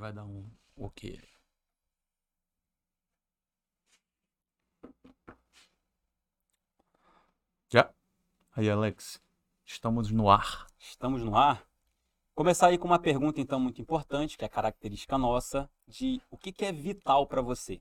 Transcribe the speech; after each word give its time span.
vai 0.00 0.12
dar 0.14 0.24
um 0.24 0.50
ok. 0.76 1.20
Já? 7.68 7.92
Aí, 8.56 8.68
Alex, 8.70 9.20
estamos 9.64 10.10
no 10.10 10.30
ar. 10.30 10.66
Estamos 10.78 11.22
no 11.22 11.36
ar. 11.36 11.68
Começar 12.34 12.68
aí 12.68 12.78
com 12.78 12.86
uma 12.86 12.98
pergunta, 12.98 13.42
então, 13.42 13.60
muito 13.60 13.82
importante, 13.82 14.38
que 14.38 14.44
é 14.44 14.48
característica 14.48 15.18
nossa, 15.18 15.68
de 15.86 16.22
o 16.30 16.38
que, 16.38 16.50
que 16.50 16.64
é 16.64 16.72
vital 16.72 17.26
para 17.26 17.42
você. 17.42 17.78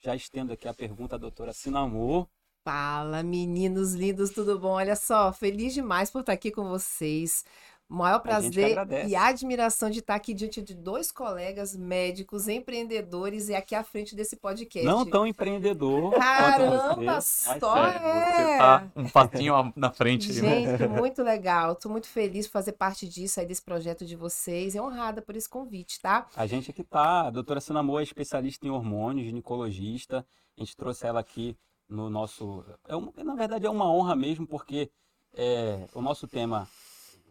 Já 0.00 0.16
estendo 0.16 0.52
aqui 0.52 0.66
a 0.66 0.74
pergunta 0.74 1.14
à 1.14 1.18
doutora 1.18 1.52
Sinamor. 1.52 2.26
Fala, 2.64 3.22
meninos 3.22 3.94
lindos, 3.94 4.30
tudo 4.30 4.58
bom? 4.58 4.72
Olha 4.72 4.96
só, 4.96 5.32
feliz 5.32 5.74
demais 5.74 6.10
por 6.10 6.20
estar 6.20 6.32
aqui 6.32 6.50
com 6.50 6.68
vocês. 6.68 7.44
Maior 7.92 8.20
prazer 8.20 8.78
e 9.06 9.14
admiração 9.14 9.90
de 9.90 9.98
estar 9.98 10.14
aqui 10.14 10.32
diante 10.32 10.62
de 10.62 10.74
dois 10.74 11.12
colegas 11.12 11.76
médicos, 11.76 12.48
empreendedores 12.48 13.50
e 13.50 13.54
aqui 13.54 13.74
à 13.74 13.84
frente 13.84 14.16
desse 14.16 14.34
podcast. 14.34 14.86
Não 14.86 15.04
tão 15.04 15.26
empreendedor. 15.26 16.12
Caramba, 16.16 17.20
só 17.20 17.86
é. 17.86 17.92
Você 17.92 18.58
tá 18.58 18.90
um 18.96 19.08
passinho 19.10 19.72
na 19.76 19.90
frente. 19.90 20.32
Gente, 20.32 20.88
muito 20.88 21.22
legal. 21.22 21.72
Estou 21.72 21.92
muito 21.92 22.08
feliz 22.08 22.46
por 22.46 22.54
fazer 22.54 22.72
parte 22.72 23.06
disso 23.06 23.40
aí, 23.40 23.46
desse 23.46 23.60
projeto 23.60 24.06
de 24.06 24.16
vocês. 24.16 24.74
E 24.74 24.80
honrada 24.80 25.20
por 25.20 25.36
esse 25.36 25.48
convite, 25.48 26.00
tá? 26.00 26.26
A 26.34 26.46
gente 26.46 26.70
aqui 26.70 26.82
tá. 26.82 27.26
A 27.26 27.30
doutora 27.30 27.60
Sinamor 27.60 28.00
é 28.00 28.04
especialista 28.04 28.66
em 28.66 28.70
hormônios, 28.70 29.26
ginecologista. 29.26 30.24
A 30.56 30.60
gente 30.60 30.74
trouxe 30.74 31.06
ela 31.06 31.20
aqui 31.20 31.54
no 31.86 32.08
nosso. 32.08 32.64
É 32.88 32.96
um, 32.96 33.12
na 33.22 33.34
verdade, 33.34 33.66
é 33.66 33.70
uma 33.70 33.92
honra 33.92 34.16
mesmo, 34.16 34.46
porque 34.46 34.90
é, 35.34 35.86
o 35.92 36.00
nosso 36.00 36.26
tema 36.26 36.66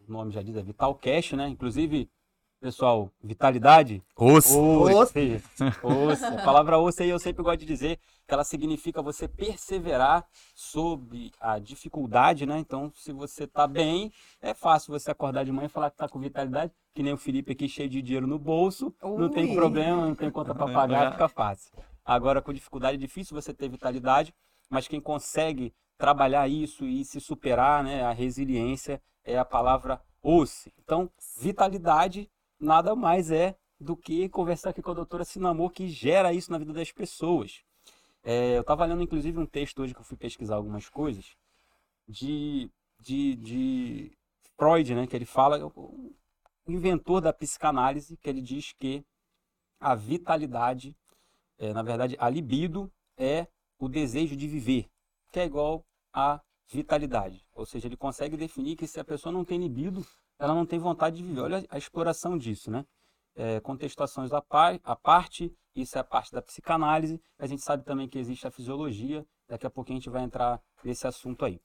o 0.08 0.12
nome 0.12 0.32
já 0.32 0.42
diz, 0.42 0.56
é 0.56 0.62
Vital 0.62 0.94
Cash, 0.94 1.32
né? 1.32 1.48
Inclusive, 1.48 2.08
pessoal, 2.60 3.10
vitalidade. 3.22 4.02
Osso. 4.16 4.60
Osso. 4.60 5.12
osso. 5.82 6.26
A 6.26 6.42
palavra 6.44 6.78
osso 6.78 7.02
aí 7.02 7.10
eu 7.10 7.18
sempre 7.18 7.42
gosto 7.42 7.60
de 7.60 7.66
dizer 7.66 7.98
que 8.26 8.32
ela 8.32 8.44
significa 8.44 9.02
você 9.02 9.26
perseverar 9.26 10.24
sob 10.54 11.30
a 11.40 11.58
dificuldade, 11.58 12.46
né? 12.46 12.58
Então, 12.58 12.90
se 12.94 13.12
você 13.12 13.46
tá 13.46 13.66
bem, 13.66 14.12
é 14.40 14.54
fácil 14.54 14.92
você 14.92 15.10
acordar 15.10 15.44
de 15.44 15.52
manhã 15.52 15.66
e 15.66 15.68
falar 15.68 15.90
que 15.90 15.96
tá 15.96 16.08
com 16.08 16.20
vitalidade, 16.20 16.72
que 16.94 17.02
nem 17.02 17.12
o 17.12 17.18
Felipe 17.18 17.52
aqui 17.52 17.68
cheio 17.68 17.88
de 17.88 18.00
dinheiro 18.00 18.26
no 18.26 18.38
bolso, 18.38 18.94
Ui. 19.02 19.18
não 19.18 19.28
tem 19.28 19.54
problema, 19.54 20.06
não 20.06 20.14
tem 20.14 20.30
conta 20.30 20.54
para 20.54 20.72
pagar, 20.72 21.12
fica 21.12 21.28
fácil. 21.28 21.72
Agora, 22.04 22.40
com 22.40 22.52
dificuldade 22.52 22.96
é 22.96 23.00
difícil 23.00 23.34
você 23.34 23.52
ter 23.52 23.68
vitalidade, 23.68 24.34
mas 24.70 24.88
quem 24.88 25.00
consegue 25.00 25.74
trabalhar 25.98 26.48
isso 26.48 26.84
e 26.84 27.04
se 27.04 27.20
superar, 27.20 27.84
né, 27.84 28.02
a 28.02 28.12
resiliência 28.12 29.00
é 29.24 29.38
a 29.38 29.44
palavra 29.44 30.00
osse. 30.22 30.72
Então, 30.78 31.10
vitalidade 31.38 32.30
nada 32.58 32.94
mais 32.94 33.30
é 33.30 33.56
do 33.78 33.96
que 33.96 34.28
conversar 34.28 34.70
aqui 34.70 34.80
com 34.80 34.92
a 34.92 34.94
doutora 34.94 35.24
Sinamor, 35.24 35.70
que 35.70 35.88
gera 35.88 36.32
isso 36.32 36.50
na 36.52 36.58
vida 36.58 36.72
das 36.72 36.92
pessoas. 36.92 37.62
É, 38.22 38.56
eu 38.56 38.60
estava 38.60 38.84
lendo, 38.84 39.02
inclusive, 39.02 39.38
um 39.38 39.46
texto 39.46 39.82
hoje 39.82 39.92
que 39.92 40.00
eu 40.00 40.04
fui 40.04 40.16
pesquisar 40.16 40.54
algumas 40.54 40.88
coisas 40.88 41.36
de, 42.06 42.70
de, 43.00 43.34
de 43.34 44.12
Freud, 44.56 44.94
né, 44.94 45.06
que 45.06 45.16
ele 45.16 45.24
fala, 45.24 45.66
o 45.66 46.14
inventor 46.68 47.20
da 47.20 47.32
psicanálise, 47.32 48.16
que 48.16 48.30
ele 48.30 48.40
diz 48.40 48.72
que 48.72 49.04
a 49.80 49.96
vitalidade, 49.96 50.96
é, 51.58 51.72
na 51.72 51.82
verdade, 51.82 52.16
a 52.20 52.28
libido 52.28 52.92
é 53.16 53.48
o 53.78 53.88
desejo 53.88 54.36
de 54.36 54.46
viver, 54.46 54.88
que 55.32 55.40
é 55.40 55.44
igual 55.44 55.84
a 56.12 56.40
vitalidade. 56.68 57.44
Ou 57.54 57.66
seja, 57.66 57.86
ele 57.86 57.96
consegue 57.96 58.36
definir 58.36 58.76
que 58.76 58.86
se 58.86 58.98
a 59.00 59.04
pessoa 59.04 59.32
não 59.32 59.44
tem 59.44 59.58
libido, 59.58 60.04
ela 60.38 60.54
não 60.54 60.66
tem 60.66 60.78
vontade 60.78 61.16
de 61.16 61.22
viver. 61.22 61.40
Olha 61.40 61.64
a 61.68 61.78
exploração 61.78 62.36
disso, 62.36 62.70
né? 62.70 62.84
É, 63.34 63.60
contestações 63.60 64.32
à, 64.32 64.42
par, 64.42 64.78
à 64.84 64.94
parte, 64.94 65.54
isso 65.74 65.96
é 65.96 66.00
a 66.00 66.04
parte 66.04 66.32
da 66.32 66.42
psicanálise. 66.42 67.20
A 67.38 67.46
gente 67.46 67.62
sabe 67.62 67.84
também 67.84 68.08
que 68.08 68.18
existe 68.18 68.46
a 68.46 68.50
fisiologia. 68.50 69.24
Daqui 69.48 69.66
a 69.66 69.70
pouquinho 69.70 69.98
a 69.98 70.00
gente 70.00 70.10
vai 70.10 70.22
entrar 70.22 70.60
nesse 70.84 71.06
assunto 71.06 71.44
aí. 71.44 71.60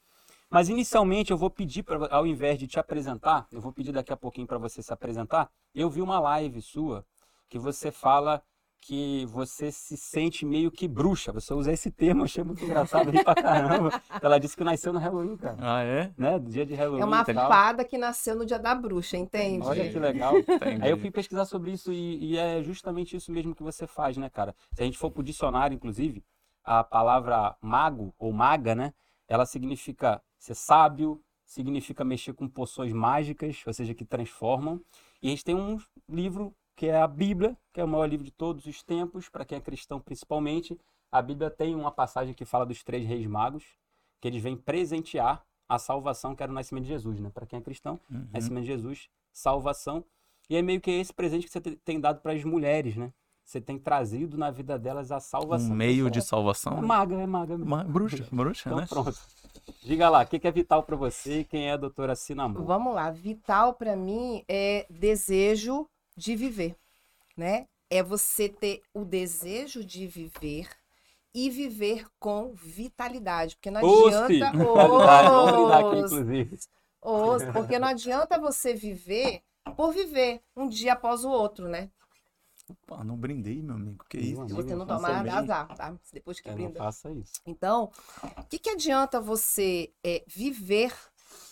Mas 0.49 0.69
inicialmente 0.69 1.31
eu 1.31 1.37
vou 1.37 1.49
pedir, 1.49 1.83
pra, 1.83 2.07
ao 2.09 2.25
invés 2.25 2.57
de 2.57 2.67
te 2.67 2.79
apresentar, 2.79 3.47
eu 3.51 3.59
vou 3.59 3.73
pedir 3.73 3.91
daqui 3.91 4.13
a 4.13 4.17
pouquinho 4.17 4.47
para 4.47 4.57
você 4.57 4.81
se 4.81 4.93
apresentar. 4.93 5.51
Eu 5.75 5.89
vi 5.89 6.01
uma 6.01 6.19
live 6.19 6.61
sua 6.61 7.05
que 7.49 7.59
você 7.59 7.91
fala 7.91 8.41
que 8.81 9.25
você 9.27 9.71
se 9.71 9.97
sente 9.97 10.45
meio 10.45 10.71
que 10.71 10.87
bruxa. 10.87 11.31
Você 11.31 11.53
usa 11.53 11.71
esse 11.71 11.91
termo, 11.91 12.21
eu 12.21 12.25
achei 12.25 12.43
muito 12.43 12.63
engraçado, 12.63 13.09
ri 13.09 13.23
pra 13.23 13.35
caramba. 13.35 14.01
Ela 14.21 14.39
disse 14.39 14.55
que 14.55 14.63
nasceu 14.63 14.93
no 14.93 14.99
Halloween, 14.99 15.35
cara. 15.35 15.57
Ah, 15.59 15.83
é? 15.83 16.13
Né? 16.17 16.39
Dia 16.39 16.65
de 16.65 16.73
Halloween. 16.73 17.01
É 17.01 17.05
uma 17.05 17.25
fada 17.25 17.83
que 17.83 17.97
nasceu 17.97 18.35
no 18.35 18.45
dia 18.45 18.59
da 18.59 18.73
bruxa, 18.73 19.17
entende? 19.17 19.65
Olha 19.65 19.89
que 19.89 19.99
legal. 19.99 20.37
Entendi. 20.37 20.81
Aí 20.81 20.89
eu 20.89 20.97
fui 20.97 21.11
pesquisar 21.11 21.45
sobre 21.45 21.71
isso 21.71 21.91
e, 21.91 22.33
e, 22.33 22.37
é 22.37 22.63
justamente 22.63 23.15
isso 23.15 23.31
mesmo 23.31 23.53
que 23.53 23.63
você 23.63 23.85
faz, 23.85 24.15
né, 24.17 24.29
cara? 24.29 24.55
Se 24.73 24.81
a 24.81 24.85
gente 24.85 24.97
for 24.97 25.11
pro 25.11 25.23
dicionário, 25.23 25.75
inclusive, 25.75 26.23
a 26.63 26.83
palavra 26.83 27.55
mago 27.61 28.13
ou 28.17 28.31
maga, 28.31 28.75
né? 28.75 28.93
Ela 29.27 29.45
significa 29.45 30.21
ser 30.37 30.55
sábio, 30.55 31.21
significa 31.45 32.03
mexer 32.03 32.33
com 32.33 32.47
poções 32.47 32.93
mágicas, 32.93 33.63
ou 33.65 33.73
seja, 33.73 33.93
que 33.93 34.05
transformam. 34.05 34.79
E 35.21 35.27
a 35.27 35.29
gente 35.31 35.43
tem 35.43 35.55
um 35.55 35.77
livro 36.07 36.53
que 36.77 36.85
é 36.85 36.95
a 36.95 37.07
Bíblia, 37.07 37.57
que 37.73 37.81
é 37.81 37.83
o 37.83 37.87
maior 37.87 38.05
livro 38.05 38.23
de 38.23 38.31
todos 38.31 38.67
os 38.67 38.83
tempos, 38.83 39.27
para 39.27 39.43
quem 39.43 39.57
é 39.57 39.61
cristão 39.61 39.99
principalmente. 39.99 40.79
A 41.11 41.21
Bíblia 41.23 41.49
tem 41.49 41.73
uma 41.73 41.91
passagem 41.91 42.35
que 42.35 42.45
fala 42.45 42.67
dos 42.67 42.83
três 42.83 43.05
reis 43.05 43.25
magos, 43.25 43.65
que 44.21 44.27
eles 44.27 44.41
vêm 44.41 44.55
presentear 44.55 45.43
a 45.67 45.79
salvação, 45.79 46.35
que 46.35 46.43
era 46.43 46.51
o 46.51 46.55
nascimento 46.55 46.83
de 46.83 46.89
Jesus, 46.89 47.19
né? 47.19 47.31
Para 47.33 47.47
quem 47.47 47.57
é 47.57 47.61
cristão, 47.61 47.99
uhum. 48.11 48.27
nascimento 48.31 48.61
de 48.61 48.67
Jesus, 48.67 49.09
salvação. 49.33 50.05
E 50.47 50.55
é 50.55 50.61
meio 50.61 50.79
que 50.79 50.91
esse 50.91 51.11
presente 51.11 51.47
que 51.47 51.51
você 51.51 51.59
tem 51.59 51.99
dado 51.99 52.21
para 52.21 52.33
as 52.33 52.43
mulheres, 52.43 52.95
né? 52.95 53.11
Você 53.43 53.59
tem 53.59 53.79
trazido 53.79 54.37
na 54.37 54.51
vida 54.51 54.77
delas 54.77 55.11
a 55.11 55.19
salvação. 55.19 55.71
Um 55.71 55.75
meio 55.75 56.11
de 56.11 56.21
salvação? 56.21 56.77
É 56.77 56.81
maga, 56.81 57.15
é 57.15 57.25
maga. 57.25 57.57
Ma 57.57 57.83
bruxa, 57.83 58.27
bruxa, 58.31 58.69
então, 58.69 58.79
né? 58.79 58.85
pronto. 58.87 59.17
Diga 59.81 60.09
lá, 60.09 60.21
o 60.21 60.27
que 60.27 60.47
é 60.47 60.51
vital 60.51 60.83
para 60.83 60.95
você 60.95 61.39
e 61.39 61.43
quem 61.43 61.69
é 61.69 61.71
a 61.71 61.77
doutora 61.77 62.15
Sinamor? 62.15 62.63
Vamos 62.63 62.93
lá, 62.93 63.09
vital 63.09 63.73
para 63.73 63.95
mim 63.95 64.43
é 64.47 64.85
desejo 64.89 65.89
de 66.17 66.35
viver, 66.35 66.75
né? 67.37 67.67
É 67.89 68.01
você 68.03 68.49
ter 68.49 68.81
o 68.93 69.05
desejo 69.05 69.83
de 69.83 70.07
viver 70.07 70.67
e 71.33 71.49
viver 71.49 72.07
com 72.19 72.53
vitalidade, 72.53 73.55
porque 73.55 73.69
não 73.69 73.79
adianta 73.79 74.51
os, 76.99 77.43
porque 77.53 77.77
não 77.77 77.87
adianta 77.87 78.39
você 78.39 78.73
viver 78.73 79.43
por 79.75 79.93
viver 79.93 80.41
um 80.55 80.67
dia 80.67 80.93
após 80.93 81.23
o 81.23 81.29
outro, 81.29 81.69
né? 81.69 81.91
Opa, 82.69 83.03
não 83.03 83.15
brindei, 83.15 83.61
meu 83.61 83.75
amigo. 83.75 84.03
Que 84.09 84.17
isso? 84.17 84.47
Se 84.47 84.53
você 84.53 84.75
não 84.75 84.85
tomar, 84.85 85.25
azar, 85.29 85.67
tá? 85.75 85.95
Depois 86.11 86.39
que 86.39 86.49
é, 86.49 86.53
brinda. 86.53 86.79
Não 86.79 86.85
faça 86.85 87.11
isso. 87.11 87.33
Então, 87.45 87.91
o 88.37 88.43
que, 88.43 88.59
que 88.59 88.69
adianta 88.69 89.21
você 89.21 89.93
é, 90.03 90.23
viver 90.27 90.93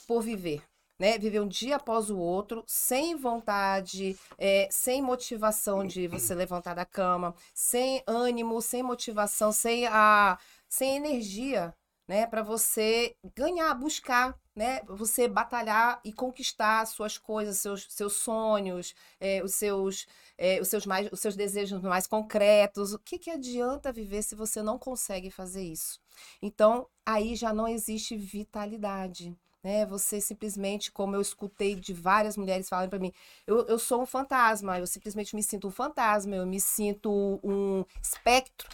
por 0.08 0.22
viver? 0.22 0.62
Né? 1.00 1.18
Viver 1.18 1.42
um 1.42 1.48
dia 1.48 1.76
após 1.76 2.10
o 2.10 2.18
outro, 2.18 2.64
sem 2.68 3.16
vontade, 3.16 4.18
é, 4.38 4.68
sem 4.72 5.02
motivação 5.02 5.86
de 5.86 6.08
você 6.08 6.34
levantar 6.34 6.74
da 6.74 6.86
cama, 6.86 7.36
sem 7.54 8.04
ânimo, 8.08 8.62
sem 8.62 8.84
motivação, 8.84 9.52
sem 9.52 9.88
a 9.88 10.38
sem 10.70 10.96
energia, 10.98 11.74
né? 12.08 12.28
Para 12.28 12.44
você 12.44 13.16
ganhar, 13.36 13.74
buscar, 13.76 14.38
né? 14.56 14.82
Você 14.88 15.28
batalhar 15.28 16.00
e 16.04 16.14
conquistar 16.14 16.86
suas 16.86 17.18
coisas, 17.18 17.58
seus, 17.58 17.88
seus 17.90 18.14
sonhos, 18.14 18.94
é, 19.20 19.44
os 19.44 19.54
seus 19.56 20.06
é, 20.38 20.60
os 20.62 20.68
seus 20.68 20.86
mais 20.86 21.10
os 21.12 21.20
seus 21.20 21.36
desejos 21.36 21.82
mais 21.82 22.08
concretos. 22.08 22.94
O 22.94 23.00
que, 23.00 23.18
que 23.20 23.30
adianta 23.32 23.92
viver 23.92 24.22
se 24.24 24.36
você 24.36 24.62
não 24.62 24.78
consegue 24.78 25.32
fazer 25.32 25.64
isso? 25.64 26.00
Então 26.42 26.88
aí 27.06 27.36
já 27.36 27.54
não 27.54 27.68
existe 27.68 28.16
vitalidade 28.18 29.36
né? 29.66 29.84
Você 29.88 30.22
simplesmente, 30.22 30.92
como 30.92 31.16
eu 31.16 31.22
escutei 31.22 31.74
de 31.74 31.92
várias 31.92 32.38
mulheres 32.38 32.70
falando 32.70 32.92
para 32.92 33.00
mim, 33.00 33.12
eu, 33.48 33.66
eu 33.66 33.80
sou 33.80 34.04
um 34.04 34.06
fantasma, 34.06 34.78
eu 34.78 34.86
simplesmente 34.86 35.36
me 35.36 35.42
sinto 35.42 35.68
um 35.68 35.72
fantasma, 35.72 36.36
eu 36.36 36.46
me 36.46 36.60
sinto 36.60 37.40
um 37.44 37.84
espectro. 38.00 38.70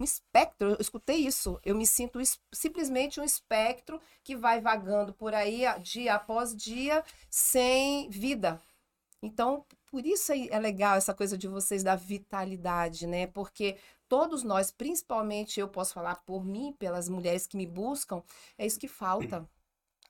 Um 0.00 0.04
espectro, 0.04 0.70
eu 0.70 0.76
escutei 0.80 1.16
isso. 1.16 1.60
Eu 1.62 1.76
me 1.76 1.86
sinto 1.86 2.18
simplesmente 2.50 3.20
um 3.20 3.24
espectro 3.24 4.00
que 4.24 4.34
vai 4.34 4.58
vagando 4.58 5.12
por 5.12 5.34
aí 5.34 5.64
dia 5.82 6.14
após 6.14 6.56
dia 6.56 7.04
sem 7.28 8.08
vida. 8.08 8.58
Então, 9.22 9.66
por 9.90 10.06
isso 10.06 10.32
é 10.32 10.58
legal 10.58 10.96
essa 10.96 11.12
coisa 11.12 11.36
de 11.36 11.46
vocês 11.46 11.82
da 11.84 11.94
vitalidade, 11.94 13.06
né? 13.06 13.26
Porque 13.26 13.76
todos 14.08 14.42
nós, 14.42 14.70
principalmente 14.70 15.60
eu 15.60 15.68
posso 15.68 15.92
falar 15.92 16.16
por 16.24 16.42
mim, 16.42 16.74
pelas 16.78 17.06
mulheres 17.06 17.46
que 17.46 17.56
me 17.56 17.66
buscam, 17.66 18.22
é 18.56 18.64
isso 18.64 18.80
que 18.80 18.88
falta 18.88 19.46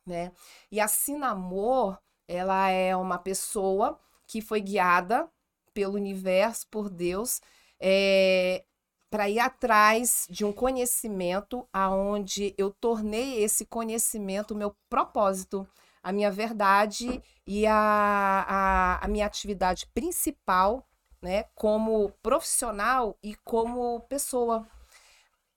né? 0.06 0.32
E 0.70 0.80
a 0.80 0.88
Sinamor, 0.88 1.98
ela 2.26 2.68
é 2.68 2.94
uma 2.96 3.18
pessoa 3.18 3.98
que 4.26 4.40
foi 4.40 4.60
guiada 4.60 5.28
pelo 5.74 5.94
universo, 5.94 6.66
por 6.68 6.88
Deus, 6.90 7.40
é, 7.80 8.62
eh, 8.62 8.64
para 9.10 9.28
ir 9.28 9.38
atrás 9.38 10.26
de 10.30 10.44
um 10.44 10.52
conhecimento 10.52 11.68
aonde 11.72 12.54
eu 12.56 12.70
tornei 12.70 13.42
esse 13.42 13.66
conhecimento 13.66 14.52
o 14.52 14.56
meu 14.56 14.74
propósito, 14.88 15.68
a 16.02 16.12
minha 16.12 16.30
verdade 16.30 17.22
e 17.46 17.66
a, 17.66 17.74
a, 18.48 19.04
a 19.04 19.08
minha 19.08 19.26
atividade 19.26 19.86
principal 19.88 20.86
né, 21.22 21.44
como 21.54 22.10
profissional 22.22 23.16
e 23.22 23.36
como 23.36 24.00
pessoa, 24.08 24.66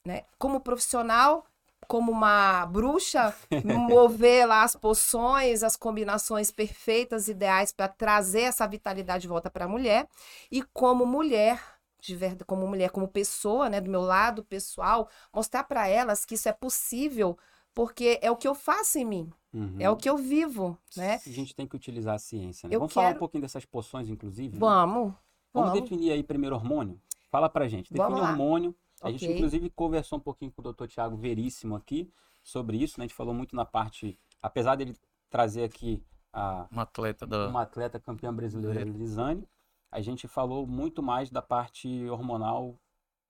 né? 0.05 0.23
Como 0.37 0.59
profissional, 0.61 1.45
como 1.87 2.11
uma 2.11 2.65
bruxa, 2.65 3.33
mover 3.63 4.47
lá 4.47 4.63
as 4.63 4.75
poções, 4.75 5.63
as 5.63 5.75
combinações 5.75 6.51
perfeitas, 6.51 7.27
ideais 7.27 7.71
para 7.71 7.87
trazer 7.87 8.41
essa 8.41 8.67
vitalidade 8.67 9.23
de 9.23 9.27
volta 9.27 9.49
para 9.49 9.65
a 9.65 9.67
mulher, 9.67 10.07
e 10.51 10.61
como 10.61 11.05
mulher, 11.05 11.61
de 11.99 12.15
verdade, 12.15 12.45
como 12.45 12.67
mulher, 12.67 12.89
como 12.91 13.07
pessoa, 13.07 13.69
né, 13.69 13.79
do 13.81 13.89
meu 13.89 14.01
lado 14.01 14.43
pessoal, 14.43 15.09
mostrar 15.33 15.63
para 15.63 15.87
elas 15.87 16.25
que 16.25 16.35
isso 16.35 16.49
é 16.49 16.53
possível, 16.53 17.37
porque 17.73 18.19
é 18.21 18.29
o 18.31 18.35
que 18.37 18.47
eu 18.47 18.55
faço 18.55 18.97
em 18.97 19.05
mim, 19.05 19.31
Uhum. 19.53 19.77
é 19.79 19.89
o 19.89 19.95
que 19.95 20.09
eu 20.09 20.17
vivo, 20.17 20.77
né? 20.95 21.19
A 21.25 21.29
gente 21.29 21.55
tem 21.55 21.65
que 21.67 21.75
utilizar 21.75 22.15
a 22.15 22.19
ciência, 22.19 22.67
né? 22.69 22.75
Eu 22.75 22.79
Vamos 22.79 22.93
falar 22.93 23.07
um 23.07 23.09
quero- 23.11 23.19
pouquinho 23.19 23.41
dessas 23.41 23.65
poções, 23.65 24.09
inclusive? 24.09 24.53
né? 24.53 24.59
Vamos, 24.59 25.13
Vamos 25.53 25.71
vamos. 25.71 25.81
definir 25.89 26.11
aí 26.11 26.21
primeiro 26.23 26.55
hormônio? 26.55 26.99
Fala 27.31 27.49
pra 27.49 27.67
gente. 27.67 27.91
Define 27.91 28.11
Vamos 28.13 28.29
hormônio. 28.29 28.75
A 29.07 29.11
gente, 29.11 29.25
inclusive, 29.25 29.69
conversou 29.69 30.17
um 30.17 30.21
pouquinho 30.21 30.51
com 30.51 30.61
o 30.61 30.73
Dr. 30.73 30.87
Tiago 30.87 31.15
Veríssimo 31.15 31.75
aqui 31.75 32.11
sobre 32.43 32.77
isso, 32.77 32.99
né? 32.99 33.05
A 33.05 33.07
gente 33.07 33.15
falou 33.15 33.33
muito 33.33 33.55
na 33.55 33.65
parte, 33.65 34.17
apesar 34.41 34.75
dele 34.75 34.95
trazer 35.29 35.63
aqui 35.63 36.03
a, 36.31 36.67
Um 36.71 36.79
atleta 36.79 37.25
da. 37.25 37.47
uma 37.47 37.61
atleta 37.61 37.99
campeã 37.99 38.33
brasileira, 38.33 38.83
Lisane, 38.83 39.47
a 39.91 40.01
gente 40.01 40.27
falou 40.27 40.67
muito 40.67 41.01
mais 41.01 41.29
da 41.29 41.41
parte 41.41 42.07
hormonal 42.09 42.77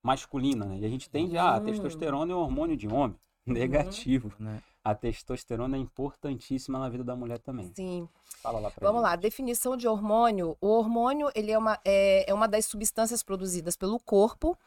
masculina, 0.02 0.66
né? 0.66 0.80
E 0.80 0.86
a 0.86 0.90
gente 0.90 1.10
tende, 1.10 1.38
ah, 1.38 1.56
a 1.56 1.62
testosterona 1.62 2.32
é 2.32 2.36
um 2.36 2.40
hormônio 2.40 2.78
de 2.78 2.88
homem. 2.88 3.18
Negativo. 3.46 4.34
Né? 4.40 4.62
A 4.84 4.96
testosterona 4.96 5.78
é 5.78 5.80
importantíssima 5.80 6.80
na 6.80 6.90
vida 6.90 7.04
da 7.04 7.16
mulher 7.16 7.40
também. 7.40 7.72
Sim. 7.76 8.10
Fala 8.42 8.60
lá 8.60 8.72
pra 8.72 8.88
Vamos 8.88 9.02
gente. 9.02 9.12
lá, 9.12 9.16
definição 9.16 9.78
de 9.78 9.88
hormônio. 9.88 10.58
O 10.62 10.68
hormônio 10.68 11.32
ele 11.36 11.52
é, 11.52 11.58
uma, 11.58 11.80
é, 11.84 12.30
é 12.30 12.34
uma 12.34 12.48
das 12.48 12.66
substâncias 12.66 13.24
produzidas 13.24 13.76
pelo 13.76 14.00
corpo 14.00 14.58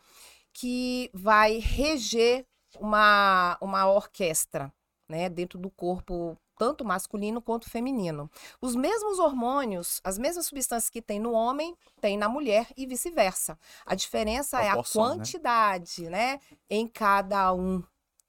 que 0.59 1.09
vai 1.15 1.59
reger 1.59 2.45
uma, 2.81 3.57
uma 3.61 3.89
orquestra 3.89 4.73
né, 5.09 5.29
dentro 5.29 5.57
do 5.57 5.71
corpo, 5.71 6.37
tanto 6.59 6.85
masculino 6.85 7.41
quanto 7.41 7.71
feminino. 7.71 8.29
Os 8.61 8.75
mesmos 8.75 9.21
hormônios, 9.21 10.01
as 10.03 10.19
mesmas 10.19 10.47
substâncias 10.47 10.91
que 10.91 11.01
tem 11.01 11.21
no 11.21 11.31
homem, 11.31 11.77
tem 12.01 12.19
na 12.19 12.29
mulher 12.29 12.67
e 12.77 12.87
vice-versa. 12.87 13.57
A 13.87 13.95
diferença 13.95 14.61
é 14.61 14.69
a 14.69 14.75
né? 14.75 14.83
quantidade 14.93 16.11
né, 16.11 16.41
em 16.69 16.89
cada 16.89 17.53
um. 17.55 17.81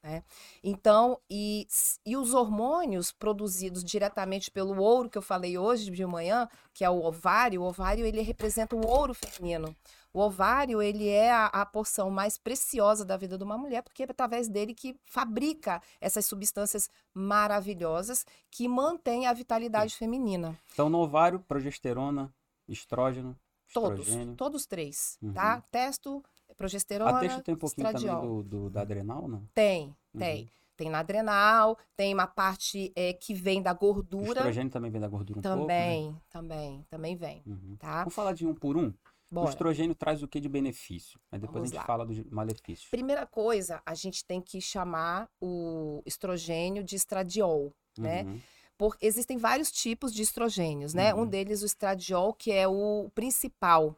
né? 0.04 0.24
Então, 0.64 1.20
e, 1.28 1.66
e 2.06 2.16
os 2.16 2.36
hormônios 2.36 3.12
produzidos 3.12 3.84
diretamente 3.84 4.52
pelo 4.52 4.80
ouro 4.80 5.10
que 5.10 5.18
eu 5.18 5.24
falei 5.24 5.58
hoje 5.58 5.90
de 5.90 6.06
manhã, 6.06 6.48
que 6.76 6.86
é 6.86 6.90
o 6.92 7.04
ovário, 7.04 7.64
o 7.64 7.66
ovário 7.66 8.06
ele 8.06 8.22
representa 8.22 8.76
o 8.76 8.88
ouro 8.88 9.16
feminino. 9.16 9.76
O 10.12 10.20
ovário, 10.22 10.82
ele 10.82 11.08
é 11.08 11.32
a, 11.32 11.46
a 11.48 11.66
porção 11.66 12.10
mais 12.10 12.38
preciosa 12.38 13.06
da 13.06 13.16
vida 13.16 13.38
de 13.38 13.44
uma 13.44 13.58
mulher, 13.58 13.84
porque 13.84 14.04
é 14.04 14.08
através 14.10 14.48
dele 14.48 14.74
que 14.74 14.96
fabrica 15.06 15.82
essas 16.02 16.26
substâncias 16.26 16.90
maravilhosas 17.14 18.26
que 18.50 18.68
mantêm 18.68 19.28
a 19.28 19.34
vitalidade 19.34 19.96
feminina. 19.96 20.58
Então, 20.74 20.90
no 20.90 20.98
ovário, 21.00 21.40
progesterona, 21.42 22.34
estrógeno, 22.68 23.38
Todos, 23.72 24.00
estrogênio. 24.08 24.36
todos 24.36 24.66
três, 24.66 25.18
Uhum. 25.22 25.34
tá? 25.34 25.62
Testo, 25.70 26.24
progesterona, 26.58 27.18
A 27.18 27.20
texto 27.20 27.44
tem 27.44 27.54
um 27.54 27.58
pouquinho 27.58 27.88
estradiol. 27.88 28.16
também 28.22 28.44
do, 28.44 28.44
do- 28.44 28.70
da 28.72 28.82
adrenal, 28.82 29.28
não? 29.28 29.48
Tem, 29.54 29.96
Uhum. 30.14 30.20
tem. 30.20 30.52
Tem 30.76 30.90
na 30.90 31.00
adrenal, 31.00 31.78
tem 31.96 32.14
uma 32.14 32.26
parte 32.26 32.92
é, 32.96 33.12
que 33.14 33.34
vem 33.34 33.62
da 33.62 33.74
O 33.74 33.76
gordura. 33.76 34.30
estrogênio 34.30 34.72
também 34.72 34.90
vem 34.90 35.02
da 35.02 35.10
gordura 35.10 35.38
um 35.40 35.42
pouco, 35.42 35.58
né? 35.58 35.66
também, 35.68 36.22
também, 36.30 36.86
também 36.90 37.16
vem, 37.18 37.44
Uhum. 37.46 37.76
tá? 37.78 38.00
Vamos 38.00 38.16
falar 38.16 38.34
de 38.34 38.48
um 38.48 38.56
por 38.56 38.78
um? 38.78 38.92
O 39.32 39.36
Bora. 39.36 39.50
estrogênio 39.50 39.94
traz 39.94 40.24
o 40.24 40.28
que 40.28 40.40
de 40.40 40.50
benefício? 40.50 41.20
Aí 41.32 41.38
depois 41.40 41.56
Vamos 41.56 41.70
a 41.70 41.74
gente 41.74 41.82
lá. 41.82 41.86
fala 41.86 42.06
dos 42.06 42.24
malefícios. 42.32 42.90
Primeira 42.90 43.28
coisa, 43.28 43.82
a 43.86 43.94
gente 43.94 44.26
tem 44.26 44.42
que 44.42 44.60
chamar 44.60 45.30
o 45.40 46.02
estrogênio 46.06 46.84
de 46.84 46.96
estradiol, 46.96 47.72
né? 47.98 48.24
Uhum. 48.24 48.40
Por, 48.78 48.98
existem 49.02 49.38
vários 49.38 49.72
tipos 49.72 50.14
de 50.14 50.22
estrogênios, 50.22 50.94
né? 50.94 51.14
Uhum. 51.14 51.22
Um 51.22 51.28
deles, 51.28 51.62
o 51.62 51.66
estradiol, 51.66 52.34
que 52.34 52.52
é 52.52 52.68
o 52.68 53.12
principal, 53.14 53.96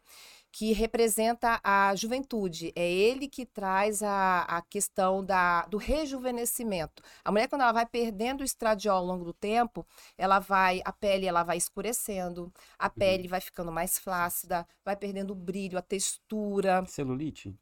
que 0.52 0.74
representa 0.74 1.62
a 1.64 1.96
juventude. 1.96 2.74
É 2.76 2.90
ele 2.90 3.28
que 3.28 3.46
traz 3.46 4.04
a, 4.04 4.42
a 4.42 4.62
questão 4.62 5.24
da, 5.24 5.66
do 5.68 5.78
rejuvenescimento. 5.78 7.02
A 7.24 7.32
mulher, 7.32 7.48
quando 7.48 7.62
ela 7.62 7.72
vai 7.72 7.86
perdendo 7.86 8.42
o 8.42 8.44
estradiol 8.44 8.98
ao 8.98 9.06
longo 9.06 9.24
do 9.24 9.34
tempo, 9.34 9.86
ela 10.18 10.40
vai, 10.40 10.82
a 10.84 10.92
pele 10.92 11.26
ela 11.26 11.44
vai 11.44 11.58
escurecendo, 11.58 12.52
a 12.78 12.90
pele 12.90 13.28
vai 13.28 13.40
ficando 13.40 13.72
mais 13.72 13.98
flácida, 13.98 14.68
vai 14.84 14.96
perdendo 14.96 15.32
o 15.32 15.36
brilho, 15.36 15.78
a 15.78 15.82
textura. 15.82 16.84
Celulite? 16.86 17.56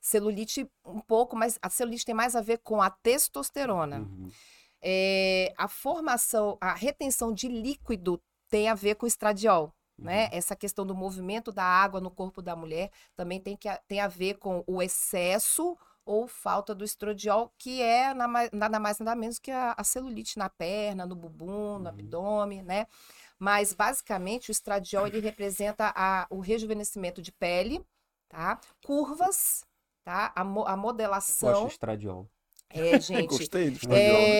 Celulite 0.00 0.70
um 0.84 1.00
pouco, 1.00 1.34
mas 1.34 1.58
a 1.62 1.70
celulite 1.70 2.04
tem 2.04 2.14
mais 2.14 2.36
a 2.36 2.42
ver 2.42 2.58
com 2.58 2.82
a 2.82 2.90
testosterona. 2.90 4.00
Uhum. 4.00 4.28
É, 4.80 5.52
a 5.56 5.66
formação, 5.66 6.58
a 6.60 6.74
retenção 6.74 7.32
de 7.32 7.48
líquido 7.48 8.22
tem 8.48 8.68
a 8.68 8.74
ver 8.74 8.94
com 8.94 9.06
o 9.06 9.08
estradiol. 9.08 9.72
Né? 10.02 10.28
Uhum. 10.28 10.30
Essa 10.32 10.54
questão 10.54 10.86
do 10.86 10.94
movimento 10.94 11.50
da 11.52 11.64
água 11.64 12.00
no 12.00 12.10
corpo 12.10 12.42
da 12.42 12.54
mulher 12.54 12.90
também 13.16 13.40
tem, 13.40 13.56
que, 13.56 13.68
tem 13.88 14.00
a 14.00 14.08
ver 14.08 14.34
com 14.34 14.62
o 14.66 14.82
excesso 14.82 15.76
ou 16.04 16.28
falta 16.28 16.74
do 16.74 16.84
estradiol, 16.84 17.52
que 17.58 17.82
é 17.82 18.14
nada 18.52 18.78
mais 18.78 18.98
nada 19.00 19.16
menos 19.16 19.38
que 19.40 19.50
a, 19.50 19.74
a 19.76 19.82
celulite 19.82 20.38
na 20.38 20.48
perna, 20.48 21.04
no 21.04 21.16
bumbum, 21.16 21.78
no 21.80 21.88
Uhum. 21.88 21.88
abdômen, 21.88 22.62
né? 22.62 22.86
Mas 23.38 23.72
basicamente 23.74 24.50
o 24.50 24.52
estradiol 24.52 25.06
ele 25.06 25.20
representa 25.20 25.92
a, 25.96 26.26
o 26.30 26.40
rejuvenescimento 26.40 27.20
de 27.22 27.32
pele, 27.32 27.84
tá? 28.28 28.60
Curvas, 28.84 29.64
tá? 30.04 30.32
A, 30.34 30.44
mo- 30.44 30.66
a 30.66 30.76
Gosto 31.38 31.66
modelação. 31.66 31.68
de 31.68 31.74
estradiol. 31.74 32.28
É, 32.70 32.98
gente. 33.00 33.28
Gostei 33.28 33.70
do 33.70 33.76
estradiol, 33.76 34.28
né? 34.28 34.38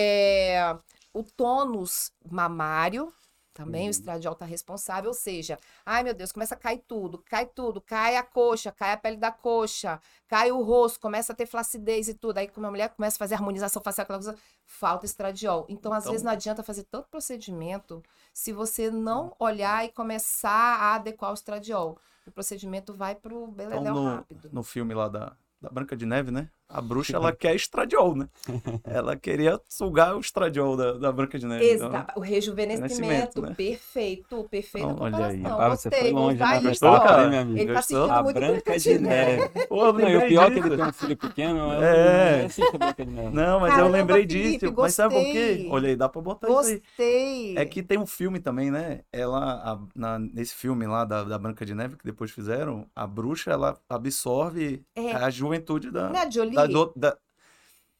É, 0.49 0.77
o 1.13 1.23
tônus 1.23 2.11
mamário, 2.29 3.13
também 3.57 3.81
Uhum. 3.83 3.87
o 3.87 3.91
estradiol 3.91 4.33
está 4.33 4.45
responsável, 4.45 5.09
ou 5.09 5.13
seja, 5.15 5.57
ai 5.83 6.03
meu 6.03 6.13
Deus, 6.13 6.31
começa 6.31 6.53
a 6.53 6.57
cair 6.57 6.83
tudo, 6.87 7.17
cai 7.25 7.45
tudo, 7.47 7.81
cai 7.81 8.15
a 8.15 8.21
coxa, 8.21 8.71
cai 8.71 8.91
a 8.93 8.97
pele 8.97 9.17
da 9.17 9.31
coxa, 9.31 9.99
cai 10.27 10.51
o 10.51 10.61
rosto, 10.61 10.99
começa 10.99 11.33
a 11.33 11.35
ter 11.35 11.47
flacidez 11.47 12.07
e 12.07 12.13
tudo. 12.13 12.37
Aí, 12.37 12.47
quando 12.47 12.67
a 12.67 12.69
mulher 12.69 12.89
começa 12.89 13.15
a 13.17 13.19
fazer 13.19 13.33
harmonização 13.33 13.81
facial, 13.81 14.03
aquela 14.03 14.19
coisa, 14.19 14.37
falta 14.63 15.05
estradiol. 15.07 15.65
Então, 15.67 15.91
às 15.91 16.03
Então- 16.03 16.11
vezes, 16.11 16.23
não 16.23 16.31
adianta 16.31 16.61
fazer 16.61 16.83
tanto 16.83 17.07
procedimento 17.09 18.03
se 18.31 18.53
você 18.53 18.91
não 18.91 19.35
olhar 19.39 19.83
e 19.85 19.89
começar 19.91 20.49
a 20.79 20.95
adequar 20.95 21.31
o 21.31 21.33
estradiol. 21.33 21.97
O 22.27 22.31
procedimento 22.31 22.93
vai 22.93 23.15
pro 23.15 23.37
Então, 23.43 23.51
beleléu 23.51 23.93
no, 23.95 24.05
rápido. 24.05 24.49
no 24.51 24.61
filme 24.63 24.93
lá 24.93 25.07
da, 25.07 25.35
da 25.59 25.69
Branca 25.69 25.95
de 25.97 26.05
Neve, 26.05 26.29
né? 26.29 26.49
A 26.69 26.81
bruxa, 26.81 27.15
ela 27.15 27.31
quer 27.31 27.55
estradiol, 27.55 28.13
né? 28.15 28.27
Ela 28.83 29.15
queria 29.15 29.59
sugar 29.69 30.15
o 30.17 30.19
estradiol 30.19 30.75
da, 30.75 30.93
da 30.93 31.11
Branca 31.13 31.39
de 31.39 31.45
Neve. 31.45 31.63
então, 31.73 31.87
Exato, 31.87 32.19
o 32.19 32.21
rejuvenescimento, 32.21 33.41
né? 33.41 33.53
perfeito, 33.55 34.45
perfeito 34.51 34.85
Então, 34.89 34.97
olha 35.05 35.27
aí. 35.27 35.41
Rapaz, 35.41 35.79
você 35.81 35.89
Gostei, 35.89 36.11
foi 36.11 36.19
longe 36.19 36.35
usar 36.35 36.55
isso, 36.57 36.67
Gostou, 36.67 36.89
ó. 36.89 36.99
cara? 36.99 37.23
hein, 37.23 37.29
meu 37.29 37.39
amigo? 37.39 37.57
Ele 37.59 37.67
tá 37.67 37.73
Gostou? 37.75 37.97
assistindo 38.03 38.19
A 38.19 38.23
muito 38.23 38.35
Branca 38.35 38.79
de 38.79 38.99
Neve. 38.99 39.49
Pô, 39.69 39.85
eu 39.85 39.93
Não, 39.93 40.09
e 40.09 40.17
o 40.17 40.27
pior 40.27 40.47
é 40.47 40.51
que 40.53 40.59
ele 40.59 40.75
tem 40.75 40.85
um 40.85 40.93
filho 40.93 41.17
pequeno, 41.17 41.59
eu 41.59 41.83
É. 41.83 42.41
não 42.43 42.67
a 42.67 42.77
Branca 42.77 43.05
de 43.05 43.11
Neve. 43.11 43.35
Não, 43.35 43.59
mas 43.61 43.69
eu 43.71 43.75
Caramba, 43.77 43.97
lembrei 43.97 44.27
Felipe, 44.27 44.59
disso. 44.59 44.73
Mas 44.77 44.93
sabe 44.93 45.13
por 45.15 45.23
quê? 45.23 45.47
gostei. 45.47 45.69
Olha 45.71 45.87
aí, 45.89 45.95
dá 45.95 46.09
pra 46.09 46.21
botar 46.21 46.47
isso 46.49 46.59
aí. 46.59 46.79
Gostei. 46.79 47.57
É 47.57 47.65
que 47.65 47.81
tem 47.81 47.97
um 47.97 48.05
filme 48.05 48.39
também, 48.41 48.69
né? 48.69 49.01
Ela, 49.13 49.39
a- 49.53 49.79
na- 49.95 50.19
nesse 50.19 50.53
filme 50.53 50.85
lá 50.85 51.05
da, 51.05 51.23
da 51.23 51.37
Branca 51.37 51.65
de 51.65 51.73
Neve, 51.73 51.95
que 51.95 52.03
depois 52.03 52.29
fizeram, 52.29 52.85
a 52.93 53.07
bruxa, 53.07 53.51
ela 53.51 53.77
absorve 53.89 54.83
É. 54.95 55.13
a 55.13 55.29
juventude 55.29 55.91
da... 55.91 56.09
Não 56.09 56.19
é 56.19 56.29
Jolie? 56.29 56.56
Da, 56.57 56.65
do- 56.67 56.93
da- 56.95 57.17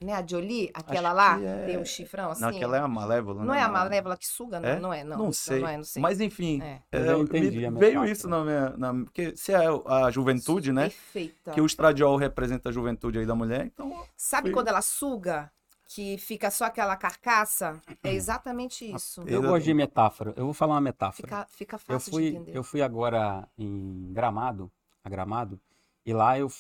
Não 0.01 0.13
é 0.13 0.17
a 0.17 0.25
Jolie? 0.25 0.69
Aquela 0.73 1.09
Acho 1.09 1.17
lá? 1.17 1.37
que 1.39 1.45
é- 1.45 1.65
Tem 1.65 1.77
um 1.79 1.85
chifrão 1.85 2.29
assim? 2.31 2.41
não, 2.41 2.49
aquela 2.49 2.77
é 2.77 2.79
a 2.79 2.87
Malévola, 2.87 3.43
Não 3.43 3.53
né? 3.53 3.59
é 3.59 3.63
a 3.63 3.69
Malévola 3.69 4.15
que 4.17 4.27
suga? 4.27 4.59
Não, 4.59 4.69
É? 4.69 4.79
não 4.79 4.93
é, 4.93 5.03
não. 5.03 5.17
Não 5.17 5.33
sei. 5.33 5.59
Não, 5.61 5.67
é, 5.67 5.77
não 5.77 5.83
sei. 5.83 6.01
Mas 6.01 6.21
enfim, 6.21 6.61
É. 6.61 6.81
Eu 6.91 7.17
é, 7.17 7.19
entendi 7.21 7.69
me- 7.69 7.79
veio 7.79 8.05
isso 8.05 8.27
na 8.29 8.43
minha... 8.43 8.69
Na, 8.77 8.93
porque 8.93 9.35
se 9.35 9.51
é 9.53 9.57
a 9.85 10.11
juventude, 10.11 10.71
né? 10.71 10.83
Perfeita. 10.89 11.51
Que 11.51 11.61
o 11.61 11.65
estradiol 11.65 12.15
representa 12.17 12.69
a 12.69 12.71
juventude 12.71 13.17
aí 13.19 13.25
da 13.25 13.33
mulher, 13.35 13.65
então... 13.65 13.91
Sabe 14.15 14.49
Foi. 14.49 14.53
quando 14.53 14.67
ela 14.69 14.81
suga? 14.81 15.51
Que 15.89 16.17
fica 16.17 16.51
só 16.51 16.65
aquela 16.65 16.95
carcaça? 16.97 17.81
É 18.03 18.13
exatamente 18.13 18.93
isso. 18.93 19.23
Eu 19.25 19.41
gosto 19.41 19.63
de 19.63 19.73
metáfora. 19.73 20.33
Eu 20.35 20.43
vou 20.43 20.53
falar 20.53 20.73
uma 20.75 20.81
metáfora. 20.81 21.27
Fica, 21.27 21.47
fica 21.49 21.75
Eu 21.75 21.79
fácil 21.79 22.11
de 22.11 22.17
fui, 22.17 22.27
entender. 22.27 22.57
eu 22.57 22.61
fui 22.63 22.81
agora 22.81 23.47
em 23.57 24.11
Gramado, 24.11 24.69
a 25.01 25.09
Gramado, 25.09 25.57
e 26.05 26.11
lá 26.13 26.37
eu, 26.37 26.51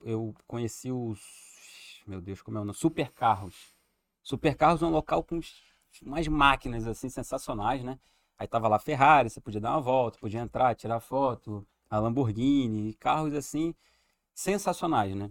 eu 0.00 0.34
conheci 0.46 0.90
os, 0.90 2.02
meu 2.06 2.20
Deus, 2.20 2.42
como 2.42 2.58
é 2.58 2.60
o 2.60 2.64
nome? 2.64 2.78
Supercarros. 2.78 3.74
Supercarros 4.22 4.82
é 4.82 4.86
um 4.86 4.90
local 4.90 5.22
com 5.24 5.40
umas 6.02 6.28
máquinas 6.28 6.86
assim 6.86 7.08
sensacionais, 7.08 7.82
né? 7.82 7.98
Aí 8.38 8.46
tava 8.46 8.68
lá 8.68 8.78
Ferrari, 8.78 9.30
você 9.30 9.40
podia 9.40 9.60
dar 9.60 9.72
uma 9.72 9.80
volta, 9.80 10.18
podia 10.18 10.40
entrar, 10.40 10.74
tirar 10.74 11.00
foto, 11.00 11.66
a 11.90 11.98
Lamborghini, 11.98 12.94
carros 12.94 13.34
assim 13.34 13.74
sensacionais, 14.34 15.14
né? 15.14 15.30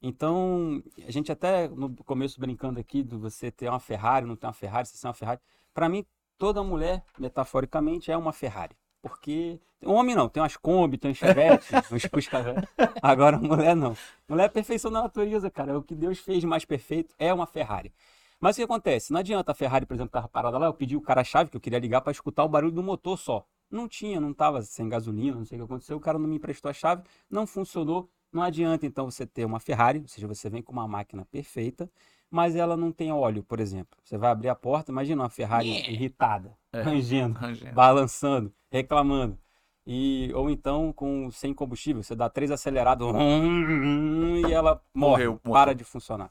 Então, 0.00 0.82
a 1.06 1.10
gente 1.10 1.30
até 1.30 1.68
no 1.68 1.94
começo 2.04 2.40
brincando 2.40 2.78
aqui 2.78 3.02
de 3.02 3.16
você 3.16 3.50
ter 3.50 3.68
uma 3.68 3.80
Ferrari, 3.80 4.26
não 4.26 4.36
ter 4.36 4.46
uma 4.46 4.52
Ferrari, 4.52 4.86
você 4.86 4.96
ser 4.96 5.06
uma 5.06 5.14
Ferrari. 5.14 5.40
Para 5.74 5.88
mim, 5.88 6.06
toda 6.36 6.62
mulher, 6.62 7.04
metaforicamente, 7.18 8.10
é 8.10 8.16
uma 8.16 8.32
Ferrari. 8.32 8.76
Porque 9.00 9.60
homem 9.84 10.14
não, 10.14 10.28
tem 10.28 10.42
umas 10.42 10.56
Kombi, 10.56 10.98
tem 10.98 11.10
uns 11.10 11.18
Chevette, 11.18 11.68
uns 11.92 12.02
velho. 12.02 12.68
Agora 13.00 13.38
mulher 13.38 13.76
não. 13.76 13.96
Mulher 14.28 14.44
é 14.44 14.48
perfeição 14.48 14.90
da 14.90 15.02
natureza, 15.02 15.50
cara. 15.50 15.72
É 15.72 15.76
o 15.76 15.82
que 15.82 15.94
Deus 15.94 16.18
fez 16.18 16.40
de 16.40 16.46
mais 16.46 16.64
perfeito 16.64 17.14
é 17.18 17.32
uma 17.32 17.46
Ferrari. 17.46 17.92
Mas 18.40 18.56
o 18.56 18.58
que 18.58 18.62
acontece? 18.62 19.12
Não 19.12 19.18
adianta 19.18 19.50
a 19.52 19.54
Ferrari, 19.54 19.84
por 19.84 19.94
exemplo, 19.94 20.12
tava 20.12 20.28
parada 20.28 20.58
lá, 20.58 20.66
eu 20.66 20.74
pedi 20.74 20.96
o 20.96 21.00
cara 21.00 21.22
a 21.22 21.24
chave 21.24 21.50
que 21.50 21.56
eu 21.56 21.60
queria 21.60 21.78
ligar 21.78 22.00
para 22.00 22.12
escutar 22.12 22.44
o 22.44 22.48
barulho 22.48 22.72
do 22.72 22.82
motor 22.82 23.18
só. 23.18 23.44
Não 23.70 23.88
tinha, 23.88 24.20
não 24.20 24.32
tava 24.32 24.62
sem 24.62 24.88
gasolina, 24.88 25.36
não 25.36 25.44
sei 25.44 25.58
o 25.58 25.60
que 25.60 25.64
aconteceu, 25.64 25.96
o 25.96 26.00
cara 26.00 26.18
não 26.18 26.28
me 26.28 26.36
emprestou 26.36 26.70
a 26.70 26.72
chave, 26.72 27.02
não 27.28 27.46
funcionou. 27.46 28.08
Não 28.32 28.42
adianta 28.42 28.86
então 28.86 29.10
você 29.10 29.26
ter 29.26 29.44
uma 29.44 29.58
Ferrari, 29.58 30.00
ou 30.00 30.08
seja, 30.08 30.26
você 30.26 30.48
vem 30.48 30.62
com 30.62 30.72
uma 30.72 30.86
máquina 30.86 31.24
perfeita, 31.30 31.90
mas 32.30 32.54
ela 32.56 32.76
não 32.76 32.92
tem 32.92 33.12
óleo, 33.12 33.42
por 33.42 33.60
exemplo. 33.60 33.98
Você 34.04 34.16
vai 34.18 34.30
abrir 34.30 34.48
a 34.48 34.54
porta, 34.54 34.90
imagina 34.92 35.22
uma 35.22 35.30
Ferrari 35.30 35.68
Yeah. 35.68 35.90
irritada, 35.92 36.56
É. 36.72 36.82
rangendo, 36.82 37.38
Rangendo. 37.38 37.74
balançando, 37.74 38.52
reclamando. 38.70 39.38
E, 39.86 40.30
ou 40.34 40.50
então 40.50 40.92
com 40.92 41.30
sem 41.30 41.54
combustível, 41.54 42.02
você 42.02 42.14
dá 42.14 42.28
três 42.28 42.50
acelerados 42.50 43.08
e 44.48 44.52
ela 44.52 44.82
morre, 44.94 45.24
Morreu 45.26 45.40
para 45.42 45.74
de 45.74 45.84
funcionar. 45.84 46.30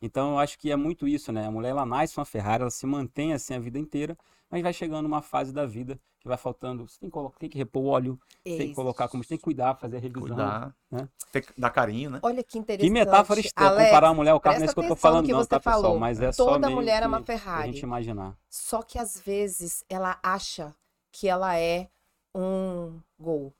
Então 0.00 0.32
eu 0.32 0.38
acho 0.38 0.58
que 0.58 0.70
é 0.70 0.76
muito 0.76 1.08
isso, 1.08 1.32
né? 1.32 1.46
A 1.46 1.50
mulher 1.50 1.70
ela 1.70 1.86
nasce 1.86 2.18
uma 2.18 2.24
Ferrari, 2.24 2.62
ela 2.62 2.70
se 2.70 2.86
mantém 2.86 3.32
assim 3.32 3.54
a 3.54 3.58
vida 3.58 3.78
inteira, 3.78 4.16
mas 4.50 4.62
vai 4.62 4.72
chegando 4.72 5.06
uma 5.06 5.22
fase 5.22 5.52
da 5.52 5.64
vida 5.66 5.98
que 6.26 6.28
vai 6.28 6.36
faltando, 6.36 6.88
você 6.88 6.98
tem 6.98 7.08
que, 7.08 7.12
colocar, 7.12 7.38
tem 7.38 7.48
que 7.48 7.56
repor 7.56 7.82
o 7.82 7.86
óleo, 7.86 8.20
tem 8.42 8.56
que 8.58 8.64
Isso. 8.64 8.74
colocar 8.74 9.08
como 9.08 9.24
tem 9.24 9.38
que 9.38 9.44
cuidar, 9.44 9.76
fazer 9.76 9.96
a 9.96 10.00
revisão. 10.00 10.26
Cuidar. 10.26 10.74
né? 10.90 11.08
Ter 11.30 11.42
que 11.42 11.60
dar 11.60 11.70
carinho, 11.70 12.10
né? 12.10 12.20
Olha 12.22 12.42
que 12.42 12.58
interessante. 12.58 12.88
Que 12.88 12.92
metáfora 12.92 13.38
estranha, 13.38 13.70
comparar 13.70 14.08
a 14.08 14.14
mulher 14.14 14.30
ao 14.32 14.40
carro, 14.40 14.56
não 14.56 14.62
é 14.62 14.64
isso 14.66 14.74
que 14.74 14.80
eu 14.80 14.88
tô 14.88 14.96
falando 14.96 15.28
não, 15.28 15.46
tá, 15.46 15.60
pessoal? 15.60 15.82
falou. 15.82 15.98
Mas 16.00 16.20
é 16.20 16.32
só 16.32 16.44
Toda 16.44 16.68
mulher 16.68 17.02
é 17.02 17.06
uma 17.06 17.22
Ferrari. 17.22 17.72
gente 17.72 17.82
imaginar. 17.82 18.36
Só 18.50 18.82
que 18.82 18.98
às 18.98 19.20
vezes 19.20 19.84
ela 19.88 20.18
acha 20.20 20.74
que 21.12 21.28
ela 21.28 21.56
é 21.56 21.88
um 22.34 23.00
gol. 23.18 23.54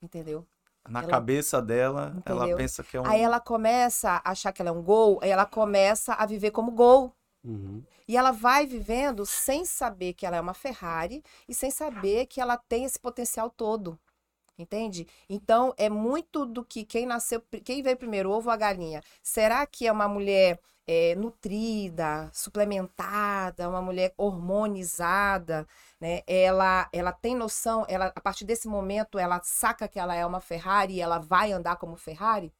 Entendeu? 0.00 0.46
Na 0.88 1.00
Ela- 1.00 1.08
cabeça 1.10 1.60
dela, 1.60 2.16
ela 2.24 2.40
Entendeu? 2.40 2.56
pensa 2.56 2.82
que 2.84 2.96
é 2.96 3.00
um. 3.00 3.06
Aí 3.06 3.20
ela 3.20 3.40
começa 3.40 4.20
a 4.24 4.30
achar 4.30 4.52
que 4.52 4.62
ela 4.62 4.70
é 4.70 4.72
um 4.72 4.82
gol, 4.82 5.18
aí 5.22 5.30
ela 5.30 5.46
começa 5.46 6.14
a 6.14 6.24
viver 6.26 6.50
como 6.50 6.70
gol. 6.72 7.12
Uhum. 7.44 7.82
E 8.08 8.16
ela 8.16 8.30
vai 8.32 8.66
vivendo 8.66 9.24
sem 9.26 9.64
saber 9.64 10.12
que 10.14 10.24
ela 10.26 10.36
é 10.36 10.40
uma 10.40 10.54
Ferrari 10.54 11.22
e 11.48 11.54
sem 11.54 11.70
saber 11.70 12.26
que 12.26 12.40
ela 12.40 12.56
tem 12.56 12.84
esse 12.84 12.98
potencial 12.98 13.50
todo. 13.50 13.98
Entende? 14.58 15.06
Então, 15.28 15.74
é 15.76 15.88
muito 15.88 16.46
do 16.46 16.64
que 16.64 16.84
quem 16.84 17.04
nasceu, 17.04 17.42
quem 17.64 17.82
veio 17.82 17.96
primeiro, 17.96 18.30
ovo 18.30 18.48
ou 18.48 18.54
a 18.54 18.56
galinha. 18.56 19.02
Será 19.22 19.66
que 19.66 19.86
é 19.86 19.92
uma 19.92 20.08
mulher 20.08 20.58
é, 20.86 21.14
nutrida, 21.16 22.30
suplementada, 22.32 23.68
uma 23.68 23.82
mulher 23.82 24.14
hormonizada, 24.16 25.66
né? 26.00 26.22
Ela, 26.26 26.88
ela 26.92 27.12
tem 27.12 27.34
noção, 27.34 27.84
ela, 27.88 28.12
a 28.14 28.20
partir 28.20 28.44
desse 28.44 28.68
momento, 28.68 29.18
ela 29.18 29.40
saca 29.42 29.88
que 29.88 29.98
ela 29.98 30.14
é 30.14 30.24
uma 30.24 30.40
Ferrari 30.40 30.94
e 30.94 31.00
ela 31.00 31.18
vai 31.18 31.52
andar 31.52 31.76
como 31.76 31.96
Ferrari? 31.96 32.52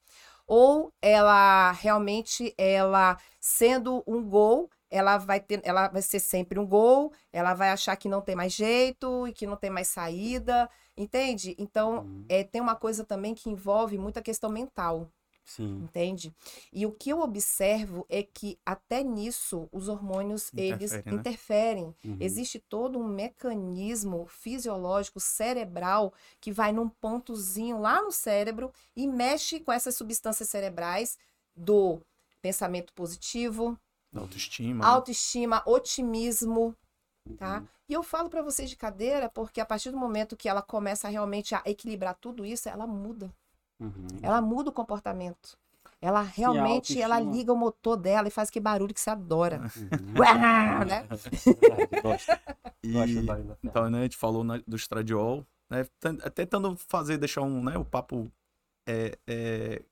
Ou 0.47 0.93
ela 1.01 1.73
realmente, 1.73 2.55
ela 2.59 3.19
sendo 3.41 4.03
um 4.07 4.23
gol, 4.29 4.71
ela 4.91 5.19
vai 5.19 5.41
ter, 5.41 5.61
ela 5.65 5.89
vai 5.89 6.03
ser 6.03 6.21
sempre 6.21 6.59
um 6.59 6.67
gol, 6.67 7.13
ela 7.33 7.55
vai 7.55 7.71
achar 7.71 7.97
que 7.97 8.09
não 8.09 8.21
tem 8.21 8.37
mais 8.37 8.53
jeito 8.53 9.27
e 9.27 9.33
que 9.33 9.47
não 9.47 9.57
tem 9.57 9.71
mais 9.71 9.89
saída, 9.89 10.69
entende? 10.97 11.55
Então, 11.59 11.99
Uhum. 12.01 12.25
é, 12.29 12.43
tem 12.45 12.61
uma 12.61 12.75
coisa 12.77 13.05
também 13.05 13.35
que 13.35 13.51
envolve 13.51 13.99
muita 13.99 14.23
questão 14.23 14.51
mental, 14.51 15.09
Sim. 15.45 15.83
entende? 15.85 16.35
E 16.73 16.85
o 16.87 16.93
que 16.93 17.11
eu 17.11 17.21
observo 17.21 18.05
é 18.09 18.23
que 18.23 18.59
até 18.67 19.03
nisso 19.03 19.69
os 19.73 19.89
hormônios 19.89 20.51
eles 20.57 20.93
Interfere, 20.93 21.15
né? 21.15 21.21
interferem. 21.21 21.95
Uhum. 22.05 22.17
Existe 22.21 22.59
todo 22.59 22.99
um 22.99 23.07
mecanismo 23.07 24.27
fisiológico 24.27 25.21
cerebral 25.21 26.13
que 26.41 26.51
vai 26.51 26.73
num 26.73 26.89
pontozinho 26.89 27.79
lá 27.81 28.03
no 28.03 28.11
cérebro 28.11 28.73
e 28.97 29.07
mexe 29.07 29.61
com 29.61 29.71
essas 29.73 29.95
substâncias 29.97 30.49
cerebrais 30.49 31.17
do 31.55 32.01
pensamento 32.43 32.93
positivo, 32.93 33.79
autoestima. 34.15 34.85
né? 34.85 34.91
autoestima, 34.91 35.63
otimismo, 35.67 36.75
tá? 37.35 37.59
Uhum. 37.59 37.67
E 37.89 37.93
eu 37.95 38.03
falo 38.03 38.29
pra 38.29 38.43
vocês 38.43 38.69
de 38.69 38.77
cadeira 38.77 39.29
porque 39.29 39.61
a 39.61 39.67
partir 39.67 39.91
do 39.91 39.97
momento 39.97 40.37
que 40.37 40.49
ela 40.49 40.63
começa 40.63 41.09
realmente 41.09 41.55
a 41.55 41.63
equilibrar 41.65 42.15
tudo 42.21 42.45
isso, 42.45 42.69
ela 42.69 42.87
muda. 42.87 43.33
Uhum. 43.81 43.93
Ela 44.23 44.41
muda 44.41 44.71
o 44.71 44.73
comportamento. 44.73 45.57
Ela 46.01 46.21
realmente, 46.23 47.01
ela 47.01 47.19
liga 47.19 47.53
o 47.53 47.57
motor 47.57 47.97
dela 47.97 48.29
e 48.29 48.31
faz 48.31 48.51
que 48.51 48.61
barulho 48.61 48.93
que 48.95 49.01
você 49.01 49.11
adora. 49.11 49.61
Uhum. 49.77 50.21
Uau, 50.21 50.85
né? 50.85 51.07
E-. 52.83 52.95
Então, 53.65 53.91
né, 53.91 54.01
a 54.01 54.03
gente 54.03 54.17
falou 54.17 54.45
na- 54.45 54.61
do 54.67 54.77
estradiol, 54.77 55.45
né? 55.71 55.87
ten- 56.01 56.17
Tentando 56.35 56.77
fazer, 56.77 57.19
deixar 57.19 57.43
um, 57.43 57.63
né, 57.65 57.77
o 57.79 57.85
papo 57.85 58.31
é, 58.87 59.19
é, 59.27 59.83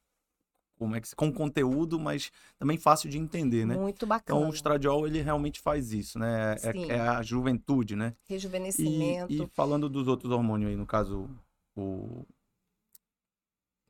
como 0.77 0.97
é 0.97 1.01
que 1.01 1.15
com 1.15 1.33
conteúdo, 1.33 1.99
mas 1.99 2.31
também 2.59 2.77
fácil 2.77 3.09
de 3.09 3.19
entender, 3.19 3.65
né? 3.65 3.77
Muito 3.77 3.97
Então, 4.05 4.09
bacana. 4.09 4.47
o 4.47 4.49
estradiol, 4.53 5.07
ele 5.07 5.21
realmente 5.23 5.61
faz 5.61 5.93
isso, 5.93 6.19
né? 6.19 6.57
Sim. 6.57 6.91
É, 6.91 6.97
é 6.97 7.01
a 7.01 7.23
juventude, 7.23 7.95
né? 7.97 8.15
E, 8.29 8.33
Rejuvenescimento. 8.33 9.33
e 9.33 9.47
falando 9.53 9.89
dos 9.89 10.09
outros 10.09 10.31
hormônios 10.33 10.71
aí, 10.71 10.77
no 10.77 10.87
caso, 10.87 11.29
o 11.77 12.25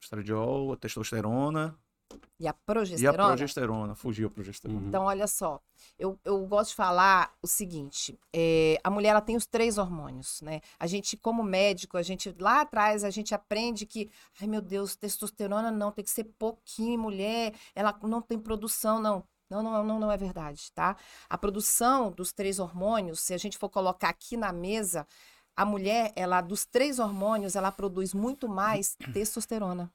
estradiol, 0.01 0.73
a 0.73 0.77
testosterona 0.77 1.77
E 2.39 2.47
a 2.47 2.49
e 2.49 2.49
a 2.49 2.53
progesterona. 2.53 3.29
progesterona. 3.29 3.95
Fugiu 3.95 4.29
a 4.29 4.31
progesterona. 4.31 4.81
Uhum. 4.81 4.89
Então, 4.89 5.05
olha 5.05 5.27
só, 5.27 5.61
eu, 5.99 6.19
eu 6.25 6.45
gosto 6.47 6.71
de 6.71 6.77
falar 6.77 7.33
o 7.41 7.47
seguinte: 7.47 8.19
é, 8.33 8.79
a 8.83 8.91
mulher 8.91 9.11
ela 9.11 9.21
tem 9.21 9.37
os 9.37 9.47
três 9.47 9.79
hormônios, 9.79 10.41
né? 10.43 10.61
A 10.79 10.87
gente, 10.87 11.17
como 11.17 11.43
médico, 11.43 11.97
a 11.97 12.03
gente 12.03 12.35
lá 12.39 12.63
atrás 12.63 13.05
a 13.05 13.11
gente 13.11 13.35
aprende 13.35 13.87
que, 13.87 14.11
ai 14.41 14.49
meu 14.49 14.61
Deus, 14.61 14.97
testosterona 14.97 15.71
não, 15.71 15.93
tem 15.93 16.05
que 16.05 16.11
ser 16.11 16.25
pouquinho 16.39 16.99
mulher, 16.99 17.55
ela 17.75 17.99
não 18.03 18.21
tem 18.21 18.39
produção, 18.39 19.01
não. 19.01 19.25
Não, 19.49 19.63
não, 19.63 19.85
não, 19.85 20.01
não 20.01 20.11
é 20.11 20.17
verdade, 20.17 20.73
tá? 20.73 20.97
A 21.29 21.39
produção 21.39 22.11
dos 22.11 22.33
três 22.33 22.59
hormônios, 22.59 23.21
se 23.21 23.35
a 23.35 23.39
gente 23.39 23.59
for 23.59 23.69
colocar 23.69 24.09
aqui 24.09 24.37
na 24.37 24.53
mesa, 24.53 25.07
a 25.55 25.65
mulher, 25.65 26.13
ela 26.17 26.41
dos 26.41 26.65
três 26.65 26.99
hormônios, 26.99 27.55
ela 27.55 27.71
produz 27.71 28.13
muito 28.15 28.49
mais 28.49 28.97
testosterona. 29.13 29.93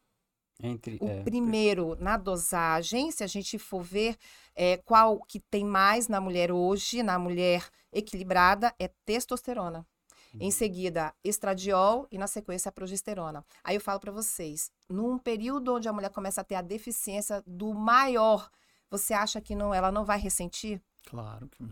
Entre, 0.61 0.97
O 1.01 1.07
é, 1.07 1.23
primeiro, 1.23 1.95
na 1.99 2.17
dosagem, 2.17 3.11
se 3.11 3.23
a 3.23 3.27
gente 3.27 3.57
for 3.57 3.81
ver 3.81 4.17
é, 4.55 4.77
qual 4.77 5.19
que 5.21 5.39
tem 5.39 5.63
mais 5.63 6.07
na 6.07 6.19
mulher 6.19 6.51
hoje, 6.51 7.01
na 7.01 7.17
mulher 7.17 7.65
equilibrada, 7.93 8.73
é 8.77 8.89
testosterona. 9.05 9.87
Uhum. 10.33 10.41
Em 10.41 10.51
seguida, 10.51 11.13
estradiol 11.23 12.07
e 12.11 12.17
na 12.17 12.27
sequência 12.27 12.69
a 12.69 12.71
progesterona. 12.71 13.43
Aí 13.63 13.75
eu 13.75 13.81
falo 13.81 13.99
para 13.99 14.11
vocês, 14.11 14.69
num 14.89 15.17
período 15.17 15.75
onde 15.75 15.87
a 15.87 15.93
mulher 15.93 16.11
começa 16.11 16.41
a 16.41 16.43
ter 16.43 16.55
a 16.55 16.61
deficiência 16.61 17.41
do 17.47 17.73
maior, 17.73 18.49
você 18.91 19.13
acha 19.13 19.39
que 19.39 19.55
não, 19.55 19.73
ela 19.73 19.91
não 19.91 20.03
vai 20.03 20.19
ressentir? 20.19 20.81
Claro 21.05 21.47
que 21.47 21.63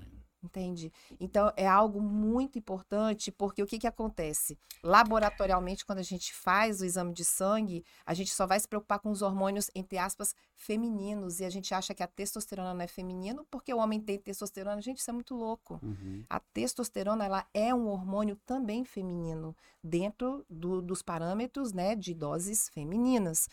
Entende? 0.44 0.94
Então, 1.20 1.52
é 1.58 1.68
algo 1.68 2.00
muito 2.00 2.60
importante, 2.60 3.32
porque 3.32 3.62
o 3.64 3.66
que, 3.66 3.80
que 3.80 3.88
acontece? 3.88 4.58
Laboratorialmente, 4.84 5.84
quando 5.84 5.98
a 5.98 6.04
gente 6.04 6.32
faz 6.34 6.80
o 6.80 6.86
exame 6.86 7.12
de 7.12 7.26
sangue, 7.26 7.84
a 8.06 8.14
gente 8.14 8.32
só 8.32 8.46
vai 8.46 8.60
se 8.60 8.68
preocupar 8.68 9.00
com 9.00 9.10
os 9.10 9.24
hormônios, 9.24 9.72
entre 9.74 9.98
aspas, 9.98 10.36
femininos. 10.56 11.40
E 11.40 11.46
a 11.46 11.50
gente 11.50 11.74
acha 11.74 11.94
que 11.94 12.04
a 12.04 12.08
testosterona 12.08 12.74
não 12.74 12.82
é 12.82 12.88
feminino, 12.88 13.48
porque 13.50 13.74
o 13.74 13.78
homem 13.80 14.00
tem 14.00 14.20
testosterona. 14.20 14.80
Gente, 14.80 15.00
isso 15.00 15.10
é 15.10 15.14
muito 15.14 15.36
louco. 15.36 15.80
uhum. 15.82 16.24
A 16.30 16.40
testosterona, 16.40 17.26
ela 17.26 17.46
é 17.54 17.74
um 17.74 17.88
hormônio 17.88 18.36
também 18.46 18.86
feminino, 18.86 19.56
dentro 19.84 20.46
do- 20.48 20.82
dos 20.84 21.02
parâmetros, 21.02 21.74
né, 21.74 21.96
de 21.96 22.14
doses 22.14 22.70
femininas. 22.70 23.50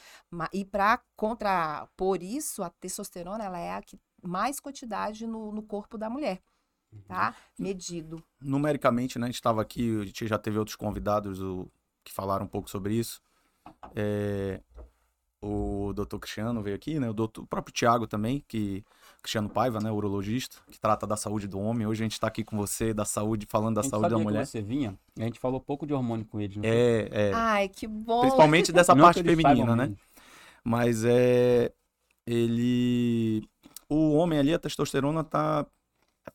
E 0.53 0.65
para 0.65 1.01
contrapor 1.17 2.23
isso, 2.23 2.63
a 2.63 2.69
testosterona, 2.69 3.45
ela 3.45 3.59
é 3.59 3.73
a 3.73 3.83
que 3.83 3.99
mais 4.23 4.59
quantidade 4.61 5.27
no, 5.27 5.53
no 5.53 5.63
corpo 5.63 5.99
da 5.99 6.09
mulher, 6.09 6.41
tá? 7.07 7.35
Medido. 7.59 8.23
numericamente, 8.41 9.19
né? 9.19 9.27
A 9.27 9.29
gente 9.29 9.37
estava 9.37 9.63
aqui, 9.63 10.01
a 10.01 10.05
gente 10.05 10.27
já 10.27 10.39
teve 10.39 10.59
outros 10.59 10.77
convidados 10.77 11.41
o, 11.41 11.71
que 12.03 12.13
falaram 12.13 12.45
um 12.45 12.49
pouco 12.49 12.69
sobre 12.69 12.95
isso. 12.95 13.21
É, 13.95 14.61
o 15.45 15.93
doutor 15.93 16.19
Cristiano 16.19 16.63
veio 16.63 16.75
aqui, 16.75 16.99
né? 16.99 17.11
O, 17.11 17.13
doutor, 17.13 17.43
o 17.43 17.47
próprio 17.47 17.73
Tiago 17.73 18.07
também, 18.07 18.43
que 18.49 18.83
Cristiano 19.23 19.49
Paiva, 19.49 19.79
né? 19.79 19.93
Urologista, 19.93 20.57
que 20.71 20.81
trata 20.81 21.07
da 21.07 21.17
saúde 21.17 21.47
do 21.47 21.59
homem. 21.59 21.87
Hoje 21.87 22.03
a 22.03 22.07
gente 22.07 22.13
está 22.13 22.29
aqui 22.29 22.43
com 22.43 22.57
você, 22.57 22.95
da 22.95 23.05
saúde, 23.05 23.47
falando 23.47 23.75
da 23.75 23.81
A 23.81 23.85
gente 23.85 23.91
saúde 23.91 24.09
da 24.09 24.19
mulher. 24.19 24.45
que 24.45 24.51
você 24.51 24.63
vinha, 24.63 24.99
a 25.19 25.25
gente 25.25 25.39
falou 25.39 25.61
pouco 25.61 25.87
de 25.87 25.93
hormônio 25.93 26.25
com 26.25 26.41
ele. 26.41 26.55
foi? 26.55 26.67
É, 26.67 27.09
é. 27.11 27.33
Ai, 27.35 27.69
que 27.69 27.87
bom! 27.87 28.21
Principalmente 28.21 28.73
dessa 28.73 28.95
Não 28.95 29.05
parte 29.05 29.23
feminina, 29.23 29.77
né? 29.77 29.95
Mas 30.65 31.05
é. 31.05 31.71
Ele. 32.27 33.47
O 33.87 34.15
homem 34.15 34.39
ali, 34.39 34.55
a 34.55 34.59
testosterona 34.59 35.23
tá 35.23 35.67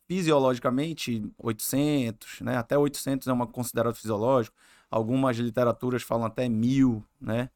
fisiologicamente 0.06 1.22
800, 1.38 2.40
né? 2.40 2.56
Até 2.56 2.76
800 2.78 3.28
é 3.28 3.32
uma 3.32 3.46
considerado 3.46 3.94
fisiológico. 3.94 4.56
Algumas 4.90 5.36
literaturas 5.36 6.02
falam 6.02 6.26
até 6.26 6.48
mil, 6.48 7.04
né? 7.20 7.50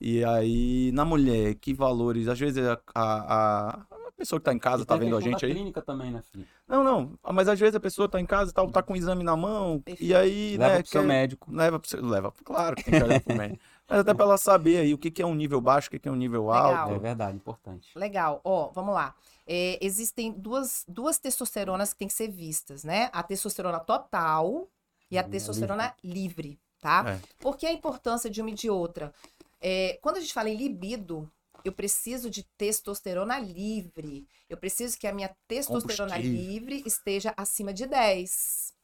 E 0.00 0.24
aí, 0.24 0.90
na 0.92 1.04
mulher, 1.04 1.54
que 1.54 1.72
valores? 1.72 2.28
Às 2.28 2.38
vezes 2.38 2.64
a, 2.66 2.78
a- 2.94 3.74
a- 3.80 3.86
pessoa 4.16 4.40
que 4.40 4.44
tá 4.44 4.52
em 4.52 4.58
casa, 4.58 4.82
E 4.82 4.86
tá 4.86 4.94
tem 4.96 5.04
vendo 5.04 5.16
a 5.16 5.20
gente 5.20 5.44
aí. 5.44 5.52
clínica 5.52 5.82
também, 5.82 6.10
né, 6.10 6.22
Felipe? 6.32 6.50
Não, 6.66 6.82
não. 6.82 7.18
Mas 7.34 7.48
às 7.48 7.60
vezes 7.60 7.74
a 7.74 7.80
pessoa 7.80 8.08
tá 8.08 8.18
em 8.18 8.24
casa 8.26 8.50
e 8.50 8.54
tal, 8.54 8.70
tá 8.70 8.82
com 8.82 8.94
o 8.94 8.96
exame 8.96 9.22
na 9.22 9.36
mão. 9.36 9.82
E 10.00 10.14
aí, 10.14 10.56
Leva 10.56 10.76
né? 10.76 10.82
pro 10.82 10.90
seu 10.90 11.02
médico. 11.04 11.52
Leva 11.52 11.78
pro 11.78 11.88
seu. 11.88 12.04
Leva, 12.04 12.32
claro 12.44 12.76
que 12.76 12.84
tem 12.84 12.94
que 12.98 13.04
olhar 13.04 13.20
pro 13.20 13.34
médico. 13.36 13.62
Mas 13.88 14.00
até 14.00 14.12
pra 14.14 14.24
ela 14.24 14.38
saber 14.38 14.78
aí 14.78 14.92
o 14.94 14.98
que, 14.98 15.10
que 15.10 15.22
é 15.22 15.26
um 15.26 15.34
nível 15.34 15.60
baixo, 15.60 15.88
o 15.88 15.90
que, 15.90 15.98
que 15.98 16.08
é 16.08 16.12
um 16.12 16.16
nível 16.16 16.50
Legal. 16.50 16.88
alto. 16.88 16.96
É 16.96 16.98
verdade, 16.98 17.36
importante. 17.36 17.88
Legal. 17.94 18.40
Ó, 18.44 18.70
vamos 18.72 18.94
lá. 18.94 19.14
É, 19.46 19.78
existem 19.80 20.32
duas, 20.32 20.84
duas 20.88 21.18
testosteronas 21.18 21.92
que 21.92 21.98
têm 22.00 22.08
que 22.08 22.14
ser 22.14 22.28
vistas, 22.28 22.84
né? 22.84 23.08
A 23.12 23.22
testosterona 23.22 23.80
total 23.80 24.68
e 25.10 25.18
a 25.18 25.22
Hum, 25.22 25.30
testosterona 25.30 25.94
livre, 26.02 26.58
tá? 26.80 27.06
É. 27.08 27.20
Por 27.40 27.56
que 27.56 27.66
a 27.66 27.72
importância 27.72 28.28
de 28.28 28.40
uma 28.40 28.50
e 28.50 28.54
de 28.54 28.68
outra? 28.68 29.14
É, 29.60 29.98
quando 30.02 30.16
a 30.16 30.20
gente 30.20 30.32
fala 30.34 30.48
em 30.50 30.56
libido, 30.56 31.30
eu 31.64 31.72
preciso 31.72 32.28
de 32.30 32.42
testosterona 32.58 33.38
livre. 33.38 34.26
Eu 34.48 34.56
preciso 34.56 34.98
que 34.98 35.06
a 35.06 35.12
minha 35.12 35.34
testosterona 35.48 36.18
livre 36.18 36.82
esteja 36.86 37.32
acima 37.36 37.72
de 37.72 37.86
10. 37.86 38.74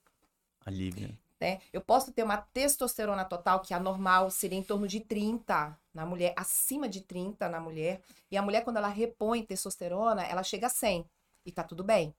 Alívio. 0.66 1.16
Né? 1.42 1.60
Eu 1.72 1.80
posso 1.80 2.12
ter 2.12 2.22
uma 2.22 2.36
testosterona 2.36 3.24
total, 3.24 3.58
que 3.58 3.74
a 3.74 3.80
normal 3.80 4.30
seria 4.30 4.56
em 4.56 4.62
torno 4.62 4.86
de 4.86 5.00
30 5.00 5.76
na 5.92 6.06
mulher, 6.06 6.32
acima 6.36 6.88
de 6.88 7.00
30 7.00 7.48
na 7.48 7.58
mulher. 7.58 8.00
E 8.30 8.36
a 8.36 8.42
mulher, 8.42 8.62
quando 8.62 8.76
ela 8.76 8.86
repõe 8.86 9.42
testosterona, 9.42 10.22
ela 10.22 10.44
chega 10.44 10.68
a 10.68 10.70
100. 10.70 11.04
E 11.44 11.50
tá 11.50 11.64
tudo 11.64 11.82
bem, 11.82 12.14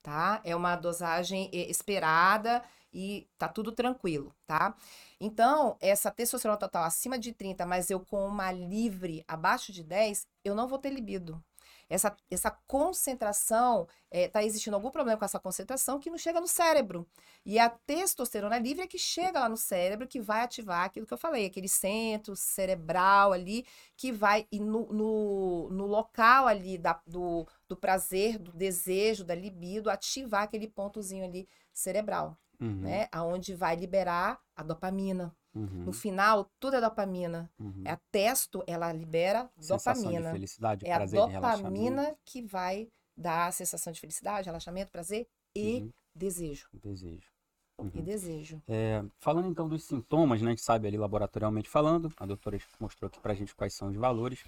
tá? 0.00 0.40
É 0.44 0.54
uma 0.54 0.76
dosagem 0.76 1.50
eh, 1.52 1.68
esperada 1.68 2.62
e 2.92 3.28
tá 3.36 3.48
tudo 3.48 3.72
tranquilo, 3.72 4.32
tá? 4.46 4.76
Então, 5.20 5.76
essa 5.80 6.08
testosterona 6.12 6.56
total 6.56 6.84
acima 6.84 7.18
de 7.18 7.32
30, 7.32 7.66
mas 7.66 7.90
eu 7.90 7.98
com 7.98 8.24
uma 8.28 8.52
livre 8.52 9.24
abaixo 9.26 9.72
de 9.72 9.82
10, 9.82 10.24
eu 10.44 10.54
não 10.54 10.68
vou 10.68 10.78
ter 10.78 10.90
libido. 10.90 11.42
Essa, 11.88 12.14
essa 12.30 12.50
concentração, 12.66 13.88
eh, 14.10 14.28
tá 14.28 14.44
existindo 14.44 14.76
algum 14.76 14.90
problema 14.90 15.18
com 15.18 15.24
essa 15.24 15.40
concentração 15.40 15.98
que 15.98 16.10
não 16.10 16.18
chega 16.18 16.40
no 16.40 16.46
cérebro. 16.46 17.06
E 17.44 17.58
a 17.58 17.70
testosterona 17.70 18.58
livre 18.58 18.82
é 18.82 18.86
que 18.86 18.98
chega 18.98 19.40
lá 19.40 19.48
no 19.48 19.56
cérebro, 19.56 20.06
que 20.06 20.20
vai 20.20 20.42
ativar 20.42 20.84
aquilo 20.84 21.06
que 21.06 21.14
eu 21.14 21.18
falei, 21.18 21.46
aquele 21.46 21.68
centro 21.68 22.36
cerebral 22.36 23.32
ali, 23.32 23.64
que 23.96 24.12
vai, 24.12 24.46
e 24.52 24.60
no, 24.60 24.92
no, 24.92 25.68
no 25.70 25.86
local 25.86 26.46
ali 26.46 26.76
da, 26.76 27.00
do, 27.06 27.46
do 27.66 27.76
prazer, 27.76 28.38
do 28.38 28.52
desejo, 28.52 29.24
da 29.24 29.34
libido, 29.34 29.90
ativar 29.90 30.42
aquele 30.42 30.68
pontozinho 30.68 31.24
ali 31.24 31.48
cerebral, 31.72 32.36
Uhum, 32.60 32.80
né? 32.80 33.06
Aonde 33.12 33.54
vai 33.54 33.76
liberar 33.76 34.40
a 34.56 34.62
dopamina. 34.64 35.34
Uhum, 35.54 35.84
No 35.86 35.92
final, 35.92 36.50
tudo 36.60 36.76
é 36.76 36.80
dopamina. 36.80 37.50
uhum. 37.58 37.82
É 37.84 37.92
a 37.92 37.98
testo, 38.10 38.62
ela 38.66 38.92
libera 38.92 39.50
Sensação 39.58 39.94
de 39.94 40.00
dopamina. 40.02 40.30
felicidade, 40.32 40.86
É 40.86 40.92
a 40.92 40.96
prazer, 40.98 41.20
de 41.26 41.30
relaxamento. 41.32 41.68
dopamina 41.74 42.16
que 42.24 42.42
vai 42.42 42.88
dar 43.16 43.46
a 43.46 43.52
sensação 43.52 43.92
de 43.92 44.00
felicidade, 44.00 44.46
relaxamento, 44.46 44.90
prazer 44.92 45.26
e 45.54 45.80
Uhum, 45.80 45.92
desejo. 46.14 46.68
desejo. 46.72 47.30
E 47.78 47.82
Uhum. 47.82 48.02
desejo. 48.02 48.62
É, 48.68 49.04
falando 49.20 49.48
então 49.48 49.68
dos 49.68 49.84
sintomas, 49.84 50.40
né, 50.42 50.48
a 50.48 50.50
gente 50.50 50.62
sabe 50.62 50.88
ali 50.88 50.96
laboratorialmente 50.96 51.68
falando, 51.68 52.12
a 52.16 52.26
doutora 52.26 52.58
mostrou 52.80 53.06
aqui 53.08 53.20
pra 53.20 53.34
gente 53.34 53.54
quais 53.54 53.72
são 53.74 53.88
os 53.88 53.96
valores, 53.96 54.44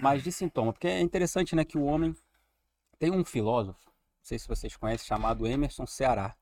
mas 0.00 0.22
de 0.22 0.30
sintoma, 0.32 0.72
porque 0.72 0.86
é 0.88 1.00
interessante, 1.00 1.54
né, 1.56 1.64
que 1.64 1.76
o 1.78 1.84
homem 1.84 2.14
tem 2.98 3.10
um 3.10 3.24
filósofo, 3.24 3.80
não 3.86 4.24
sei 4.24 4.38
se 4.38 4.46
vocês 4.48 4.76
conhecem, 4.76 5.06
chamado 5.06 5.46
Emerson 5.46 5.86
Ceará. 5.86 6.36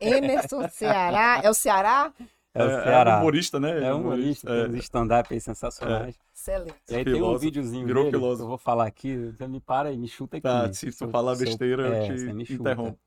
Emerson 0.00 0.68
Ceará. 0.68 1.40
É 1.42 1.50
o 1.50 1.54
Ceará? 1.54 2.12
É 2.54 2.64
o 2.64 2.68
Ceará. 2.68 3.18
humorista, 3.18 3.58
né? 3.58 3.84
É 3.84 3.92
humorista, 3.92 4.46
tem 4.46 4.76
uns 4.76 4.84
stand-up 4.84 5.34
aí 5.34 5.40
sensacionais. 5.40 6.16
Excelente. 6.32 6.76
E 6.88 6.94
aí 6.94 7.04
tem 7.04 7.20
um 7.20 7.36
videozinho 7.36 7.84
Virou 7.84 8.04
dele, 8.04 8.16
eu 8.16 8.46
vou 8.46 8.56
falar 8.56 8.86
aqui, 8.86 9.32
você 9.36 9.48
me 9.48 9.60
para 9.60 9.88
aí, 9.88 9.98
me 9.98 10.06
chuta 10.06 10.36
aqui. 10.36 10.44
Tá, 10.44 10.72
se 10.72 10.92
tu 10.92 11.08
falar 11.08 11.34
besteira, 11.34 11.82
eu 11.82 11.92
é, 11.94 12.06
te 12.06 12.32
me 12.32 12.46
chuta. 12.46 12.60
interrompo. 12.60 12.98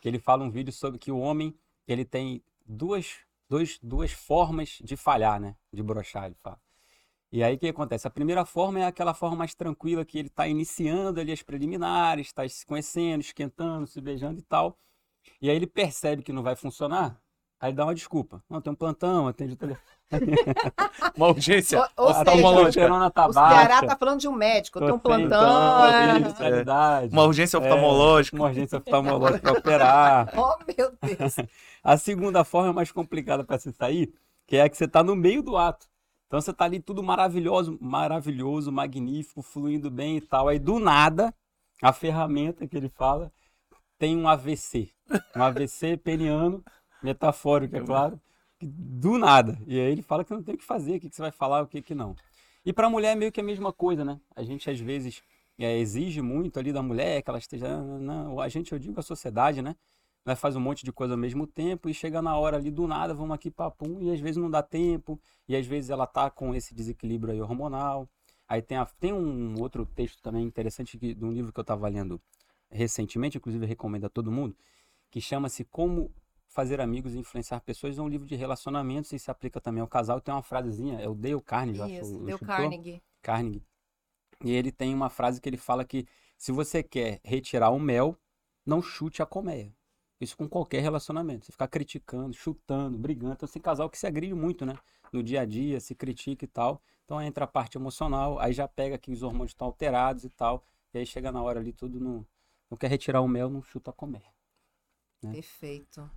Que 0.00 0.08
ele 0.08 0.18
fala 0.18 0.42
um 0.42 0.50
vídeo 0.50 0.72
sobre 0.72 0.98
que 0.98 1.12
o 1.12 1.18
homem, 1.18 1.54
ele 1.86 2.06
tem 2.06 2.42
duas, 2.64 3.18
dois, 3.46 3.78
duas 3.82 4.12
formas 4.12 4.78
de 4.82 4.96
falhar, 4.96 5.38
né? 5.38 5.54
De 5.70 5.82
brochar, 5.82 6.24
ele 6.24 6.36
fala. 6.42 6.58
E 7.30 7.44
aí 7.44 7.56
o 7.56 7.58
que 7.58 7.68
acontece? 7.68 8.08
A 8.08 8.10
primeira 8.10 8.46
forma 8.46 8.80
é 8.80 8.86
aquela 8.86 9.12
forma 9.12 9.36
mais 9.36 9.54
tranquila 9.54 10.06
que 10.06 10.18
ele 10.18 10.28
está 10.28 10.48
iniciando 10.48 11.20
ali 11.20 11.30
as 11.30 11.42
preliminares, 11.42 12.28
está 12.28 12.48
se 12.48 12.64
conhecendo, 12.64 13.20
esquentando, 13.20 13.86
se 13.86 14.00
beijando 14.00 14.40
e 14.40 14.42
tal. 14.42 14.76
E 15.40 15.50
aí 15.50 15.54
ele 15.54 15.66
percebe 15.66 16.22
que 16.22 16.32
não 16.32 16.42
vai 16.42 16.56
funcionar, 16.56 17.20
aí 17.60 17.72
dá 17.72 17.84
uma 17.84 17.94
desculpa. 17.94 18.42
Não, 18.48 18.60
tem 18.60 18.72
um 18.72 18.76
plantão, 18.76 19.28
atende 19.28 19.52
o 19.52 19.56
telefone. 19.56 19.90
Uma 21.16 21.28
urgência 21.28 21.78
Ou- 21.78 22.06
ou 22.06 22.12
seja, 22.14 22.24
testosterona 22.24 23.10
tá 23.12 23.28
O 23.28 23.32
Ceará 23.32 23.80
tá 23.86 23.96
falando 23.96 24.18
de 24.18 24.26
um 24.26 24.32
médico, 24.32 24.78
eu 24.78 24.82
tenho 24.82 24.94
um 24.96 24.98
plantão. 24.98 25.86
é. 25.86 26.18
especialidade. 26.18 27.12
Uma 27.12 27.22
urgência 27.24 27.56
É, 27.56 27.60
oftalmológica. 27.60 28.36
Uma 28.36 28.46
urgência 28.48 28.78
oftalmológica 28.78 29.40
para 29.40 29.58
operar. 29.58 30.32
Oh, 30.36 30.56
meu 30.66 30.90
Deus. 31.00 31.36
A 31.84 31.96
segunda 31.96 32.42
forma 32.42 32.70
é 32.70 32.72
mais 32.72 32.90
complicada 32.90 33.44
para 33.44 33.58
se 33.58 33.72
sair, 33.72 34.12
que 34.48 34.56
é 34.56 34.62
a 34.62 34.68
que 34.68 34.76
você 34.76 34.84
está 34.86 35.02
no 35.04 35.14
meio 35.14 35.42
do 35.42 35.56
ato. 35.56 35.86
Então 36.26 36.40
você 36.40 36.50
está 36.50 36.64
ali 36.64 36.80
tudo 36.80 37.02
maravilhoso, 37.04 37.78
maravilhoso, 37.80 38.72
magnífico, 38.72 39.42
fluindo 39.42 39.90
bem 39.90 40.16
e 40.16 40.20
tal. 40.20 40.48
Aí 40.48 40.58
do 40.58 40.80
nada, 40.80 41.32
a 41.80 41.92
ferramenta 41.92 42.66
que 42.66 42.76
ele 42.76 42.88
fala 42.88 43.30
tem 43.98 44.16
um 44.16 44.26
AVC. 44.28 44.90
Um 45.36 45.42
AVC 45.42 45.96
peniano, 45.96 46.64
metafórico, 47.02 47.76
é 47.76 47.80
claro. 47.80 48.20
que 48.58 48.66
Do 48.66 49.18
nada. 49.18 49.58
E 49.66 49.78
aí 49.78 49.92
ele 49.92 50.02
fala 50.02 50.24
que 50.24 50.32
não 50.32 50.42
tem 50.42 50.54
o 50.54 50.58
que 50.58 50.64
fazer, 50.64 50.96
o 50.96 51.00
que 51.00 51.08
que 51.10 51.16
você 51.16 51.22
vai 51.22 51.30
falar, 51.32 51.62
o 51.62 51.66
que 51.66 51.82
que 51.82 51.94
não. 51.94 52.14
E 52.64 52.72
para 52.72 52.86
a 52.86 52.90
mulher 52.90 53.12
é 53.12 53.14
meio 53.14 53.32
que 53.32 53.40
a 53.40 53.44
mesma 53.44 53.72
coisa, 53.72 54.04
né? 54.04 54.20
A 54.36 54.42
gente 54.42 54.68
às 54.70 54.78
vezes 54.78 55.22
é, 55.58 55.78
exige 55.78 56.20
muito 56.20 56.58
ali 56.58 56.72
da 56.72 56.82
mulher 56.82 57.22
que 57.22 57.30
ela 57.30 57.38
esteja. 57.38 57.68
Não, 57.82 58.38
a 58.40 58.48
gente, 58.48 58.72
eu 58.72 58.78
digo 58.78 59.00
a 59.00 59.02
sociedade, 59.02 59.62
né? 59.62 59.76
Nós 60.24 60.38
faz 60.38 60.54
um 60.54 60.60
monte 60.60 60.84
de 60.84 60.92
coisa 60.92 61.14
ao 61.14 61.18
mesmo 61.18 61.46
tempo 61.46 61.88
e 61.88 61.94
chega 61.94 62.20
na 62.20 62.36
hora 62.36 62.58
ali 62.58 62.70
do 62.70 62.86
nada, 62.86 63.14
vamos 63.14 63.34
aqui 63.34 63.50
papum, 63.50 64.02
e 64.02 64.10
às 64.12 64.20
vezes 64.20 64.36
não 64.36 64.50
dá 64.50 64.62
tempo, 64.62 65.18
e 65.48 65.56
às 65.56 65.66
vezes 65.66 65.88
ela 65.90 66.06
tá 66.06 66.28
com 66.30 66.54
esse 66.54 66.74
desequilíbrio 66.74 67.32
aí 67.32 67.40
hormonal. 67.40 68.06
Aí 68.46 68.60
tem, 68.60 68.76
a- 68.76 68.84
tem 68.84 69.12
um 69.14 69.58
outro 69.60 69.86
texto 69.86 70.20
também 70.22 70.44
interessante 70.44 70.98
que, 70.98 71.14
de 71.14 71.24
um 71.24 71.32
livro 71.32 71.52
que 71.52 71.58
eu 71.58 71.62
estava 71.62 71.88
lendo 71.88 72.20
recentemente, 72.70 73.38
inclusive 73.38 73.64
recomendo 73.66 74.04
a 74.06 74.08
todo 74.10 74.30
mundo, 74.30 74.54
que 75.10 75.20
chama-se 75.20 75.64
Como 75.64 76.10
Fazer 76.50 76.80
Amigos 76.80 77.14
e 77.14 77.18
Influenciar 77.18 77.60
Pessoas. 77.60 77.96
É 77.96 78.02
um 78.02 78.08
livro 78.08 78.26
de 78.26 78.34
relacionamentos 78.34 79.12
e 79.12 79.18
se 79.18 79.30
aplica 79.30 79.60
também 79.60 79.80
ao 79.80 79.88
casal. 79.88 80.20
Tem 80.20 80.34
uma 80.34 80.42
frasezinha, 80.42 81.00
é 81.00 81.08
o 81.08 81.14
Dale 81.14 81.40
Carnegie, 81.40 81.80
acho. 81.80 81.92
Isso, 81.92 82.16
o 82.16 82.24
deu 82.24 82.34
escritor. 82.34 82.56
Carnegie. 82.56 83.02
Carnegie. 83.22 83.62
E 84.44 84.50
ele 84.50 84.72
tem 84.72 84.92
uma 84.92 85.08
frase 85.08 85.40
que 85.40 85.48
ele 85.48 85.56
fala 85.56 85.84
que 85.84 86.06
se 86.36 86.50
você 86.50 86.82
quer 86.82 87.20
retirar 87.22 87.70
o 87.70 87.78
mel, 87.78 88.16
não 88.66 88.82
chute 88.82 89.22
a 89.22 89.26
colmeia. 89.26 89.72
Isso 90.20 90.36
com 90.36 90.48
qualquer 90.48 90.80
relacionamento. 90.80 91.46
Você 91.46 91.52
ficar 91.52 91.68
criticando, 91.68 92.34
chutando, 92.34 92.98
brigando. 92.98 93.34
Então, 93.34 93.48
tem 93.48 93.62
casal 93.62 93.88
que 93.88 93.96
se 93.96 94.06
agride 94.06 94.34
muito, 94.34 94.66
né? 94.66 94.76
No 95.12 95.22
dia 95.22 95.42
a 95.42 95.44
dia, 95.44 95.80
se 95.80 95.94
critica 95.94 96.44
e 96.44 96.48
tal. 96.48 96.82
Então, 97.04 97.22
entra 97.22 97.44
a 97.44 97.48
parte 97.48 97.78
emocional, 97.78 98.38
aí 98.38 98.52
já 98.52 98.66
pega 98.66 98.98
que 98.98 99.12
os 99.12 99.22
hormônios 99.22 99.52
estão 99.52 99.66
alterados 99.66 100.24
e 100.24 100.28
tal. 100.30 100.64
E 100.92 100.98
aí 100.98 101.06
chega 101.06 101.30
na 101.30 101.42
hora 101.42 101.60
ali, 101.60 101.72
tudo 101.72 102.00
não, 102.00 102.26
não 102.68 102.76
quer 102.76 102.88
retirar 102.88 103.20
o 103.20 103.28
mel, 103.28 103.48
não 103.48 103.62
chuta 103.62 103.90
a 103.90 103.94
colmeia. 103.94 104.39
Né? 105.22 105.32
Perfeito. 105.32 106.10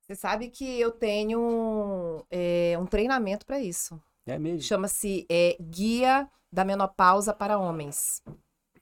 Você 0.00 0.14
sabe 0.16 0.48
que 0.48 0.80
eu 0.80 0.90
tenho 0.90 2.24
é, 2.30 2.76
um 2.78 2.86
treinamento 2.86 3.46
para 3.46 3.60
isso. 3.60 4.00
É 4.26 4.38
mesmo. 4.38 4.60
Chama-se 4.62 5.26
é, 5.30 5.56
Guia 5.60 6.28
da 6.52 6.64
Menopausa 6.64 7.32
para 7.32 7.58
Homens. 7.58 8.22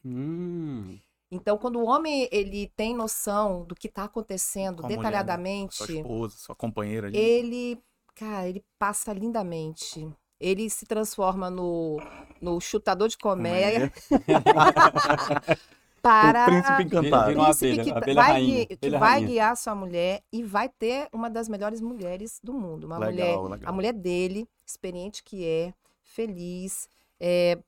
Hum, 0.04 0.98
Então, 1.30 1.56
quando 1.58 1.78
o 1.78 1.84
homem 1.86 2.28
ele 2.32 2.72
tem 2.74 2.94
noção 2.96 3.64
do 3.64 3.74
que 3.74 3.86
está 3.86 4.04
acontecendo 4.04 4.76
Com 4.78 4.82
mulher, 4.84 4.96
né? 4.96 5.02
detalhadamente, 5.02 5.76
Sua 5.76 5.92
esposa, 5.92 6.36
sua 6.38 6.54
companheira 6.56 7.06
ali. 7.06 7.16
ele, 7.18 7.78
cara, 8.14 8.48
ele 8.48 8.64
passa 8.78 9.12
lindamente. 9.12 10.08
Ele 10.40 10.70
se 10.70 10.86
transforma 10.86 11.50
no, 11.50 11.98
no 12.40 12.58
chutador 12.62 13.08
de 13.08 13.18
colmeia 13.18 13.92
para 16.02 16.40
O 16.40 16.44
príncipe 16.44 16.82
encantado. 16.82 17.24
Vira 17.24 17.44
príncipe 17.44 17.80
abelha, 17.80 17.84
que 17.84 17.90
abelha 17.90 18.22
vai, 18.24 18.32
rainha, 18.32 18.66
que 18.66 18.74
abelha 18.74 18.98
vai 18.98 19.20
rainha. 19.20 19.26
guiar 19.26 19.56
sua 19.56 19.74
mulher 19.74 20.22
e 20.32 20.42
vai 20.42 20.68
ter 20.68 21.08
uma 21.12 21.30
das 21.30 21.48
melhores 21.48 21.80
mulheres 21.80 22.40
do 22.42 22.52
mundo. 22.52 22.84
Uma 22.84 23.00
mulher, 23.00 23.40
Legal, 23.40 23.48
legal. 23.48 23.70
a 23.70 23.72
mulher 23.72 23.92
dele, 23.92 24.48
experiente 24.66 25.22
que 25.22 25.44
é, 25.46 25.74
feliz, 26.02 26.88
é, 27.20 27.58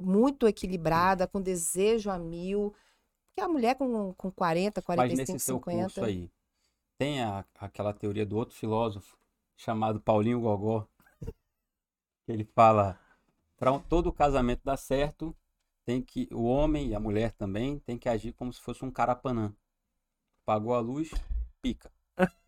muito 0.00 0.46
equilibrada, 0.48 1.26
com 1.26 1.40
desejo 1.40 2.10
a 2.10 2.18
mil. 2.18 2.74
Porque 3.28 3.42
a 3.42 3.48
mulher 3.48 3.76
com, 3.76 4.14
com 4.14 4.30
40, 4.32 4.82
Mas 4.94 5.14
45, 5.14 5.32
nesse 5.32 5.38
seu 5.38 5.58
50. 5.58 5.84
curso 5.84 6.04
aí, 6.04 6.30
tem 6.98 7.22
a- 7.22 7.44
aquela 7.60 7.92
teoria 7.94 8.26
do 8.26 8.36
outro 8.36 8.56
filósofo, 8.56 9.16
chamado 9.56 10.00
Paulinho 10.00 10.40
Gogó, 10.40 10.86
que 12.26 12.32
ele 12.32 12.44
fala, 12.44 12.98
para 13.58 13.78
todo 13.80 14.12
casamento 14.12 14.62
dar 14.64 14.76
certo, 14.76 15.36
tem 15.84 16.02
que 16.02 16.28
o 16.32 16.44
homem 16.44 16.88
e 16.88 16.94
a 16.94 17.00
mulher 17.00 17.32
também 17.32 17.78
tem 17.80 17.98
que 17.98 18.08
agir 18.08 18.32
como 18.32 18.52
se 18.52 18.60
fosse 18.60 18.84
um 18.84 18.90
carapanã. 18.90 19.54
Pagou 20.44 20.74
a 20.74 20.80
luz, 20.80 21.10
pica. 21.60 21.90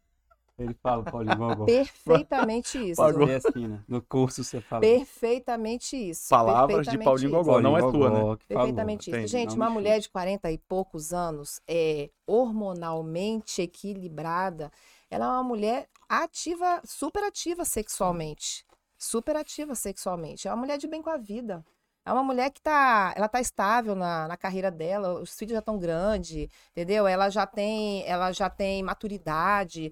Ele 0.57 0.75
fala, 0.75 1.03
Paulinho 1.03 1.37
Gogó. 1.37 1.64
Perfeitamente 1.64 2.79
isso. 2.90 3.03
Pagou. 3.03 3.29
É 3.29 3.37
assim, 3.37 3.66
né? 3.66 3.83
No 3.88 4.01
curso 4.01 4.44
você 4.44 4.61
fala. 4.61 4.81
Perfeitamente 4.81 5.97
isso. 5.97 6.29
Palavras 6.29 6.87
de 6.87 6.97
perfeitamente 6.97 7.05
Paulinho 7.05 7.29
isso. 7.29 7.37
Gogó, 7.37 7.61
não 7.61 7.77
é 7.77 7.81
Paulinho 7.81 8.01
tua, 8.01 8.11
né? 8.11 8.16
Que 8.16 8.20
falou. 8.20 8.38
Perfeitamente 8.62 9.11
isso. 9.11 9.18
Entendi. 9.18 9.33
Gente, 9.33 9.51
Não 9.51 9.57
uma 9.57 9.70
mulher 9.70 9.99
de 9.99 10.09
40 10.09 10.51
e 10.53 10.59
poucos 10.59 11.12
anos, 11.12 11.61
é, 11.66 12.09
hormonalmente 12.25 13.62
equilibrada, 13.62 14.70
ela 15.11 15.27
é 15.27 15.29
uma 15.29 15.42
mulher 15.42 15.88
ativa, 16.09 16.81
super 16.85 17.25
ativa 17.25 17.64
sexualmente. 17.64 18.64
Super 18.97 19.37
ativa 19.37 19.75
sexualmente. 19.75 20.47
É 20.47 20.51
uma 20.53 20.61
mulher 20.61 20.79
de 20.79 20.87
bem 20.87 21.03
com 21.03 21.11
a 21.11 21.16
vida. 21.16 21.64
É 22.07 22.12
uma 22.12 22.23
mulher 22.23 22.51
que 22.51 22.61
tá, 22.61 23.14
ela 23.17 23.29
tá 23.29 23.40
estável 23.40 23.95
na, 23.95 24.29
na 24.29 24.37
carreira 24.37 24.71
dela, 24.71 25.21
os 25.21 25.37
filhos 25.38 25.53
já 25.53 25.61
estão 25.61 25.79
grandes, 25.79 26.49
entendeu? 26.73 27.07
Ela 27.07 27.31
já 27.31 27.47
tem, 27.47 28.07
ela 28.07 28.31
já 28.31 28.51
tem 28.51 28.83
maturidade, 28.83 29.90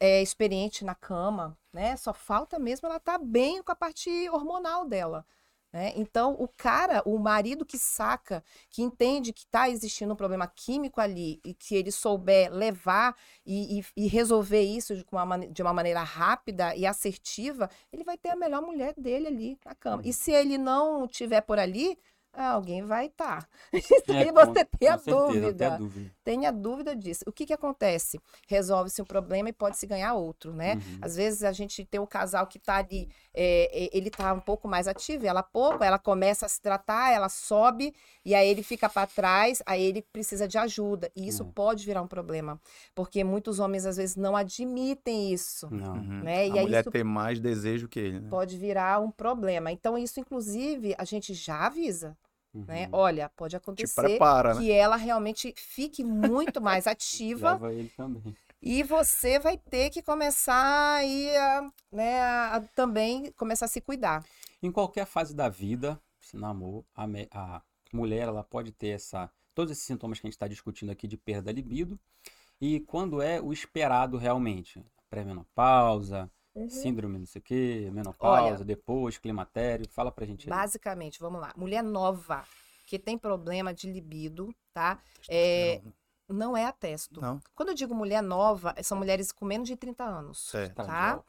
é 0.00 0.20
experiente 0.20 0.84
na 0.84 0.94
cama, 0.94 1.56
né? 1.72 1.96
Só 1.96 2.12
falta 2.12 2.58
mesmo 2.58 2.86
ela 2.88 2.96
estar 2.96 3.18
bem 3.18 3.62
com 3.62 3.70
a 3.70 3.76
parte 3.76 4.10
hormonal 4.30 4.88
dela. 4.88 5.24
Né? 5.72 5.92
Então, 5.96 6.36
o 6.38 6.46
cara, 6.46 7.02
o 7.06 7.18
marido 7.18 7.64
que 7.64 7.78
saca, 7.78 8.44
que 8.68 8.82
entende 8.82 9.32
que 9.32 9.44
está 9.44 9.70
existindo 9.70 10.12
um 10.12 10.16
problema 10.16 10.46
químico 10.46 11.00
ali 11.00 11.40
e 11.42 11.54
que 11.54 11.74
ele 11.74 11.90
souber 11.90 12.52
levar 12.52 13.16
e, 13.46 13.78
e- 13.80 13.84
e 13.96 14.06
resolver 14.06 14.60
isso 14.60 14.94
de 14.94 15.04
uma, 15.10 15.38
de 15.38 15.62
uma 15.62 15.72
maneira 15.72 16.02
rápida 16.02 16.76
e 16.76 16.84
assertiva, 16.84 17.70
ele 17.90 18.04
vai 18.04 18.18
ter 18.18 18.30
a 18.30 18.36
melhor 18.36 18.60
mulher 18.60 18.92
dele 18.98 19.28
ali 19.28 19.58
na 19.64 19.74
cama. 19.74 20.02
E 20.04 20.12
se 20.12 20.30
ele 20.30 20.58
não 20.58 21.08
tiver 21.08 21.40
por 21.40 21.58
ali, 21.58 21.98
alguém 22.34 22.82
vai 22.84 23.06
estar. 23.06 23.48
Isso 23.72 23.92
É, 24.08 24.18
aí 24.18 24.32
com- 24.32 24.44
você 24.46 24.64
tem 24.64 24.88
a 24.88 24.96
dúvida. 24.96 25.66
até 25.66 25.76
dúvida. 25.78 26.10
Tenha 26.24 26.50
dúvida 26.52 26.96
disso. 26.96 27.24
O 27.26 27.32
que, 27.32 27.44
que 27.46 27.52
acontece? 27.52 28.20
Resolve-se 28.48 29.02
um 29.02 29.04
problema 29.04 29.48
e 29.48 29.52
pode-se 29.52 29.86
ganhar 29.86 30.14
outro, 30.14 30.52
né? 30.54 30.74
Uhum. 30.74 30.98
Às 31.02 31.16
vezes 31.16 31.42
a 31.42 31.52
gente 31.52 31.84
tem 31.84 32.00
um 32.00 32.06
casal 32.06 32.46
que 32.46 32.58
tá 32.58 32.76
ali, 32.76 33.08
é, 33.34 33.84
é, 33.86 33.90
ele 33.96 34.08
tá 34.08 34.32
um 34.32 34.40
pouco 34.40 34.66
mais 34.68 34.86
ativo, 34.88 35.26
ela 35.26 35.42
pouco, 35.42 35.82
ela 35.82 35.98
começa 35.98 36.46
a 36.46 36.48
se 36.48 36.60
tratar, 36.60 37.10
ela 37.12 37.28
sobe, 37.28 37.92
e 38.24 38.34
aí 38.34 38.48
ele 38.48 38.62
fica 38.62 38.88
para 38.88 39.06
trás, 39.06 39.60
aí 39.66 39.82
ele 39.82 40.00
precisa 40.12 40.46
de 40.46 40.56
ajuda. 40.58 41.10
E 41.16 41.26
isso 41.26 41.42
É. 41.42 41.46
pode 41.54 41.84
virar 41.84 42.02
um 42.02 42.06
problema, 42.08 42.60
porque 42.94 43.24
muitos 43.24 43.58
homens 43.58 43.84
às 43.84 43.96
vezes 43.96 44.16
não 44.16 44.36
admitem 44.36 45.32
isso, 45.32 45.68
Não. 45.74 45.94
Uhum. 45.94 46.22
né? 46.22 46.46
E 46.48 46.50
a 46.52 46.54
aí 46.54 46.62
mulher 46.62 46.80
isso 46.82 46.90
ter 46.90 47.04
mais 47.04 47.40
desejo 47.40 47.88
que 47.88 47.98
ele, 47.98 48.20
né? 48.20 48.28
pode 48.30 48.56
virar 48.56 49.00
um 49.00 49.10
problema. 49.10 49.70
Então, 49.72 49.98
isso, 49.98 50.20
inclusive, 50.20 50.94
a 50.96 51.04
gente 51.04 51.34
já 51.34 51.66
avisa, 51.66 52.16
né? 52.54 52.84
Uhum. 52.86 52.88
Olha, 52.92 53.28
pode 53.30 53.52
Te 53.52 53.56
acontecer 53.56 54.02
prepara, 54.02 54.54
né? 54.54 54.60
que 54.60 54.70
ela 54.70 54.96
realmente 54.96 55.54
fique 55.56 56.04
muito 56.04 56.60
mais 56.60 56.86
ativa 56.86 57.52
Leva 57.52 57.72
ele 57.72 57.88
também. 57.96 58.36
e 58.60 58.82
você 58.82 59.38
vai 59.38 59.56
ter 59.56 59.90
que 59.90 60.02
começar 60.02 60.94
aí 60.96 61.34
a, 61.36 61.70
né, 61.90 62.20
a- 62.20 62.56
a 62.56 62.60
também 62.60 63.32
começar 63.32 63.64
a 63.66 63.68
se 63.68 63.80
cuidar. 63.80 64.24
Em 64.62 64.70
qualquer 64.70 65.06
fase 65.06 65.34
da 65.34 65.48
vida, 65.48 66.00
se 66.20 66.36
namor, 66.36 66.84
a, 66.94 67.06
me- 67.06 67.28
a 67.32 67.60
mulher 67.92 68.28
ela 68.28 68.44
pode 68.44 68.70
ter 68.72 68.88
essa, 68.88 69.30
todos 69.54 69.72
esses 69.72 69.84
sintomas 69.84 70.20
que 70.20 70.26
a 70.26 70.28
gente 70.28 70.34
está 70.36 70.46
discutindo 70.48 70.90
aqui 70.92 71.08
de 71.08 71.16
perda 71.16 71.42
da 71.44 71.52
libido. 71.52 71.98
E 72.60 72.80
quando 72.80 73.20
é 73.20 73.40
o 73.40 73.52
esperado 73.52 74.16
realmente? 74.16 74.84
Pré-menopausa, 75.10 76.30
síndrome 76.68 77.18
não 77.18 77.26
sei 77.26 77.40
o 77.40 77.42
quê, 77.42 77.90
menopausa, 77.92 78.56
Olha. 78.56 78.64
depois, 78.64 79.18
climatério. 79.18 79.88
Fala 79.90 80.12
pra 80.12 80.26
gente 80.26 80.44
aí. 80.46 80.50
Basicamente, 80.50 81.18
vamos 81.20 81.40
lá. 81.40 81.52
Mulher 81.56 81.82
nova 81.82 82.44
que 82.86 82.98
tem 82.98 83.16
problema 83.16 83.72
de 83.72 83.90
libido, 83.90 84.54
tá? 84.72 84.98
É, 85.28 85.80
não 86.28 86.56
é 86.56 86.66
a 86.66 86.72
testo. 86.72 87.20
Não, 87.20 87.40
Quando 87.54 87.70
eu 87.70 87.74
digo 87.74 87.94
mulher 87.94 88.22
nova, 88.22 88.74
são 88.82 88.98
mulheres 88.98 89.32
com 89.32 89.44
menos 89.44 89.66
de 89.68 89.76
30 89.76 90.04
anos, 90.04 90.48
certo. 90.50 90.74
tá? 90.76 91.22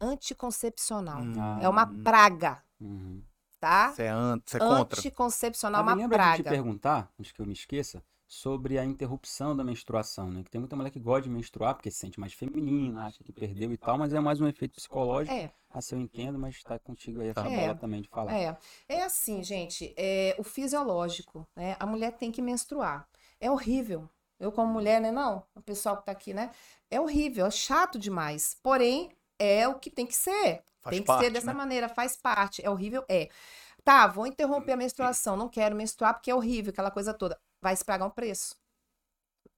Anticoncepcional. 0.00 1.20
Hum, 1.22 1.58
É 1.60 1.68
uma 1.68 1.86
praga, 2.02 2.62
Uhum. 2.80 3.22
tá? 3.58 3.92
Você 3.92 4.04
é, 4.04 4.08
an... 4.10 4.40
é 4.54 4.58
contra? 4.58 4.98
Anticoncepcional 5.00 5.80
é 5.80 5.84
Mas 5.84 5.92
uma 5.92 5.96
me 5.96 6.02
lembra 6.02 6.18
de 6.18 6.36
te 6.36 6.42
praga. 6.42 6.50
perguntar, 6.50 7.12
antes 7.18 7.32
que 7.32 7.40
eu 7.40 7.46
me 7.46 7.52
esqueça, 7.52 8.02
sobre 8.28 8.78
a 8.78 8.84
interrupção 8.84 9.56
da 9.56 9.64
menstruação, 9.64 10.30
né? 10.30 10.42
Que 10.44 10.50
tem 10.50 10.60
muita 10.60 10.76
mulher 10.76 10.90
que 10.90 11.00
gosta 11.00 11.22
de 11.22 11.30
menstruar 11.30 11.74
porque 11.74 11.90
se 11.90 11.98
sente 11.98 12.20
mais 12.20 12.34
feminina, 12.34 13.06
acha 13.06 13.24
que 13.24 13.32
perdeu 13.32 13.72
e 13.72 13.76
tal, 13.78 13.96
mas 13.96 14.12
é 14.12 14.20
mais 14.20 14.38
um 14.40 14.46
efeito 14.46 14.74
psicológico. 14.74 15.34
É, 15.34 15.50
Assim 15.70 15.96
eu 15.96 16.00
entendo, 16.00 16.38
mas 16.38 16.62
tá 16.62 16.78
contigo 16.78 17.20
aí 17.20 17.28
essa 17.28 17.40
É. 17.40 17.60
bola 17.60 17.74
também 17.74 18.02
de 18.02 18.08
falar. 18.08 18.32
É, 18.34 18.56
é 18.88 19.02
assim, 19.02 19.42
gente, 19.42 19.94
é 19.96 20.34
o 20.38 20.44
fisiológico, 20.44 21.46
né? 21.56 21.76
A 21.80 21.86
mulher 21.86 22.12
tem 22.12 22.30
que 22.30 22.42
menstruar. 22.42 23.08
É 23.40 23.50
horrível. 23.50 24.08
Eu 24.38 24.52
como 24.52 24.72
mulher, 24.72 25.00
né, 25.00 25.10
não? 25.10 25.42
O 25.54 25.60
pessoal 25.60 25.96
que 25.96 26.06
tá 26.06 26.12
aqui, 26.12 26.32
né? 26.32 26.50
É 26.90 27.00
horrível, 27.00 27.46
é 27.46 27.50
chato 27.50 27.98
demais. 27.98 28.56
Porém, 28.62 29.10
é 29.38 29.66
o 29.66 29.74
que 29.78 29.90
tem 29.90 30.06
que 30.06 30.14
ser. 30.14 30.62
Faz 30.80 30.94
tem 30.94 31.00
que 31.00 31.06
parte, 31.06 31.24
ser 31.24 31.30
dessa 31.30 31.46
né? 31.48 31.52
maneira, 31.54 31.88
faz 31.88 32.16
parte. 32.16 32.64
É 32.64 32.70
horrível, 32.70 33.04
é. 33.08 33.28
Tá, 33.84 34.06
vou 34.06 34.26
interromper 34.26 34.72
a 34.72 34.76
menstruação, 34.76 35.36
não 35.36 35.48
quero 35.48 35.74
menstruar 35.74 36.14
porque 36.14 36.30
é 36.30 36.34
horrível, 36.34 36.70
aquela 36.70 36.90
coisa 36.90 37.14
toda. 37.14 37.38
Vai 37.60 37.76
se 37.76 37.84
pagar 37.84 38.06
um 38.06 38.10
preço. 38.10 38.56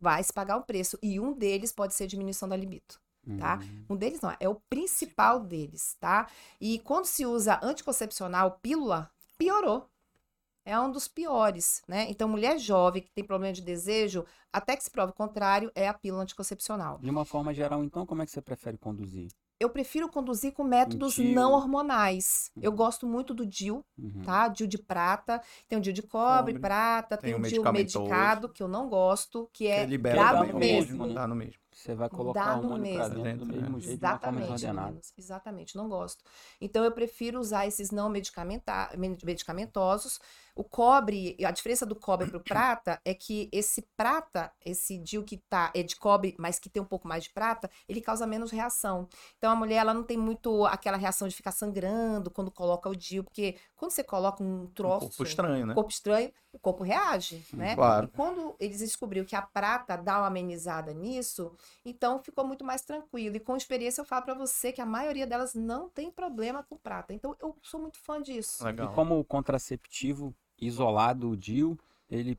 Vai 0.00 0.22
se 0.22 0.32
pagar 0.32 0.56
um 0.56 0.62
preço. 0.62 0.98
E 1.02 1.20
um 1.20 1.32
deles 1.32 1.72
pode 1.72 1.94
ser 1.94 2.06
diminuição 2.06 2.48
da 2.48 2.56
libido 2.56 2.94
tá? 3.38 3.58
Uhum. 3.58 3.84
Um 3.90 3.96
deles 3.96 4.20
não, 4.20 4.34
é 4.38 4.48
o 4.48 4.54
principal 4.54 5.40
deles, 5.40 5.96
tá? 6.00 6.28
E 6.60 6.78
quando 6.80 7.06
se 7.06 7.26
usa 7.26 7.60
anticoncepcional, 7.62 8.58
pílula, 8.62 9.10
piorou. 9.38 9.88
É 10.64 10.78
um 10.78 10.90
dos 10.90 11.08
piores, 11.08 11.82
né? 11.88 12.06
Então, 12.10 12.28
mulher 12.28 12.58
jovem 12.58 13.02
que 13.02 13.10
tem 13.10 13.24
problema 13.24 13.52
de 13.52 13.62
desejo, 13.62 14.26
até 14.52 14.76
que 14.76 14.84
se 14.84 14.90
prove 14.90 15.10
o 15.10 15.14
contrário, 15.14 15.72
é 15.74 15.88
a 15.88 15.94
pílula 15.94 16.22
anticoncepcional. 16.22 16.98
De 16.98 17.10
uma 17.10 17.24
forma 17.24 17.52
geral, 17.52 17.82
então, 17.82 18.04
como 18.04 18.22
é 18.22 18.26
que 18.26 18.30
você 18.30 18.42
prefere 18.42 18.76
conduzir? 18.76 19.30
Eu 19.60 19.68
prefiro 19.68 20.08
conduzir 20.08 20.52
com 20.54 20.64
métodos 20.64 21.18
não 21.18 21.52
hormonais. 21.52 22.50
Eu 22.62 22.72
gosto 22.72 23.06
muito 23.06 23.34
do 23.34 23.44
DIU, 23.44 23.84
Uhum. 23.98 24.22
tá? 24.24 24.48
DIU 24.48 24.66
de 24.66 24.78
prata, 24.78 25.42
tem 25.68 25.76
o 25.78 25.82
DIU 25.82 25.92
de 25.92 26.02
cobre, 26.02 26.54
Cobre. 26.54 26.58
prata, 26.60 27.18
Tem 27.18 27.28
tem, 27.28 27.34
o 27.34 27.36
o 27.36 27.40
medicamentoso. 27.42 27.98
medicado, 28.00 28.48
que 28.48 28.62
eu 28.62 28.68
não 28.68 28.88
gosto, 28.88 29.50
que 29.52 29.66
é 29.66 29.80
Porque 29.80 29.90
libera 29.90 30.16
dá 30.16 30.32
também 30.32 30.50
no 30.52 30.56
o 30.56 30.60
mesmo. 30.60 30.92
hormônio, 30.94 31.14
Dá 31.14 31.26
no 31.28 31.34
mesmo. 31.34 31.60
Você 31.72 31.94
vai 31.94 32.08
colocar 32.10 32.56
o 32.56 32.58
hormônio 32.62 32.94
pra 32.94 33.08
mesmo. 33.08 33.22
dentro 33.22 33.46
do 33.46 33.52
mesmo 33.54 33.76
né? 33.76 33.80
jeito, 33.82 34.00
de 34.00 34.04
uma 34.06 34.18
forma 34.18 34.40
Exatamente, 34.40 34.66
meninos. 34.66 35.12
Exatamente, 35.18 35.76
não 35.76 35.88
gosto. 35.88 36.24
Então 36.60 36.82
eu 36.82 36.92
prefiro 36.92 37.38
usar 37.38 37.66
esses 37.66 37.90
não 37.90 38.08
medicamenta- 38.08 38.90
medicamentosos. 38.96 40.20
O 40.60 40.64
cobre, 40.64 41.38
a 41.42 41.50
diferença 41.50 41.86
do 41.86 41.96
cobre 41.96 42.28
para 42.28 42.36
o 42.36 42.44
prata 42.44 43.00
é 43.02 43.14
que 43.14 43.48
esse 43.50 43.80
prata, 43.96 44.52
esse 44.62 44.98
DIU 44.98 45.24
que 45.24 45.38
tá 45.38 45.72
é 45.74 45.82
de 45.82 45.96
cobre, 45.96 46.36
mas 46.38 46.58
que 46.58 46.68
tem 46.68 46.82
um 46.82 46.86
pouco 46.86 47.08
mais 47.08 47.24
de 47.24 47.30
prata, 47.30 47.70
ele 47.88 48.02
causa 48.02 48.26
menos 48.26 48.50
reação. 48.50 49.08
Então 49.38 49.50
a 49.50 49.56
mulher 49.56 49.76
ela 49.76 49.94
não 49.94 50.02
tem 50.02 50.18
muito 50.18 50.66
aquela 50.66 50.98
reação 50.98 51.26
de 51.26 51.34
ficar 51.34 51.52
sangrando 51.52 52.30
quando 52.30 52.50
coloca 52.50 52.90
o 52.90 52.94
DIU, 52.94 53.24
porque 53.24 53.56
quando 53.74 53.92
você 53.92 54.04
coloca 54.04 54.44
um 54.44 54.64
Um 54.64 54.66
troço, 54.66 55.06
corpo 55.06 55.22
estranho, 55.22 55.64
né? 55.64 55.72
o 55.72 55.74
corpo 55.76 55.90
estranho, 55.90 56.30
o 56.52 56.58
corpo 56.58 56.84
reage, 56.84 57.42
né? 57.54 57.74
Claro. 57.74 58.04
E 58.04 58.08
quando 58.08 58.54
eles 58.60 58.80
descobriram 58.80 59.24
que 59.24 59.34
a 59.34 59.40
prata 59.40 59.96
dá 59.96 60.18
uma 60.18 60.26
amenizada 60.26 60.92
nisso, 60.92 61.56
então 61.86 62.22
ficou 62.22 62.44
muito 62.44 62.66
mais 62.66 62.82
tranquilo. 62.82 63.34
E 63.34 63.40
com 63.40 63.56
experiência 63.56 64.02
eu 64.02 64.04
falo 64.04 64.26
pra 64.26 64.34
você 64.34 64.72
que 64.72 64.82
a 64.82 64.86
maioria 64.86 65.26
delas 65.26 65.54
não 65.54 65.88
tem 65.88 66.10
problema 66.10 66.62
com 66.62 66.76
prata. 66.76 67.14
Então 67.14 67.34
eu 67.40 67.56
sou 67.62 67.80
muito 67.80 67.98
fã 67.98 68.20
disso. 68.20 68.62
E 68.62 68.66
Legal. 68.66 68.92
como 68.92 69.18
o 69.18 69.24
contraceptivo 69.24 70.34
isolado, 70.60 71.30
o 71.30 71.36
DIU, 71.36 71.78
ele 72.08 72.38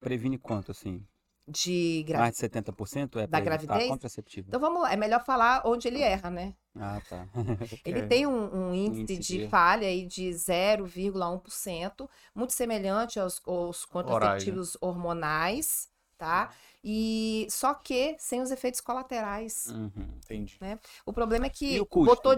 previne 0.00 0.38
quanto, 0.38 0.70
assim? 0.70 1.04
De 1.46 2.04
gra... 2.06 2.18
Mais 2.20 2.32
de 2.34 2.38
70% 2.38 3.18
é 3.18 3.26
Da 3.26 3.40
gravidez? 3.40 3.88
contraceptivo? 3.88 4.46
Então 4.48 4.60
vamos 4.60 4.82
lá, 4.82 4.92
é 4.92 4.96
melhor 4.96 5.24
falar 5.24 5.62
onde 5.66 5.88
ele 5.88 6.00
erra, 6.00 6.30
né? 6.30 6.54
Ah, 6.74 7.00
tá. 7.06 7.28
Ele 7.84 7.98
É. 8.00 8.06
tem 8.06 8.26
um, 8.26 8.68
um 8.70 8.74
índice, 8.74 9.02
índice 9.02 9.34
de 9.34 9.38
de- 9.40 9.48
falha 9.48 9.86
aí 9.86 10.06
de 10.06 10.32
0,1%, 10.32 12.08
muito 12.34 12.52
semelhante 12.54 13.20
aos, 13.20 13.42
aos 13.46 13.84
contraceptivos 13.84 14.76
hormonais, 14.80 15.90
tá? 16.16 16.50
E 16.84 17.46
só 17.48 17.74
que 17.74 18.16
sem 18.18 18.40
os 18.42 18.50
efeitos 18.50 18.80
colaterais. 18.80 19.68
Uhum. 19.68 19.90
Entendi. 20.24 20.58
O 21.06 21.12
problema 21.12 21.46
é 21.46 21.50
que 21.50 21.78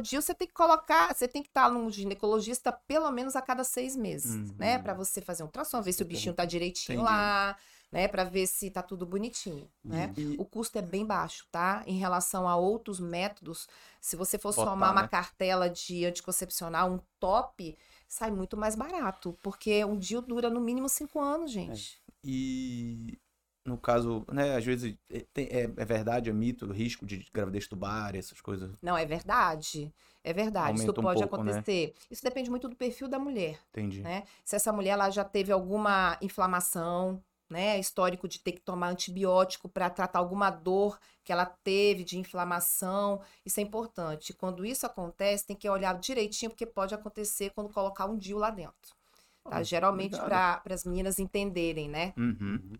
DIU, 0.02 0.20
você 0.22 0.34
tem 0.34 0.46
que 0.46 0.52
colocar, 0.54 1.14
você 1.14 1.26
tem 1.26 1.42
que 1.42 1.48
estar 1.48 1.70
num 1.70 1.90
ginecologista 1.90 2.70
pelo 2.72 3.10
menos 3.10 3.36
a 3.36 3.42
cada 3.42 3.64
seis 3.64 3.96
meses, 3.96 4.34
Uhum. 4.34 4.54
né? 4.58 4.78
Pra 4.78 4.92
você 4.92 5.20
fazer 5.22 5.42
um 5.42 5.46
ultrassom, 5.46 5.80
ver 5.80 5.92
se 5.92 6.02
o 6.02 6.06
bichinho 6.06 6.34
tá 6.34 6.44
direitinho 6.44 7.00
Entendi. 7.00 7.10
lá, 7.10 7.56
né? 7.90 8.06
Pra 8.06 8.24
ver 8.24 8.46
se 8.46 8.70
tá 8.70 8.82
tudo 8.82 9.06
bonitinho, 9.06 9.66
né? 9.82 10.12
E- 10.16 10.36
O 10.38 10.44
custo 10.44 10.76
é 10.78 10.82
bem 10.82 11.06
baixo, 11.06 11.46
tá? 11.50 11.82
Em 11.86 11.96
relação 11.96 12.46
a 12.46 12.54
outros 12.56 13.00
métodos, 13.00 13.66
se 14.00 14.14
você 14.14 14.36
for 14.38 14.54
Botar, 14.54 14.70
somar 14.70 14.92
uma 14.92 15.02
né? 15.02 15.08
cartela 15.08 15.70
de 15.70 16.04
anticoncepcional, 16.04 16.90
um 16.92 17.00
top, 17.18 17.78
sai 18.06 18.30
muito 18.30 18.58
mais 18.58 18.74
barato, 18.74 19.38
porque 19.42 19.82
um 19.86 19.96
DIU 19.96 20.20
dura 20.20 20.50
no 20.50 20.60
mínimo 20.60 20.88
cinco 20.88 21.18
anos, 21.18 21.50
gente. 21.50 22.02
E 22.22 23.18
no 23.64 23.78
caso, 23.78 24.24
né, 24.30 24.56
às 24.56 24.64
vezes 24.64 24.96
é, 25.10 25.24
tem- 25.32 25.46
é, 25.50 25.62
é 25.62 25.84
verdade, 25.84 26.28
é 26.28 26.32
mito, 26.32 26.66
o 26.66 26.72
risco 26.72 27.06
de 27.06 27.26
gravidez 27.32 27.66
tubária, 27.66 28.18
essas 28.18 28.40
coisas. 28.40 28.70
Não, 28.82 28.96
é 28.96 29.06
verdade. 29.06 29.92
É 30.22 30.32
verdade. 30.32 30.74
Isso 30.74 30.82
Aumenta 30.82 31.00
um 31.00 31.04
pode 31.04 31.20
pouco, 31.20 31.42
né? 31.44 31.52
acontecer. 31.52 31.94
Isso 32.10 32.22
depende 32.22 32.50
muito 32.50 32.68
do 32.68 32.76
perfil 32.76 33.08
da 33.08 33.18
mulher. 33.18 33.58
Entendi. 33.70 34.00
né? 34.02 34.24
Se 34.44 34.56
essa 34.56 34.72
mulher 34.72 34.90
ela 34.90 35.10
já 35.10 35.24
teve 35.24 35.50
alguma 35.52 36.16
inflamação, 36.20 37.22
né? 37.48 37.78
Histórico 37.78 38.26
de 38.26 38.38
ter 38.38 38.52
que 38.52 38.60
tomar 38.60 38.88
antibiótico 38.88 39.68
para 39.68 39.88
tratar 39.90 40.18
alguma 40.18 40.50
dor 40.50 40.98
que 41.22 41.30
ela 41.32 41.44
teve 41.44 42.02
de 42.04 42.18
inflamação. 42.18 43.20
Isso 43.44 43.60
é 43.60 43.62
importante. 43.62 44.32
Quando 44.32 44.64
isso 44.64 44.86
acontece, 44.86 45.46
tem 45.46 45.56
que 45.56 45.68
olhar 45.68 45.98
direitinho, 45.98 46.50
porque 46.50 46.66
pode 46.66 46.94
acontecer 46.94 47.50
quando 47.50 47.72
colocar 47.72 48.06
um 48.06 48.16
DIU 48.16 48.38
lá 48.38 48.50
dentro. 48.50 48.94
Tá? 49.42 49.56
Ah, 49.58 49.62
Geralmente 49.62 50.16
para 50.18 50.62
as 50.70 50.84
meninas 50.84 51.18
entenderem, 51.18 51.88
né? 51.88 52.14
Uhum. 52.16 52.72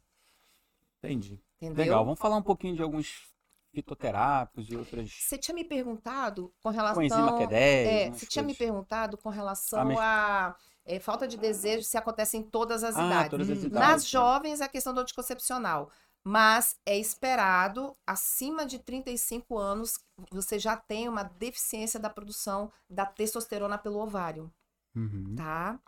Entendi. 1.07 1.40
Entendeu? 1.61 1.85
Legal, 1.85 2.05
vamos 2.05 2.19
falar 2.21 2.37
um 2.37 2.43
pouquinho 2.43 2.75
de 2.77 2.83
alguns 2.83 3.33
fitoterápicos 3.73 4.69
e 4.71 4.77
outras 4.77 5.11
Você 5.11 5.37
tinha 5.38 5.55
me 5.55 5.64
perguntado 5.64 6.53
com 6.62 6.69
relação. 6.71 6.95
coenzima 6.95 7.33
Q10. 7.38 7.53
É, 7.53 8.11
você 8.11 8.27
tinha 8.27 8.43
me 8.45 8.55
perguntado 8.55 9.19
com 9.19 9.29
relação 9.29 9.81
Ah, 9.81 9.85
mas- 9.85 9.99
a 9.99 10.57
é, 10.85 11.01
falta 11.01 11.27
de 11.27 11.37
desejo 11.37 11.85
se 11.85 11.97
acontece 11.97 12.37
em 12.37 12.43
todas 12.43 12.85
as 12.85 12.97
Ah, 12.97 13.07
idades. 13.07 13.31
todas 13.31 13.51
as 13.51 13.59
Hum, 13.59 13.67
idades. 13.67 13.88
Nas 13.88 14.03
né? 14.05 14.09
jovens 14.09 14.61
é 14.61 14.64
a 14.64 14.69
questão 14.69 14.95
do 14.95 15.01
anticoncepcional, 15.01 15.90
mas 16.23 16.77
é 16.87 16.97
esperado 16.97 17.97
acima 18.07 18.64
de 18.64 18.79
35 18.79 19.59
anos 19.59 19.99
você 20.31 20.59
já 20.59 20.77
tem 20.77 21.09
uma 21.09 21.23
deficiência 21.25 21.99
da 21.99 22.09
produção 22.11 22.71
da 22.88 23.05
testosterona 23.05 23.77
pelo 23.77 23.99
ovário, 23.99 24.53
Uhum. 24.95 25.35
tá? 25.37 25.81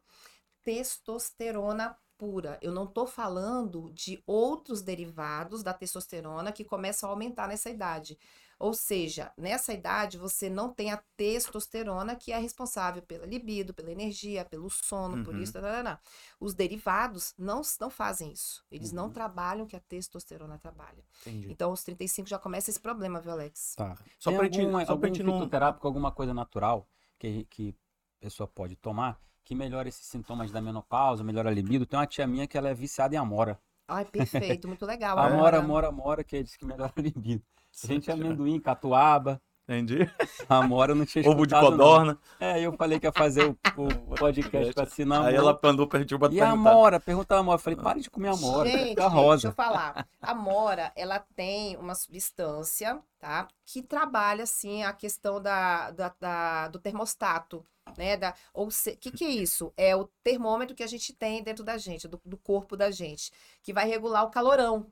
Testosterona 0.64 1.96
pura. 2.18 2.58
Eu 2.62 2.72
não 2.72 2.86
tô 2.86 3.06
falando 3.06 3.90
de 3.92 4.22
outros 4.26 4.82
derivados 4.82 5.62
da 5.62 5.72
testosterona 5.74 6.52
que 6.52 6.64
começam 6.64 7.08
a 7.08 7.12
aumentar 7.12 7.46
nessa 7.48 7.70
idade. 7.70 8.18
Ou 8.58 8.72
seja, 8.72 9.30
nessa 9.36 9.74
idade 9.74 10.16
você 10.16 10.48
não 10.48 10.72
tem 10.72 10.90
a 10.90 10.96
testosterona 11.14 12.16
que 12.16 12.32
é 12.32 12.38
responsável 12.38 13.02
pela 13.02 13.26
libido, 13.26 13.74
pela 13.74 13.90
energia, 13.92 14.46
pelo 14.46 14.70
sono, 14.70 15.22
por 15.22 15.34
Uhum. 15.34 15.42
isso. 15.42 15.52
tarará. 15.52 16.00
Os 16.40 16.54
derivados 16.54 17.34
não, 17.36 17.60
não 17.78 17.90
fazem 17.90 18.32
isso. 18.32 18.64
Eles 18.70 18.92
não 18.92 19.04
Uhum. 19.04 19.12
trabalham 19.12 19.64
o 19.64 19.68
que 19.68 19.76
a 19.76 19.80
testosterona 19.80 20.58
trabalha. 20.58 21.04
Entendi. 21.20 21.52
Então, 21.52 21.68
aos 21.70 21.84
35 21.84 22.28
já 22.28 22.38
começa 22.38 22.70
esse 22.70 22.80
problema, 22.80 23.20
viu, 23.20 23.32
Alex? 23.32 23.74
Tá. 23.76 23.94
Só 24.18 24.30
Tem 24.30 24.38
pra 24.38 24.46
gente- 24.46 24.60
algum, 24.60 24.86
só 24.86 24.92
algum 24.92 25.06
não- 25.24 25.34
fitoterápico, 25.40 25.86
alguma 25.86 26.10
coisa 26.10 26.32
natural 26.32 26.88
que, 27.18 27.44
que 27.50 27.74
a 28.18 28.24
pessoa 28.24 28.46
pode 28.46 28.74
tomar 28.76 29.20
que 29.46 29.54
melhora 29.54 29.88
esses 29.88 30.04
sintomas 30.08 30.50
da 30.50 30.60
menopausa, 30.60 31.22
melhora 31.22 31.48
a 31.48 31.52
libido. 31.52 31.86
Tem 31.86 31.96
uma 31.96 32.06
tia 32.06 32.26
minha 32.26 32.48
que 32.48 32.58
ela 32.58 32.68
é 32.68 32.74
viciada 32.74 33.14
em 33.14 33.18
amora. 33.18 33.56
Ai, 33.86 34.04
perfeito, 34.04 34.66
muito 34.66 34.84
legal. 34.84 35.16
Amora, 35.16 35.58
Amora. 35.58 35.86
amora, 35.86 36.24
que 36.24 36.42
diz 36.42 36.56
que 36.56 36.66
melhora 36.66 36.92
a 36.94 37.00
libido. 37.00 37.44
A 37.84 37.86
gente 37.86 38.10
é 38.10 38.12
amendoim, 38.12 38.58
catuaba, 38.58 39.40
Entendi. 39.68 40.08
amora 40.48 40.92
eu 40.92 40.96
não 40.96 41.04
tinha 41.04 41.22
Ovo 41.28 41.44
de 41.46 41.52
escutado, 41.54 41.76
não. 41.76 41.84
codorna. 41.84 42.18
É, 42.38 42.60
eu 42.60 42.72
falei 42.76 43.00
que 43.00 43.06
ia 43.06 43.12
fazer 43.12 43.44
o, 43.46 43.58
o 43.76 44.14
podcast 44.14 44.72
com 44.72 44.80
a 44.80 44.86
Sinamor. 44.86 45.26
Aí 45.26 45.34
ela 45.34 45.58
mandou 45.60 45.88
pra 45.88 45.98
gente 45.98 46.16
pra 46.16 46.28
E 46.32 46.40
a 46.40 46.46
perguntar. 46.46 46.70
amora? 46.70 47.00
Pergunta 47.00 47.34
a 47.34 47.38
amora. 47.38 47.54
Eu 47.56 47.62
falei, 47.62 47.78
pare 47.80 48.00
de 48.00 48.08
comer 48.10 48.28
amora, 48.28 48.68
Gente, 48.68 48.94
deixa 48.94 49.08
rosa. 49.08 49.48
eu 49.48 49.52
falar. 49.52 50.06
A 50.22 50.34
mora, 50.34 50.92
ela 50.94 51.18
tem 51.34 51.76
uma 51.78 51.94
substância, 51.96 53.00
tá? 53.18 53.48
Que 53.64 53.82
trabalha, 53.82 54.44
assim, 54.44 54.84
a 54.84 54.92
questão 54.92 55.40
da, 55.42 55.90
da- 55.90 56.14
da- 56.20 56.68
do 56.68 56.78
termostato, 56.78 57.64
né? 57.98 58.16
Da, 58.16 58.34
ou 58.54 58.68
o 58.68 58.70
que 59.00 59.10
que 59.10 59.24
é 59.24 59.30
isso? 59.30 59.72
É 59.76 59.96
o 59.96 60.08
termômetro 60.22 60.76
que 60.76 60.82
a 60.82 60.86
gente 60.88 61.12
tem 61.12 61.42
dentro 61.42 61.64
da 61.64 61.76
gente, 61.76 62.06
do, 62.06 62.20
do 62.24 62.36
corpo 62.36 62.76
da 62.76 62.90
gente, 62.90 63.32
que 63.62 63.72
vai 63.72 63.86
regular 63.88 64.24
o 64.24 64.30
calorão. 64.30 64.86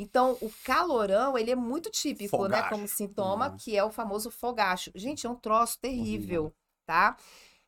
Então, 0.00 0.38
o 0.40 0.50
calorão, 0.64 1.36
ele 1.36 1.50
é 1.50 1.54
muito 1.54 1.90
típico, 1.90 2.36
né? 2.48 2.56
Fogacho. 2.56 2.70
Como 2.70 2.88
sintoma, 2.88 3.48
Uhum. 3.50 3.56
que 3.58 3.76
é 3.76 3.84
o 3.84 3.90
famoso 3.90 4.30
fogacho. 4.30 4.90
Gente, 4.94 5.26
é 5.26 5.30
um 5.30 5.34
troço 5.34 5.78
terrível, 5.78 6.52
tá? 6.86 7.16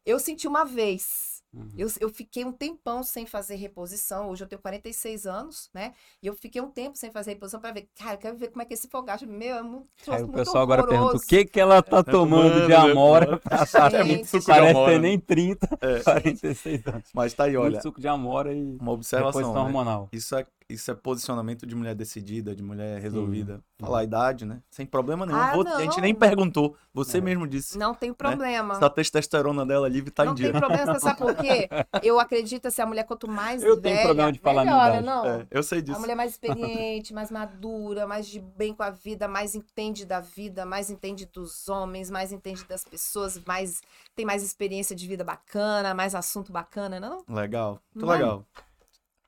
Eu 0.05 0.18
senti 0.18 0.49
uma 0.49 0.64
vez. 0.64 1.31
Uhum. 1.55 1.71
Eu, 1.77 1.87
eu 2.01 2.09
fiquei 2.09 2.47
um 2.47 2.51
tempão 2.51 3.03
sem 3.03 3.27
fazer 3.27 3.57
reposição. 3.57 4.31
Hoje 4.31 4.42
eu 4.42 4.49
tenho 4.49 4.62
46 4.62 5.27
anos, 5.27 5.68
né? 5.75 5.92
E 6.23 6.27
eu 6.27 6.35
fiquei 6.35 6.62
um 6.62 6.71
tempo 6.71 6.97
sem 6.97 7.12
fazer 7.12 7.33
reposição 7.33 7.61
para 7.61 7.73
ver. 7.73 7.88
Cara, 7.95 8.14
eu 8.14 8.18
quero 8.18 8.37
ver 8.38 8.49
como 8.49 8.62
é 8.62 8.64
que 8.64 8.73
esse 8.73 8.88
fogacho. 8.88 9.27
Meu, 9.27 9.57
é 9.57 9.62
muito, 9.62 9.87
Aí 9.99 10.05
troço 10.07 10.25
o 10.25 10.27
muito 10.29 10.37
pessoal 10.38 10.62
agora 10.62 10.87
pergunta, 10.87 11.16
o 11.18 11.21
que 11.21 11.45
que 11.45 11.61
ela 11.61 11.83
tá 11.83 12.03
tomando 12.03 12.66
de 12.66 12.73
Mano, 12.73 12.92
amora? 12.92 13.40
É 13.92 14.03
muito 14.03 14.25
suco 14.29 14.40
de 14.40 14.47
Parece 14.47 14.71
amora. 14.71 14.92
ter 14.92 14.99
nem 14.99 15.18
30, 15.21 15.68
É. 15.83 16.01
46 16.03 16.87
anos. 16.87 17.11
Mas 17.12 17.35
tá 17.35 17.45
aí, 17.45 17.55
olha, 17.59 17.73
Muito 17.73 17.83
suco 17.83 18.01
de 18.01 18.09
amora 18.09 18.55
e 18.55 18.62
uma 18.81 18.92
observação. 18.92 19.29
reposição 19.40 19.55
né? 19.62 19.66
hormonal. 19.68 20.09
Isso 20.11 20.35
é, 20.35 20.47
isso 20.68 20.90
é 20.90 20.94
posicionamento 20.94 21.66
de 21.66 21.75
mulher 21.75 21.94
decidida, 21.94 22.55
de 22.55 22.62
mulher 22.62 23.01
resolvida. 23.01 23.57
Sim. 23.57 23.62
Falar 23.87 24.01
a 24.01 24.05
idade, 24.05 24.44
né? 24.44 24.62
Sem 24.70 24.87
problema 24.87 25.27
nenhum. 25.27 25.38
Ah, 25.38 25.53
Vou- 25.55 25.66
a 25.66 25.81
gente 25.81 25.96
não. 25.96 26.03
nem 26.03 26.14
perguntou. 26.14 26.77
Você 26.94 27.18
É. 27.18 27.20
mesmo 27.20 27.46
disse. 27.46 27.77
Não 27.79 27.94
tem 27.94 28.12
problema. 28.12 28.75
Se 28.77 28.85
a 28.85 28.90
testosterona 28.90 29.64
dela 29.66 29.88
livre 29.88 30.11
tá 30.11 30.25
não 30.25 30.33
em 30.33 30.35
tem 30.37 30.51
dia. 30.51 30.61
problema, 30.61 30.94
você 30.94 31.01
sabe 31.01 31.18
por 31.18 31.35
quê? 31.35 31.68
Eu 32.03 32.20
acredito 32.20 32.66
assim, 32.66 32.83
a 32.83 32.87
mulher 32.87 33.05
quanto 33.05 33.27
mais 33.29 33.62
Eu 33.62 33.81
tenho 33.81 33.94
velha, 33.96 34.07
problema 34.07 34.33
de 34.33 34.38
falar 34.38 34.62
a 34.62 34.64
melhora, 34.64 35.01
idade. 35.01 35.07
não? 35.07 35.27
É, 35.27 35.46
eu 35.51 35.62
sei 35.62 35.79
A 35.79 35.83
disso. 35.83 36.01
mulher 36.01 36.14
mais 36.14 36.33
experiente, 36.33 37.12
mais 37.14 37.31
madura, 37.31 38.07
mais 38.07 38.27
de 38.27 38.40
bem 38.40 38.75
com 38.75 38.83
a 38.83 38.90
vida, 38.90 39.27
mais 39.27 39.55
entende 39.55 40.05
da 40.05 40.20
vida, 40.20 40.64
mais 40.66 40.90
entende 40.90 41.27
dos 41.27 41.68
homens, 41.68 42.11
mais 42.11 42.33
entende 42.33 42.64
das 42.64 42.85
pessoas, 42.85 43.40
mais 43.46 43.81
tem 44.14 44.25
mais 44.27 44.42
experiência 44.42 44.94
de 44.94 45.07
vida 45.09 45.25
bacana, 45.25 45.94
mais 45.94 46.14
assunto 46.14 46.53
bacana, 46.53 47.01
não? 47.01 47.25
Legal. 47.29 47.81
Muito 47.94 48.07
Não 48.07 48.12
é? 48.14 48.16
legal. 48.18 48.44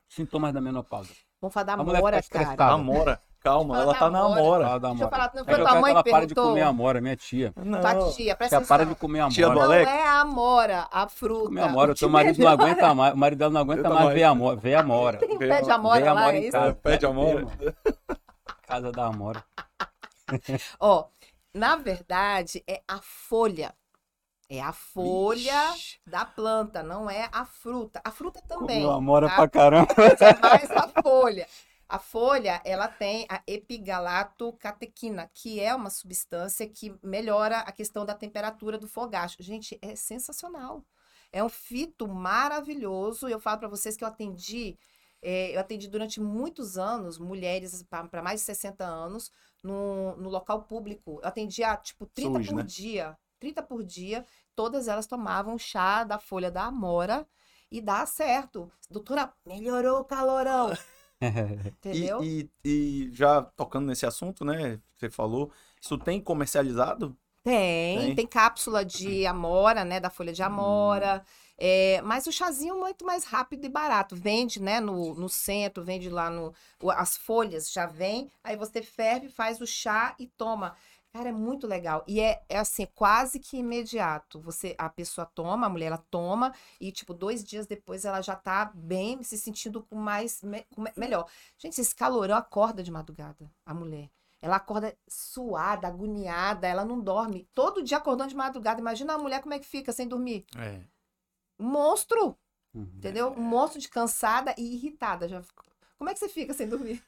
Sintomas 0.09 0.53
da 0.53 0.61
menopausa. 0.61 1.11
Vamos 1.44 1.52
falar 1.52 1.64
da 1.64 1.72
A 1.74 1.76
Amora, 1.80 2.22
fica 2.22 2.57
cara. 2.57 2.72
Amora. 2.72 3.20
Calma, 3.40 3.78
ela 3.78 3.94
tá 3.94 4.09
na 4.09 4.20
amora. 4.20 4.40
amora. 4.40 4.64
Deixa 4.64 4.87
eu 4.87 4.90
amora. 4.90 5.11
falar, 5.11 5.30
não 5.35 5.42
É 5.42 5.44
foi 5.44 5.54
eu 5.54 5.59
tua 5.66 5.74
mãe 5.74 5.83
que 5.83 5.90
ela 5.90 6.04
pare 6.04 6.26
de 6.26 6.35
comer 6.35 6.61
amora, 6.62 7.00
minha 7.02 7.14
tia. 7.16 7.52
Não. 7.57 7.78
Tua 7.80 8.11
tia, 8.12 8.35
presta 8.35 8.57
ela 8.57 8.64
para 8.66 8.85
de 8.87 8.92
atenção. 8.92 9.00
comer 9.09 9.28
Tia 9.28 9.44
do 9.44 9.50
amora. 9.52 9.66
Não 9.66 9.74
Alex? 9.74 9.90
é 9.92 10.02
a 10.09 10.20
amora, 10.22 10.88
a 10.90 11.09
fruta. 11.09 11.44
Comer 11.44 11.61
amora. 11.61 11.90
O 11.90 11.92
O 11.92 11.94
teu 11.94 12.09
marido 12.09 12.38
não 12.42 12.48
aguenta 12.50 12.94
mais. 12.94 13.12
O 13.12 13.16
marido 13.18 13.38
dela 13.38 13.50
não 13.52 13.61
aguenta 13.61 13.90
mais 13.90 14.14
ver 14.14 14.22
amora. 14.24 14.57
Ver 14.57 14.74
amora. 14.76 15.18
Tem 15.18 15.30
um 15.35 15.38
Vê 15.38 15.48
pé 15.48 15.61
de 15.61 15.70
a- 15.70 15.74
amora 15.74 16.00
vê 16.00 16.07
lá, 16.11 16.20
amora 16.22 16.37
é 16.37 16.40
isso? 16.40 16.52
casa. 16.52 16.68
É, 16.68 16.72
pé 16.72 16.96
de 16.96 17.04
amora. 17.07 17.46
Casa 18.66 18.90
da 18.92 19.04
amora. 19.04 19.44
Ó, 20.80 21.04
na 21.52 21.76
verdade, 21.76 22.64
é 22.66 22.80
a 22.88 22.98
folha. 23.02 23.74
É 24.48 24.61
a 24.61 24.72
folha 24.72 25.74
Ixi, 25.74 26.00
da 26.07 26.24
planta, 26.24 26.83
não 26.83 27.09
é 27.09 27.28
a 27.33 27.44
fruta. 27.44 28.00
A 28.04 28.11
fruta 28.11 28.42
também. 28.42 28.83
Comeu 28.83 28.90
amora 28.90 29.28
tá? 29.28 29.37
pra 29.37 29.48
caramba. 29.48 29.94
Mas 29.96 30.20
é 30.20 30.38
mais 30.38 30.70
a 30.70 31.02
folha. 31.02 31.46
A 31.88 31.98
folha, 31.98 32.61
ela 32.64 32.88
tem 32.88 33.26
a 33.28 33.42
epigalato-catequina, 33.46 35.30
que 35.33 35.61
é 35.61 35.74
uma 35.74 35.90
substância 35.90 36.68
que 36.68 36.94
melhora 37.02 37.59
a 37.59 37.72
questão 37.72 38.04
da 38.04 38.14
temperatura 38.14 38.78
do 38.78 38.88
fogacho. 38.88 39.42
Gente, 39.42 39.78
é 39.83 39.94
sensacional. 39.94 40.85
É 41.30 41.42
um 41.42 41.48
fito 41.48 42.09
maravilhoso. 42.09 43.28
Eu 43.28 43.38
falo 43.38 43.59
para 43.59 43.68
vocês 43.68 43.96
que 43.96 44.04
eu 44.04 44.09
atendi, 44.09 44.78
é, 45.20 45.54
eu 45.54 45.61
atendi 45.61 45.88
durante 45.88 46.20
muitos 46.20 46.78
anos 46.78 47.18
mulheres 47.18 47.83
para 47.83 48.22
mais 48.22 48.40
de 48.40 48.46
60 48.46 48.85
anos 48.85 49.30
no, 49.62 50.16
no 50.16 50.28
local 50.28 50.62
público. 50.62 51.20
Eu 51.22 51.28
atendia, 51.28 51.76
tipo, 51.76 52.07
30 52.07 52.38
SUS, 52.38 52.48
por 52.48 52.57
né? 52.57 52.62
dia. 52.62 53.18
30 53.44 53.62
por 53.62 53.83
dia. 53.85 54.24
Todas 54.54 54.88
elas 54.88 55.07
tomavam 55.07 55.59
chá 55.59 56.04
da 56.04 56.18
folha 56.18 56.50
da 56.50 56.64
amora 56.64 57.26
e 57.70 57.80
dá 57.80 58.07
certo. 58.07 58.70
Doutora, 58.90 59.33
melhorou 59.46 60.00
o 60.00 60.04
calorão. 60.04 60.70
Entendeu? 61.78 62.26
E, 62.26 62.50
e- 62.64 63.09
e 63.09 63.11
já 63.12 63.42
tocando 63.42 63.87
nesse 63.87 64.07
assunto, 64.07 64.44
né? 64.44 64.80
Você 64.96 65.11
falou, 65.11 65.52
isso 65.80 65.98
tem 65.98 66.20
comercializado? 66.20 67.16
Tem, 67.42 68.11
Tem? 68.11 68.14
tem, 68.14 68.26
cápsula 68.26 68.85
de 68.85 69.26
amora, 69.26 69.85
né? 69.85 70.00
Da 70.00 70.09
folha 70.09 70.33
de 70.33 70.42
amora. 70.42 71.24
É, 71.59 72.00
mas 72.02 72.26
o 72.26 72.33
chazinho 72.33 72.74
é 72.74 72.78
muito 72.78 73.04
mais 73.04 73.24
rápido 73.24 73.66
e 73.66 73.68
barato. 73.68 74.16
Vende, 74.16 74.61
né? 74.62 74.80
No, 74.80 75.14
no 75.14 75.28
centro, 75.28 75.85
vende 75.85 76.09
lá 76.09 76.30
no. 76.30 76.54
As 76.96 77.16
folhas 77.18 77.70
já 77.70 77.85
vem, 77.87 78.30
aí 78.42 78.57
você 78.57 78.83
ferve, 78.83 79.28
faz 79.28 79.61
o 79.61 79.66
chá 79.66 80.14
e 80.18 80.26
toma. 80.26 80.74
Cara, 81.14 81.29
é 81.29 81.33
muito 81.33 81.64
legal. 81.68 82.03
E 82.09 82.20
é, 82.20 82.42
é 82.48 82.59
assim, 82.59 82.87
quase 82.92 83.38
que 83.38 83.59
imediato. 83.59 84.40
Você, 84.40 84.74
a 84.77 84.88
pessoa 84.90 85.24
toma, 85.24 85.66
a 85.66 85.70
mulher 85.70 85.87
ela 85.87 86.05
toma, 86.11 86.53
e 86.81 86.90
tipo, 86.90 87.14
dois 87.14 87.44
dias 87.44 87.68
depois 87.68 88.05
ela 88.05 88.20
já 88.20 88.35
tá 88.35 88.64
bem, 88.74 89.22
se 89.22 89.38
sentindo 89.38 89.81
com 89.81 89.94
mais 89.94 90.42
me- 90.42 90.64
com 90.74 90.83
melhor. 90.96 91.31
Gente, 91.57 91.81
esse 91.81 91.94
calorão 91.94 92.37
acorda 92.37 92.83
de 92.83 92.90
madrugada, 92.90 93.48
a 93.64 93.72
mulher. 93.72 94.11
Ela 94.42 94.57
acorda 94.57 94.92
suada, 95.09 95.87
agoniada, 95.87 96.66
ela 96.66 96.85
não 96.85 97.00
dorme. 97.00 97.48
Todo 97.55 97.81
dia 97.85 97.98
acordando 97.98 98.31
de 98.31 98.37
madrugada. 98.37 98.81
Imagina 98.81 99.14
a 99.14 99.18
mulher 99.18 99.40
como 99.40 99.55
é 99.55 99.61
que 99.61 99.66
fica 99.66 99.92
sem 99.92 100.09
dormir. 100.09 100.44
É. 100.59 100.83
Um 101.61 101.68
monstro, 101.68 102.37
Uhum. 102.74 102.90
entendeu? 102.96 103.29
Um 103.31 103.40
monstro 103.40 103.81
de 103.81 103.88
cansada 103.88 104.53
e 104.59 104.74
irritada. 104.74 105.29
Já... 105.29 105.40
Como 105.96 106.11
é 106.11 106.12
que 106.12 106.18
você 106.18 106.29
fica 106.29 106.53
sem 106.53 106.68
dormir? 106.68 107.00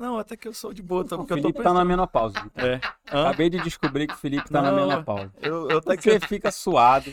Não, 0.00 0.18
até 0.18 0.34
que 0.34 0.48
eu 0.48 0.54
sou 0.54 0.72
de 0.72 0.82
boa, 0.82 1.04
tá? 1.04 1.14
O 1.14 1.18
Porque 1.18 1.34
eu 1.34 1.36
tô 1.36 1.42
Felipe 1.42 1.62
tá 1.62 1.74
na 1.74 1.84
menopausa. 1.84 2.38
É. 2.56 2.80
Hã? 3.12 3.28
Acabei 3.28 3.50
de 3.50 3.60
descobrir 3.60 4.06
que 4.06 4.14
o 4.14 4.16
Felipe 4.16 4.48
tá 4.50 4.62
na 4.62 4.72
Não, 4.72 4.86
menopausa. 4.88 5.30
Eu, 5.42 5.68
eu 5.70 5.78
até 5.78 5.94
que 5.96 6.02
Você 6.04 6.20
fica 6.20 6.50
suado. 6.50 7.12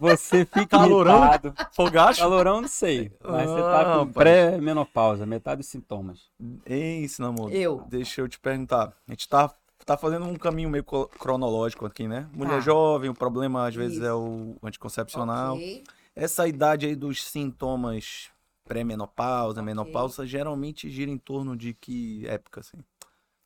Você 0.00 0.44
fica 0.52 0.66
Calorão? 0.78 1.20
irritado. 1.20 1.54
fogacho. 1.72 2.20
Calorão, 2.20 2.60
não 2.62 2.68
sei. 2.68 3.12
Mas 3.22 3.48
você 3.48 3.60
Ah, 3.60 3.72
tá 3.72 3.84
com 3.84 3.90
rapaz. 4.00 4.12
pré-menopausa, 4.14 5.24
metade 5.24 5.58
dos 5.60 5.68
sintomas. 5.68 6.22
Ei, 6.66 7.06
amor. 7.20 7.52
Eu. 7.52 7.84
Deixa 7.88 8.20
eu 8.20 8.28
te 8.28 8.38
perguntar. 8.40 8.92
A 9.06 9.12
gente 9.12 9.28
tá, 9.28 9.52
tá 9.86 9.96
fazendo 9.96 10.24
um 10.26 10.34
caminho 10.34 10.68
meio 10.70 10.82
co- 10.82 11.06
cronológico 11.20 11.86
aqui, 11.86 12.08
né? 12.08 12.26
Mulher 12.34 12.54
Tá. 12.56 12.60
jovem, 12.60 13.08
o 13.10 13.14
problema 13.14 13.66
às 13.68 13.74
vezes 13.76 13.98
Isso. 13.98 14.06
é 14.06 14.12
o 14.12 14.56
anticoncepcional. 14.62 15.54
Ok. 15.54 15.84
Essa 16.16 16.48
idade 16.48 16.84
aí 16.84 16.96
dos 16.96 17.22
sintomas 17.24 18.28
pré-menopausa, 18.68 19.60
Ok. 19.60 19.64
menopausa, 19.64 20.26
geralmente 20.26 20.88
gira 20.90 21.10
em 21.10 21.18
torno 21.18 21.56
de 21.56 21.74
que 21.74 22.26
época, 22.26 22.60
assim? 22.60 22.78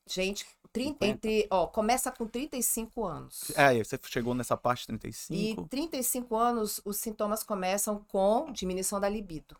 Gente, 0.06 0.44
trin- 0.72 0.88
50. 0.88 1.06
entre, 1.06 1.46
ó, 1.50 1.66
começa 1.66 2.10
com 2.10 2.26
35 2.26 3.04
anos. 3.04 3.50
É, 3.56 3.82
você 3.82 3.98
chegou 4.06 4.34
nessa 4.34 4.56
parte 4.56 4.80
de 4.86 4.94
E 4.94 4.98
35. 4.98 5.68
35 5.68 6.36
anos, 6.36 6.80
os 6.84 6.96
sintomas 6.96 7.42
começam 7.42 8.04
com 8.08 8.50
diminuição 8.52 9.00
da 9.00 9.08
libido. 9.08 9.56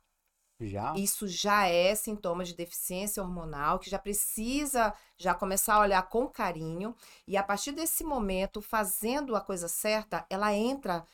Já? 0.61 0.95
Isso 0.97 1.27
já 1.27 1.67
é 1.67 1.93
sintoma 1.95 2.45
de 2.45 2.55
deficiência 2.55 3.21
hormonal, 3.23 3.81
que 3.81 3.91
já 3.91 3.99
precisa 3.99 4.95
já 5.17 5.35
começar 5.35 5.75
a 5.75 5.81
olhar 5.81 6.03
com 6.09 6.29
carinho. 6.29 6.95
E 7.27 7.37
a 7.37 7.43
partir 7.43 7.73
desse 7.73 8.05
momento, 8.05 8.61
fazendo 8.61 9.35
a 9.35 9.41
coisa 9.41 9.67
certa, 9.67 10.25
ela 10.31 10.55
entra, 10.55 11.05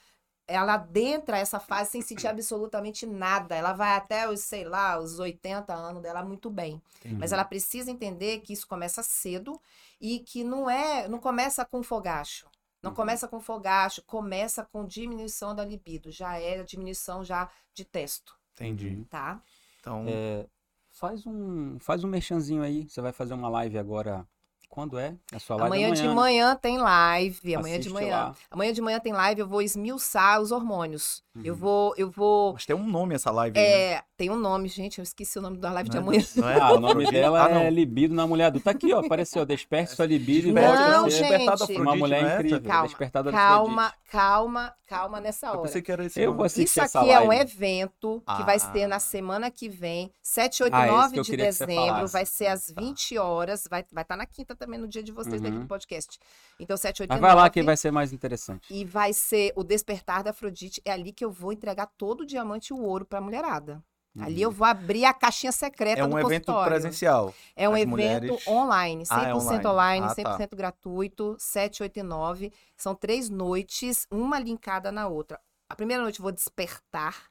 ela 0.48 0.74
adentra 0.74 1.38
essa 1.38 1.60
fase 1.60 1.90
sem 1.90 2.02
sentir 2.02 2.26
absolutamente 2.26 3.06
nada. 3.06 3.54
Ela 3.54 3.72
vai 3.74 3.94
até 3.96 4.28
os, 4.28 4.40
sei 4.40 4.64
lá, 4.64 4.98
os 4.98 5.18
80 5.20 5.72
anos 5.74 6.02
dela 6.02 6.24
muito 6.24 6.50
bem. 6.50 6.82
Mas 7.18 7.32
ela 7.32 7.44
precisa 7.44 7.90
entender 7.90 8.40
que 8.40 8.52
isso 8.54 8.66
começa 8.66 9.02
cedo 9.02 9.60
e 10.00 10.20
que 10.20 10.42
não 10.42 10.68
é, 10.70 11.06
não 11.08 11.18
começa 11.18 11.64
com 11.64 11.82
fogacho. 11.82 12.46
Não 12.82 12.90
Uhum. 12.90 12.96
começa 12.96 13.28
com 13.28 13.40
fogacho, 13.40 14.02
começa 14.06 14.64
com 14.64 14.84
diminuição 14.86 15.54
da 15.54 15.64
libido. 15.64 16.10
Já 16.10 16.38
é 16.38 16.60
a 16.60 16.64
diminuição 16.64 17.24
já 17.24 17.50
de 17.74 17.84
testo, 17.84 18.38
Entendi. 18.54 19.04
tá? 19.10 19.42
Então, 19.80 20.04
É, 20.08 20.46
faz 20.90 21.26
um, 21.26 21.78
faz 21.80 22.04
um 22.04 22.08
merchanzinho 22.08 22.62
aí. 22.62 22.88
Você 22.88 23.00
vai 23.00 23.12
fazer 23.12 23.34
uma 23.34 23.48
live 23.48 23.78
agora. 23.78 24.26
Quando 24.68 24.98
é? 24.98 25.14
A 25.32 25.38
sua 25.38 25.56
live 25.56 25.66
Amanhã 25.74 25.92
de 25.92 26.06
né? 26.06 26.14
manhã 26.14 26.54
tem 26.54 26.78
live, 26.78 27.54
amanhã 27.56 27.74
de 27.80 27.88
Assiste 27.88 27.92
manhã. 27.94 28.16
lá. 28.16 28.34
Amanhã 28.50 28.72
de 28.72 28.80
manhã 28.80 29.00
tem 29.00 29.12
live, 29.12 29.40
eu 29.40 29.46
vou 29.48 29.62
esmiuçar 29.62 30.40
os 30.40 30.52
hormônios. 30.52 31.22
Eu 31.42 31.54
Uhum. 31.54 31.58
vou, 31.60 31.94
eu 31.96 32.10
vou. 32.10 32.52
mas 32.54 32.66
tem 32.66 32.74
um 32.74 32.84
nome 32.86 33.14
essa 33.14 33.30
live 33.30 33.56
aí, 33.58 33.64
né? 33.64 33.70
É, 33.94 34.02
tem 34.16 34.28
um 34.28 34.36
nome, 34.36 34.68
gente, 34.68 34.98
eu 34.98 35.02
esqueci 35.04 35.38
o 35.38 35.42
nome 35.42 35.56
da 35.58 35.70
live 35.72 35.88
de 35.88 35.96
Não 35.96 36.02
é- 36.02 36.06
amanhã. 36.06 36.24
não 36.36 36.48
é 36.48 36.60
Ah, 36.60 36.72
o 36.72 36.80
nome 36.80 36.86
Afrodite? 36.86 37.12
dela 37.12 37.46
Ah, 37.46 37.60
é 37.62 37.70
Libido 37.70 38.12
na 38.14 38.26
Mulher 38.26 38.46
Adulta. 38.46 38.64
Tá 38.64 38.70
aqui, 38.72 38.92
ó. 38.92 38.98
Apareceu. 39.00 39.46
Desperte 39.46 39.92
sua 39.94 40.04
libido 40.04 40.48
e 40.48 40.52
Não, 40.52 41.08
gente. 41.08 41.20
Despertada 41.20 41.46
uma 41.46 41.54
Afrodite, 41.54 41.98
mulher 41.98 42.22
não 42.22 42.28
é 42.28 42.32
essa? 42.32 42.40
incrível. 42.42 42.68
Calma, 42.70 42.86
Despertada 42.88 43.30
Calma, 43.32 43.82
Afrodite. 43.86 44.08
calma, 44.10 44.74
calma 44.86 45.20
nessa 45.20 45.46
Eu 45.46 45.50
hora. 45.52 45.62
pensei 45.62 45.80
que 45.82 45.92
era 45.92 46.04
esse 46.04 46.20
Eu 46.20 46.26
nome. 46.26 46.36
vou 46.38 46.46
assistir 46.46 46.64
Isso 46.64 46.80
essa 46.80 47.00
aqui 47.00 47.10
é 47.10 47.20
um 47.20 47.32
evento 47.32 48.20
que 48.36 48.42
vai 48.42 48.58
ser 48.58 48.88
na 48.88 48.96
Ah. 48.96 49.00
semana 49.00 49.48
que 49.50 49.68
vem, 49.68 50.12
7, 50.20 50.64
8, 50.64 50.74
Ah, 50.74 50.86
esse 50.86 50.92
9 50.96 51.12
que 51.14 51.20
eu 51.20 51.24
de 51.24 51.36
dezembro. 51.36 52.08
Vai 52.08 52.26
ser 52.26 52.48
às 52.48 52.68
20 52.76 53.16
horas. 53.16 53.64
Vai 53.70 53.80
estar 53.82 53.94
vai 53.94 54.04
tá 54.04 54.16
na 54.16 54.26
quinta 54.26 54.56
também, 54.58 54.78
no 54.78 54.88
dia 54.88 55.02
de 55.02 55.12
vocês 55.12 55.40
daqui 55.40 55.54
Uhum. 55.56 55.62
do 55.62 55.68
podcast. 55.68 56.18
Então, 56.58 56.76
7, 56.76 57.02
8 57.02 57.10
Mas 57.10 57.20
vai 57.20 57.30
lá 57.34 57.42
9. 57.42 57.50
que 57.50 57.62
vai 57.62 57.76
ser 57.76 57.90
mais 57.90 58.12
interessante. 58.12 58.72
E 58.72 58.84
vai 58.84 59.12
ser 59.12 59.52
o 59.56 59.62
Despertar 59.64 60.22
da 60.22 60.30
Afrodite. 60.30 60.82
É 60.84 60.90
ali 60.92 61.12
que 61.12 61.24
eu 61.24 61.30
vou 61.30 61.52
entregar 61.52 61.86
todo 61.96 62.22
o 62.22 62.26
diamante 62.26 62.68
e 62.68 62.72
o 62.74 62.80
ouro 62.82 63.04
pra 63.06 63.20
mulherada. 63.20 63.82
Ali 64.20 64.42
eu 64.42 64.50
vou 64.50 64.66
abrir 64.66 65.04
a 65.04 65.14
caixinha 65.14 65.52
secreta 65.52 66.02
É 66.02 66.06
do 66.06 66.12
um 66.12 66.18
evento 66.18 66.46
consultório. 66.46 66.72
presencial. 66.72 67.32
É 67.54 67.68
um 67.68 67.72
As 67.72 67.78
evento 67.78 67.90
mulheres- 67.90 68.48
online, 68.48 69.06
100% 69.06 69.12
Ah, 69.12 69.28
é 69.28 69.34
online. 69.34 69.66
online, 69.66 70.06
Ah, 70.06 70.08
tá. 70.08 70.14
100% 70.38 70.56
gratuito, 70.56 71.36
7, 71.38 71.84
8 71.84 71.98
e 71.98 72.02
9. 72.02 72.52
São 72.76 72.96
três 72.96 73.28
noites, 73.30 74.08
uma 74.10 74.40
linkada 74.40 74.90
na 74.90 75.06
outra. 75.06 75.38
A 75.68 75.76
primeira 75.76 76.02
noite 76.02 76.18
eu 76.18 76.24
vou 76.24 76.32
despertar. 76.32 77.28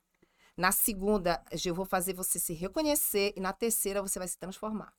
Na 0.56 0.72
segunda, 0.72 1.42
eu 1.66 1.76
vou 1.76 1.86
fazer 1.86 2.14
você 2.14 2.40
se 2.40 2.54
reconhecer. 2.54 3.34
E 3.36 3.42
na 3.42 3.52
terceira, 3.52 4.02
você 4.02 4.18
vai 4.18 4.28
se 4.28 4.38
transformar. 4.38 4.94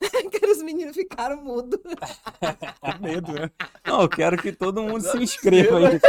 Os 0.50 0.62
meninos 0.62 0.96
ficaram 0.96 1.36
mudos. 1.42 1.78
Com 2.80 3.02
medo, 3.02 3.32
né? 3.32 3.50
Não, 3.86 4.02
eu 4.02 4.08
quero 4.08 4.36
que 4.36 4.50
todo 4.52 4.82
mundo 4.82 5.00
se 5.02 5.16
inscreva 5.18 5.78
aí. 5.78 6.00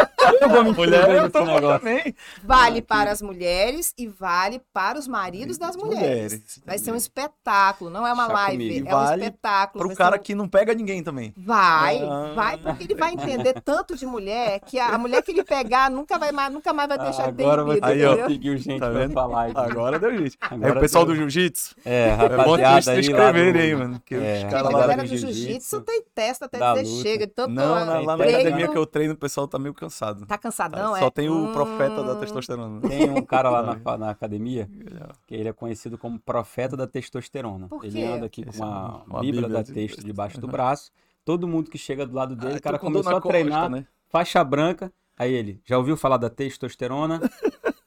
Eu 0.41 0.49
vou 0.49 0.63
me 0.63 0.69
inscrever 0.71 1.21
nesse 1.23 1.39
negócio. 1.45 1.79
também. 1.79 2.15
Vale 2.43 2.81
para 2.81 3.11
as 3.11 3.21
mulheres 3.21 3.93
e 3.97 4.07
vale 4.07 4.59
para 4.73 4.97
os 4.97 5.07
maridos 5.07 5.57
das 5.57 5.75
mulheres. 5.75 6.01
Mulheres, 6.33 6.61
Vai 6.65 6.77
ser 6.79 6.91
um 6.91 6.95
espetáculo, 6.95 7.89
não 7.91 8.05
é 8.07 8.11
uma 8.13 8.27
Chá 8.27 8.33
live, 8.33 8.67
comigo. 8.67 8.87
é 8.89 8.95
um 8.95 8.99
Vale 8.99 9.23
espetáculo. 9.25 9.79
Pro 9.79 9.87
vai 9.89 9.95
cara 9.97 10.15
um- 10.15 10.19
que 10.19 10.35
não 10.35 10.47
pega 10.49 10.73
ninguém 10.73 11.03
também. 11.03 11.33
Vai, 11.37 11.99
Ah. 12.03 12.31
vai, 12.35 12.57
porque 12.57 12.83
ele 12.85 12.95
vai 12.95 13.13
entender 13.13 13.61
tanto 13.63 13.95
de 13.95 14.05
mulher 14.05 14.59
que 14.61 14.79
a, 14.79 14.97
mulher 14.97 15.21
que 15.21 15.31
ele 15.31 15.43
pegar 15.43 15.89
nunca, 15.91 16.17
vai 16.17 16.31
mais, 16.31 16.51
nunca 16.51 16.73
mais 16.73 16.89
vai 16.89 16.97
deixar 16.97 17.29
de 17.31 17.37
ter 17.37 17.43
Agora 17.43 17.63
vai 17.63 17.75
libido, 17.75 17.91
Aí, 17.91 18.05
ó. 18.05 18.27
gente 18.57 18.79
Tá 18.79 18.89
pra 18.89 18.99
vendo? 18.99 19.13
falar 19.13 19.41
aí. 19.43 19.51
Agora 19.55 19.99
deu 19.99 20.17
jeito. 20.17 20.37
Agora 20.41 20.71
Aí 20.71 20.77
o 20.77 20.81
pessoal 20.81 21.05
deu. 21.05 21.13
do 21.13 21.19
jiu-jitsu. 21.19 21.75
É, 21.85 22.09
É 22.09 22.15
bom 22.17 22.37
rapaziada 22.37 22.81
vocês 22.81 22.87
aí 22.87 23.03
se 23.03 23.11
inscreverem 23.11 23.61
aí, 23.61 23.75
mano. 23.87 24.01
Que 24.05 24.15
É, 24.15 24.37
os 24.37 24.43
caras 24.51 24.67
a 24.67 24.69
lá 24.71 24.79
galera 24.79 25.01
do 25.03 25.07
jiu-jitsu. 25.07 25.33
jiu-jitsu 25.33 25.81
tem 25.81 26.03
testa 26.13 26.45
até 26.45 26.59
Da 26.59 26.73
dizer 26.75 26.87
luta. 26.89 27.01
chega. 27.03 27.27
Tanto 27.27 27.51
Não, 27.53 27.85
na, 27.85 27.99
lá 28.01 28.17
na 28.17 28.23
academia 28.25 28.67
que 28.67 28.77
eu 28.77 28.85
treino, 28.85 29.13
o 29.13 29.17
pessoal 29.17 29.47
tá 29.47 29.57
meio 29.59 29.73
cansado. 29.73 30.25
Tá 30.25 30.37
cansadão, 30.37 30.95
é? 30.95 30.99
Só 30.99 31.09
tem 31.09 31.29
o 31.29 31.51
profeta 31.51 32.03
da 32.03 32.13
Hum, 32.13 32.15
testosterona. 32.17 32.81
Tem 32.87 33.09
um 33.09 33.25
cara 33.25 33.49
lá 33.49 33.61
na, 33.63 33.97
na 33.97 34.09
academia 34.09 34.69
que 35.27 35.35
ele 35.35 35.49
é 35.49 35.53
conhecido 35.53 35.97
como 35.97 36.19
profeta 36.19 36.75
da 36.77 36.87
testosterona. 36.87 37.67
Por 37.67 37.83
Ele 37.85 37.99
quê? 37.99 38.03
anda 38.05 38.25
aqui 38.25 38.43
com 38.43 38.49
Esse 38.49 38.61
é 38.61 38.65
uma, 38.65 39.03
uma 39.03 39.19
bíblia, 39.21 39.41
bíblia 39.43 39.49
da 39.49 39.61
de- 39.63 39.73
texto 39.73 40.03
debaixo 40.03 40.39
do 40.39 40.47
braço. 40.47 40.91
Todo 41.23 41.47
mundo 41.47 41.69
que 41.69 41.77
chega 41.77 42.05
do 42.05 42.15
lado 42.15 42.35
dele, 42.35 42.53
Ah, 42.55 42.57
o 42.57 42.61
cara 42.61 42.79
com 42.79 42.87
começou 42.87 43.15
a 43.15 43.21
treinar, 43.21 43.69
né? 43.69 43.85
faixa 44.09 44.43
branca. 44.43 44.91
Aí 45.17 45.31
ele, 45.31 45.61
já 45.65 45.77
ouviu 45.77 45.95
falar 45.95 46.17
da 46.17 46.29
testosterona? 46.31 47.19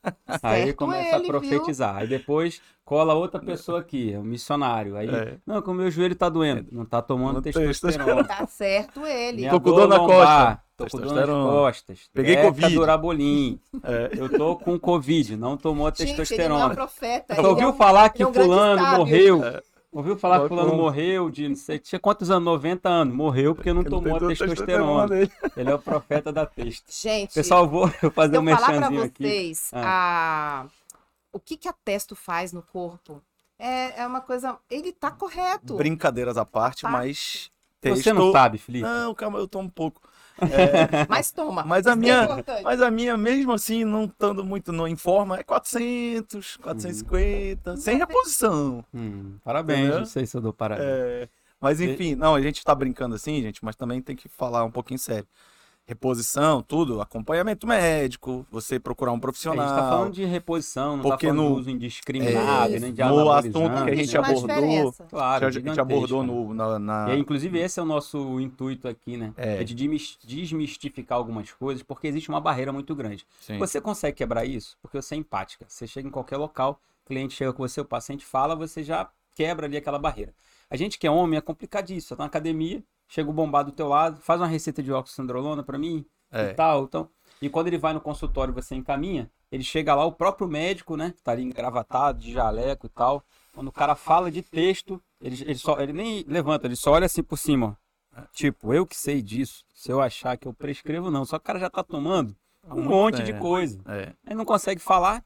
Aí 0.43 0.73
começa 0.73 1.17
ele, 1.17 1.25
a 1.25 1.29
profetizar. 1.29 1.97
Aí 1.97 2.07
depois 2.07 2.61
cola 2.85 3.15
outra 3.15 3.41
pessoa 3.41 3.81
aqui, 3.81 4.13
é 4.13 4.19
um 4.19 4.23
missionário. 4.25 4.97
Aí, 4.97 5.09
É. 5.09 5.37
não, 5.47 5.63
que 5.63 5.71
o 5.71 5.75
meu 5.75 5.91
joelho 5.91 6.15
tá 6.15 6.29
doendo. 6.29 6.67
Não 6.71 6.85
tá 6.85 7.01
tomando 7.01 7.35
Não 7.37 7.43
testosterona. 7.43 8.25
Tá 8.29 8.47
certo 8.47 9.07
ele. 9.07 9.39
Minha 9.39 9.51
Tô 9.51 9.61
com 9.61 9.71
dor 9.71 9.89
na 9.89 9.99
costa. 9.99 10.61
Tô 10.77 10.85
com 10.87 10.91
dor 10.99 11.01
nas 11.07 11.15
Testosterona. 11.15 11.51
costas. 11.51 12.01
Peguei 12.13 12.37
Teca 12.37 12.49
Covid. 12.49 12.75
Durabolim. 12.75 13.61
É. 13.85 14.11
Eu 14.17 14.29
tô 14.29 14.57
com 14.57 14.79
Covid, 14.79 15.37
não 15.37 15.57
tomou 15.57 15.87
Gente, 15.89 16.01
ele 16.01 16.07
não 16.09 16.15
é 16.15 16.17
testosterona. 16.27 16.75
profeta. 16.75 17.35
Você 17.35 17.41
ele 17.41 17.47
ouviu 17.49 17.69
é 17.69 17.71
um- 17.71 17.77
falar 17.77 18.09
que 18.11 18.23
é 18.23 18.27
um 18.27 18.33
fulano 18.33 18.97
morreu? 18.99 19.45
É. 19.45 19.63
Ouviu 19.95 20.17
falar 20.19 20.41
que 20.43 20.49
fulano 20.49 20.75
morreu 20.75 21.31
de 21.31 21.49
não 21.49 21.55
sei, 21.55 21.79
tinha 21.79 22.01
quantos 22.01 22.29
anos? 22.29 22.45
90 22.45 22.89
anos. 22.89 23.15
Morreu 23.15 23.55
porque 23.55 23.73
não 23.73 23.83
Ele 23.83 23.91
tomou 23.91 24.19
tem 24.19 24.29
testosterona. 24.29 25.15
Ele 25.57 25.71
é 25.71 25.75
o 25.75 25.79
profeta 25.79 26.33
da 26.33 26.45
texto. 26.45 26.91
Gente, 26.91 27.33
Pessoal, 27.33 27.69
vou 27.69 27.87
fazer 28.11 28.39
um 28.39 28.43
eu 28.49 28.57
falar 28.57 28.67
pra 28.67 28.73
merchanzinho 28.91 29.03
aqui. 29.05 29.23
vocês 29.23 29.71
a... 29.73 30.67
o 31.33 31.39
que, 31.39 31.57
que 31.57 31.69
a 31.69 31.73
testo 31.73 32.17
faz 32.17 32.53
no 32.53 32.61
corpo, 32.61 33.23
é, 33.57 34.03
é 34.03 34.07
uma 34.07 34.21
coisa... 34.21 34.59
Ele 34.69 34.91
tá 34.91 35.13
correto. 35.13 35.77
Brincadeiras 35.77 36.37
à 36.37 36.45
parte, 36.45 36.83
Tá. 36.83 36.91
mas. 36.91 37.53
Você 37.81 38.13
não 38.13 38.33
sabe, 38.33 38.59
Felipe? 38.59 38.85
Não, 38.85 39.15
calma, 39.15 39.39
eu 39.39 39.47
tomo 39.47 39.69
um 39.69 39.71
pouco. 39.71 40.01
Mas 41.09 41.31
toma. 41.31 41.65
Mas 41.65 41.87
a 41.87 41.91
Isso 41.91 41.99
é 41.99 42.01
minha- 42.01 42.25
importante. 42.25 42.63
Mas 42.63 42.81
a 42.83 42.91
minha, 42.91 43.17
mesmo 43.17 43.53
assim, 43.53 43.85
não 43.85 44.05
estando 44.05 44.45
muito 44.45 44.73
no, 44.73 44.87
em 44.89 44.97
forma, 44.97 45.37
é 45.39 45.43
400, 45.43 46.57
450, 46.57 47.77
sem 47.77 47.97
reposição. 47.99 48.85
Hum, 48.95 49.37
parabéns, 49.45 49.81
Entendeu? 49.81 49.99
não 50.01 50.07
sei 50.07 50.27
se 50.27 50.37
eu 50.37 50.41
dou 50.41 50.53
parabéns. 50.53 50.87
É, 50.89 51.29
mas 51.61 51.81
enfim, 51.81 52.15
não, 52.15 52.35
a 52.35 52.41
gente 52.41 52.65
tá 52.65 52.75
brincando 52.75 53.15
assim, 53.15 53.41
gente, 53.43 53.65
mas 53.65 53.77
também 53.77 54.01
tem 54.01 54.17
que 54.17 54.29
falar 54.29 54.65
um 54.65 54.71
pouquinho 54.71 54.99
sério. 54.99 55.27
Reposição, 55.87 56.63
tudo, 56.63 57.03
acompanhamento 57.03 57.67
médico, 57.67 58.47
você 58.51 58.81
procurar 58.81 59.13
um 59.13 59.17
É, 59.17 59.19
a 59.19 59.21
profissional. 59.21 59.69
gente 59.69 59.77
tá 59.77 59.89
falando 59.91 60.13
de 60.15 60.25
reposição, 60.25 60.97
não 60.97 61.03
Porque 61.03 61.27
tá 61.27 61.33
falando 61.35 61.49
no- 61.49 61.55
do 61.57 61.61
uso 61.61 61.71
indiscriminado, 61.71 62.75
É, 62.75 62.79
nem 62.81 62.91
de 62.91 63.05
no 63.05 63.31
assunto 63.31 63.85
que 63.85 63.91
a 63.91 63.95
gente 63.95 64.17
abordou. 64.17 64.93
Claro, 65.11 65.41
que 65.41 65.45
a 65.47 65.51
gente 65.61 65.79
abordou 65.81 66.23
né? 66.23 66.33
no, 66.33 66.55
na, 66.55 66.79
na- 66.79 67.09
E 67.11 67.13
aí, 67.13 67.19
inclusive, 67.21 67.59
esse 67.59 67.79
é 67.79 67.83
o 67.83 67.87
nosso 67.87 68.41
intuito 68.41 68.89
aqui, 68.89 69.19
né? 69.19 69.35
É. 69.37 69.61
É, 69.61 69.65
de 69.65 69.75
desmis- 69.75 70.19
desmistificar 70.25 71.19
algumas 71.19 71.53
coisas, 71.53 71.83
porque 71.83 72.07
existe 72.07 72.31
uma 72.31 72.41
barreira 72.41 72.73
muito 72.73 72.95
grande. 72.95 73.27
Sim. 73.41 73.59
Você 73.59 73.79
consegue 73.79 74.17
quebrar 74.17 74.47
isso 74.47 74.79
porque 74.81 74.97
você 75.01 75.15
é 75.15 75.19
empática. 75.19 75.67
Você 75.69 75.87
chega 75.87 76.09
em 76.09 76.11
qualquer 76.11 76.39
local, 76.39 76.81
o 77.05 77.09
cliente 77.09 77.35
chega 77.35 77.53
com 77.53 77.63
você, 77.63 77.83
o 77.83 77.85
paciente 77.85 78.25
fala, 78.25 78.57
você 78.57 78.83
já 78.83 79.07
quebra 79.35 79.67
ali 79.67 79.77
aquela 79.77 79.99
barreira. 79.99 80.33
A 80.71 80.77
gente 80.77 80.99
que 80.99 81.07
é 81.07 81.11
homem 81.11 81.37
é 81.37 81.43
complicadíssimo. 81.43 82.09
Você 82.09 82.17
tá 82.17 82.23
na 82.23 82.27
academia, 82.29 82.83
chega 83.09 83.29
o 83.31 83.33
bombado 83.33 83.71
do 83.71 83.75
teu 83.77 83.89
lado, 83.89 84.21
faz 84.21 84.41
uma 84.41 84.47
receita 84.47 84.83
de 84.83 84.93
oxandrolona 84.93 85.63
pra 85.63 85.79
mim 85.79 86.05
É. 86.31 86.51
e 86.51 86.55
tal. 86.55 86.85
Então, 86.85 87.09
e 87.41 87.49
quando 87.49 87.67
ele 87.69 87.79
vai 87.79 87.93
no 87.93 88.01
consultório 88.01 88.53
você 88.55 88.75
encaminha, 88.75 89.31
ele 89.51 89.63
chega 89.63 89.95
lá, 89.95 90.05
o 90.05 90.13
próprio 90.13 90.49
médico, 90.49 90.97
né? 90.97 91.15
Tá 91.23 91.33
ali 91.33 91.43
engravatado, 91.43 92.19
de 92.21 92.33
jaleco 92.33 92.87
e 92.87 92.89
tal. 92.89 93.23
Quando 93.55 93.69
o 93.69 93.73
cara 93.73 93.95
fala 93.95 94.31
de 94.31 94.43
texto, 94.43 95.01
ele, 95.21 95.41
ele, 95.43 95.55
só, 95.59 95.79
ele 95.81 95.93
nem 95.93 96.25
levanta, 96.27 96.67
ele 96.67 96.75
só 96.77 96.93
olha 96.93 97.07
assim 97.07 97.23
por 97.23 97.37
cima, 97.37 97.79
ó. 98.17 98.23
Tipo, 98.33 98.73
eu 98.73 98.87
que 98.87 98.97
sei 98.97 99.21
disso. 99.23 99.65
Se 99.75 99.91
eu 99.91 100.01
achar 100.01 100.37
que 100.37 100.47
eu 100.47 100.55
prescrevo, 100.55 101.11
não. 101.11 101.25
Só 101.25 101.39
que 101.39 101.43
o 101.43 101.47
cara 101.47 101.59
já 101.59 101.69
tá 101.69 101.83
tomando 101.83 102.35
um 102.65 102.75
Muito, 102.77 102.89
monte 102.89 103.21
é. 103.23 103.25
de 103.25 103.33
coisa. 103.35 103.81
É. 103.87 104.13
Aí 104.27 104.35
não 104.35 104.45
consegue 104.45 104.81
falar. 104.81 105.25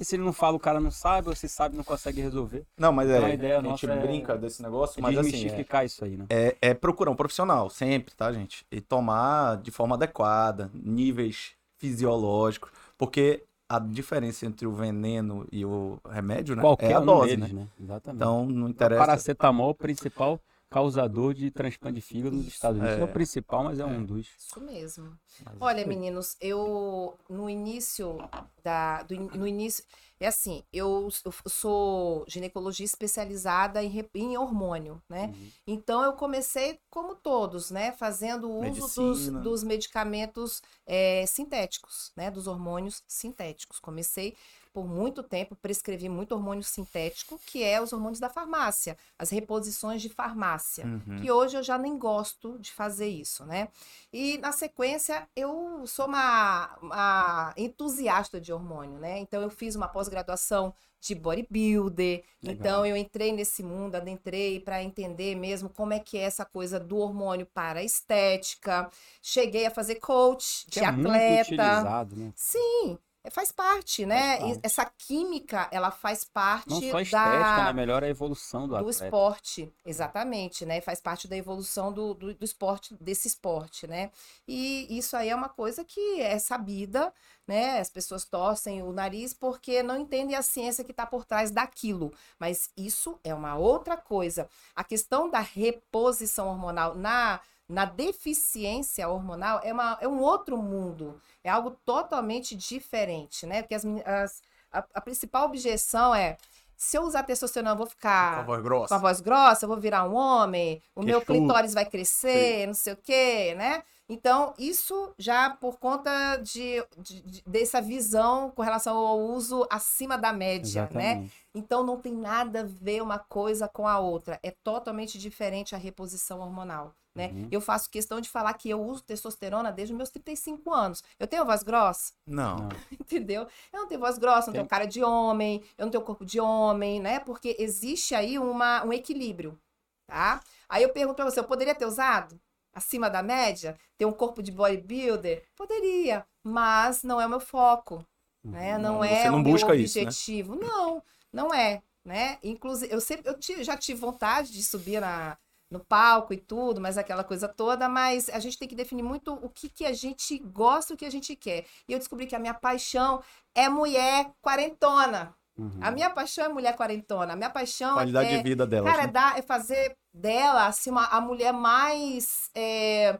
Aí 0.00 0.04
se 0.06 0.16
ele 0.16 0.22
não 0.22 0.32
fala, 0.32 0.56
o 0.56 0.60
cara 0.60 0.80
não 0.80 0.90
sabe, 0.90 1.28
ou 1.28 1.36
se 1.36 1.46
sabe, 1.46 1.76
não 1.76 1.84
consegue 1.84 2.22
resolver. 2.22 2.64
Não, 2.78 2.90
mas 2.90 3.10
é, 3.10 3.18
Então, 3.18 3.28
a 3.28 3.34
ideia 3.34 3.58
a 3.58 3.62
gente 3.62 3.86
é- 3.86 3.96
brinca 3.96 4.34
desse 4.38 4.62
negócio, 4.62 4.98
É 4.98 5.02
mas 5.02 5.18
assim, 5.18 5.46
é, 5.46 5.84
isso 5.84 6.02
aí, 6.02 6.16
né? 6.16 6.24
é, 6.30 6.56
é 6.62 6.72
procurar 6.72 7.10
um 7.10 7.14
profissional, 7.14 7.68
sempre, 7.68 8.14
tá, 8.14 8.32
gente? 8.32 8.64
E 8.72 8.80
tomar 8.80 9.58
de 9.58 9.70
forma 9.70 9.96
adequada, 9.96 10.70
níveis 10.72 11.52
fisiológicos, 11.76 12.70
porque 12.96 13.44
a 13.68 13.78
diferença 13.78 14.46
entre 14.46 14.66
o 14.66 14.72
veneno 14.72 15.46
e 15.52 15.66
o 15.66 15.98
remédio, 16.08 16.56
né? 16.56 16.62
Qualquer 16.62 16.92
é 16.92 16.94
a 16.94 17.00
um 17.00 17.04
dose, 17.04 17.36
deles, 17.36 17.52
né? 17.52 17.60
né? 17.60 17.68
Exatamente. 17.78 18.16
Então, 18.16 18.46
não 18.46 18.66
o 18.66 18.70
interessa. 18.70 18.98
paracetamol, 19.04 19.74
principal 19.74 20.40
causador 20.70 21.34
de 21.34 21.50
transplante 21.50 21.96
de 21.96 22.00
fígado 22.00 22.36
nos. 22.36 22.46
Estados 22.46 22.78
Unidos. 22.78 22.96
É. 22.96 23.00
Não 23.00 23.06
é 23.06 23.10
o 23.10 23.12
principal, 23.12 23.64
mas 23.64 23.80
é, 23.80 23.84
um 23.84 24.04
dos. 24.04 24.28
Isso 24.38 24.60
mesmo. 24.60 25.18
Mas 25.44 25.56
Olha, 25.60 25.84
foi. 25.84 25.88
meninos, 25.88 26.36
eu 26.40 27.18
no 27.28 27.50
início 27.50 28.16
da, 28.62 29.02
do, 29.02 29.14
no 29.16 29.46
início. 29.46 29.84
É 30.22 30.26
assim, 30.26 30.62
eu, 30.70 31.08
eu 31.24 31.50
sou 31.50 32.26
ginecologia 32.28 32.84
especializada 32.84 33.82
em, 33.82 34.06
em 34.14 34.36
hormônio, 34.36 35.02
né? 35.08 35.32
Uhum. 35.34 35.50
Então 35.66 36.04
eu 36.04 36.12
comecei 36.12 36.78
como 36.90 37.14
todos, 37.14 37.70
né? 37.70 37.92
Fazendo 37.92 38.50
uso 38.50 39.00
dos, 39.00 39.30
dos 39.42 39.64
medicamentos 39.64 40.62
é, 40.86 41.24
sintéticos, 41.26 42.12
né? 42.14 42.30
Dos 42.30 42.46
hormônios 42.46 43.02
sintéticos. 43.08 43.80
Comecei 43.80 44.36
por 44.72 44.86
muito 44.86 45.22
tempo, 45.22 45.56
prescrevi 45.56 46.08
muito 46.08 46.32
hormônio 46.32 46.62
sintético, 46.62 47.38
que 47.46 47.62
é 47.62 47.80
os 47.80 47.92
hormônios 47.92 48.20
da 48.20 48.28
farmácia, 48.28 48.96
as 49.18 49.30
reposições 49.30 50.00
de 50.02 50.08
farmácia 50.08 50.84
Uhum. 50.86 51.20
que 51.20 51.30
hoje 51.30 51.56
eu 51.56 51.62
já 51.62 51.76
nem 51.78 51.98
gosto 51.98 52.58
de 52.58 52.72
fazer 52.72 53.08
isso, 53.08 53.44
né? 53.44 53.68
E 54.12 54.38
na 54.38 54.52
sequência 54.52 55.28
eu 55.36 55.84
sou 55.86 56.06
uma, 56.06 56.76
uma 56.80 57.54
entusiasta 57.56 58.40
de 58.40 58.52
hormônio, 58.52 58.98
né? 58.98 59.18
Então 59.18 59.42
eu 59.42 59.50
fiz 59.50 59.74
uma 59.74 59.88
pós-graduação 59.88 60.74
de 61.00 61.14
bodybuilder, 61.14 62.22
Legal. 62.42 62.54
então 62.60 62.86
eu 62.86 62.94
entrei 62.96 63.32
nesse 63.32 63.62
mundo, 63.62 63.94
adentrei 63.94 64.60
para 64.60 64.82
entender 64.82 65.34
mesmo 65.34 65.70
como 65.70 65.94
é 65.94 65.98
que 65.98 66.18
é 66.18 66.22
essa 66.22 66.44
coisa 66.44 66.78
do 66.78 66.98
hormônio 66.98 67.46
para 67.46 67.80
a 67.80 67.84
estética. 67.84 68.90
Cheguei 69.22 69.64
a 69.66 69.70
fazer 69.70 69.94
coach 69.96 70.66
Que 70.66 70.80
de 70.80 70.84
é 70.84 70.92
muito 70.92 71.08
atleta. 71.08 71.42
utilizado, 71.42 72.16
né? 72.16 72.32
Sim, 72.36 72.98
faz 73.28 73.52
parte, 73.52 74.06
né? 74.06 74.38
Parte. 74.38 74.60
Essa 74.62 74.84
química, 74.86 75.68
ela 75.70 75.90
faz 75.90 76.24
parte 76.24 76.70
Não 76.70 76.80
só 76.80 76.88
a 76.88 76.92
da 76.92 77.02
estética, 77.02 77.64
né? 77.64 77.72
Melhora 77.74 78.06
a 78.06 78.08
evolução 78.08 78.62
do, 78.62 78.68
do 78.68 78.76
atleta. 78.76 79.04
esporte, 79.04 79.74
exatamente, 79.84 80.64
né? 80.64 80.80
Faz 80.80 81.00
parte 81.00 81.28
da 81.28 81.36
evolução 81.36 81.92
do, 81.92 82.14
do, 82.14 82.34
do 82.34 82.44
esporte, 82.44 82.96
desse 83.00 83.28
esporte, 83.28 83.86
né? 83.86 84.10
E 84.48 84.86
isso 84.96 85.16
aí 85.16 85.28
é 85.28 85.34
uma 85.34 85.50
coisa 85.50 85.84
que 85.84 86.20
é 86.22 86.38
sabida, 86.38 87.12
né? 87.46 87.80
As 87.80 87.90
pessoas 87.90 88.24
torcem 88.24 88.82
o 88.82 88.92
nariz 88.92 89.34
porque 89.34 89.82
não 89.82 89.98
entendem 89.98 90.36
a 90.36 90.42
ciência 90.42 90.84
que 90.84 90.92
está 90.92 91.04
por 91.04 91.26
trás 91.26 91.50
daquilo. 91.50 92.14
Mas 92.38 92.70
isso 92.74 93.18
é 93.22 93.34
uma 93.34 93.56
outra 93.56 93.96
coisa. 93.96 94.48
A 94.74 94.82
questão 94.82 95.28
da 95.28 95.40
reposição 95.40 96.48
hormonal 96.48 96.94
na, 96.94 97.40
na 97.70 97.84
deficiência 97.84 99.08
hormonal 99.08 99.60
é, 99.62 99.72
uma, 99.72 99.98
é 100.00 100.08
um 100.08 100.20
outro 100.20 100.58
mundo. 100.58 101.20
É 101.44 101.50
algo 101.50 101.72
totalmente 101.84 102.54
diferente, 102.56 103.46
né? 103.46 103.62
Porque 103.62 103.74
as, 103.74 103.84
as- 104.04 104.42
a, 104.72 104.84
a 104.94 105.00
principal 105.00 105.46
objeção 105.46 106.14
é 106.14 106.36
se 106.76 106.96
eu 106.96 107.02
usar 107.02 107.22
testosterona, 107.24 107.72
eu 107.72 107.76
vou 107.76 107.86
Com 108.28 108.36
a 108.36 108.42
ficar 108.42 108.42
voz 108.42 108.62
com 108.88 108.94
a 108.94 108.98
grossa. 108.98 108.98
voz 108.98 109.20
grossa, 109.20 109.64
eu 109.64 109.68
vou 109.68 109.78
virar 109.78 110.04
um 110.08 110.14
homem, 110.14 110.82
o 110.94 111.02
meu 111.02 111.20
Queixudo. 111.20 111.24
clitóris 111.24 111.74
vai 111.74 111.84
crescer, 111.86 112.66
não 112.66 112.74
sei 112.74 112.94
o 112.94 112.96
quê, 112.96 113.54
né? 113.56 113.82
Então, 114.08 114.54
isso 114.58 115.14
já 115.18 115.50
por 115.50 115.78
conta 115.78 116.36
de, 116.38 116.84
de- 116.98 117.22
de- 117.22 117.42
dessa 117.46 117.80
visão 117.80 118.50
com 118.50 118.62
relação 118.62 118.96
ao 118.96 119.18
uso 119.20 119.66
acima 119.70 120.18
da 120.18 120.32
média, 120.32 120.88
né? 120.92 121.22
Exatamente. 121.22 121.32
Então, 121.54 121.84
não 121.84 122.00
tem 122.00 122.12
nada 122.14 122.60
a 122.60 122.64
ver 122.64 123.02
uma 123.02 123.18
coisa 123.20 123.68
com 123.68 123.86
a 123.86 123.98
outra. 124.00 124.38
É 124.42 124.50
totalmente 124.50 125.18
diferente 125.18 125.74
a 125.74 125.78
reposição 125.78 126.40
hormonal, 126.40 126.92
né? 127.14 127.28
Uhum. 127.28 127.48
Eu 127.50 127.60
faço 127.60 127.90
questão 127.90 128.20
de 128.20 128.28
falar 128.28 128.54
que 128.54 128.70
eu 128.70 128.80
uso 128.80 129.02
testosterona 129.02 129.72
desde 129.72 129.92
os 129.92 129.96
meus 129.96 130.10
35 130.10 130.72
anos. 130.72 131.02
Eu 131.18 131.26
tenho 131.26 131.44
voz 131.44 131.62
grossa? 131.62 132.12
Não. 132.26 132.68
Entendeu? 132.92 133.42
Eu 133.72 133.80
não 133.80 133.88
tenho 133.88 134.00
voz 134.00 134.16
grossa, 134.18 134.46
não 134.46 134.52
Tem- 134.52 134.60
tenho 134.60 134.68
cara 134.68 134.86
de 134.86 135.02
homem, 135.02 135.62
eu 135.76 135.86
não 135.86 135.90
tenho 135.90 136.04
corpo 136.04 136.24
de 136.24 136.40
homem, 136.40 137.00
né? 137.00 137.18
Porque 137.20 137.56
existe 137.58 138.14
aí 138.14 138.38
uma, 138.38 138.84
um 138.84 138.92
equilíbrio, 138.92 139.58
tá? 140.06 140.40
Aí 140.68 140.82
eu 140.82 140.92
pergunto 140.92 141.16
pra 141.16 141.24
você, 141.24 141.40
eu 141.40 141.44
poderia 141.44 141.74
ter 141.74 141.86
usado 141.86 142.40
acima 142.72 143.10
da 143.10 143.22
média? 143.22 143.76
Ter 143.98 144.04
um 144.06 144.12
corpo 144.12 144.40
de 144.42 144.52
bodybuilder? 144.52 145.44
Poderia, 145.56 146.24
mas 146.44 147.02
não 147.02 147.20
é 147.20 147.26
o 147.26 147.30
meu 147.30 147.40
foco, 147.40 148.06
né? 148.44 148.78
Não, 148.78 148.94
Não, 148.94 149.04
é 149.04 149.22
você 149.22 149.30
não 149.30 149.38
o 149.38 149.42
meu 149.42 149.52
busca 149.52 149.74
isso, 149.74 149.98
né? 149.98 150.04
objetivo. 150.04 150.54
Não, 150.54 151.02
não 151.32 151.52
é, 151.52 151.82
né? 152.04 152.38
Inclusive, 152.42 152.92
eu 152.94 153.00
sempre, 153.00 153.28
eu 153.28 153.64
já 153.64 153.76
tive 153.76 154.00
vontade 154.00 154.52
de 154.52 154.62
subir 154.62 155.00
na, 155.00 155.36
no 155.70 155.78
palco 155.80 156.34
e 156.34 156.36
tudo, 156.36 156.80
mas 156.80 156.98
aquela 156.98 157.22
coisa 157.22 157.46
toda, 157.46 157.88
mas 157.88 158.28
a 158.28 158.40
gente 158.40 158.58
tem 158.58 158.66
que 158.66 158.74
definir 158.74 159.02
muito 159.02 159.32
o 159.34 159.48
que, 159.48 159.68
que 159.68 159.84
a 159.84 159.92
gente 159.92 160.38
gosta, 160.38 160.94
o 160.94 160.96
que 160.96 161.04
a 161.04 161.10
gente 161.10 161.36
quer. 161.36 161.64
E 161.88 161.92
eu 161.92 161.98
descobri 161.98 162.26
que 162.26 162.34
a 162.34 162.40
minha 162.40 162.54
paixão 162.54 163.22
é 163.54 163.68
mulher 163.68 164.32
quarentona. 164.42 165.34
Uhum. 165.56 165.78
A 165.80 165.90
minha 165.90 166.10
paixão 166.10 166.44
é 166.44 166.48
mulher 166.48 166.74
quarentona. 166.74 167.34
A 167.34 167.36
minha 167.36 167.50
paixão 167.50 167.94
Qualidade 167.94 168.30
é, 168.30 168.36
de 168.38 168.42
vida 168.42 168.66
dela. 168.66 168.90
cara, 168.90 169.04
é, 169.04 169.06
né? 169.06 169.38
é 169.38 169.42
fazer 169.42 169.96
dela 170.12 170.66
assim, 170.66 170.90
uma, 170.90 171.06
a 171.06 171.20
mulher 171.20 171.52
mais. 171.52 172.50
é, 172.54 173.18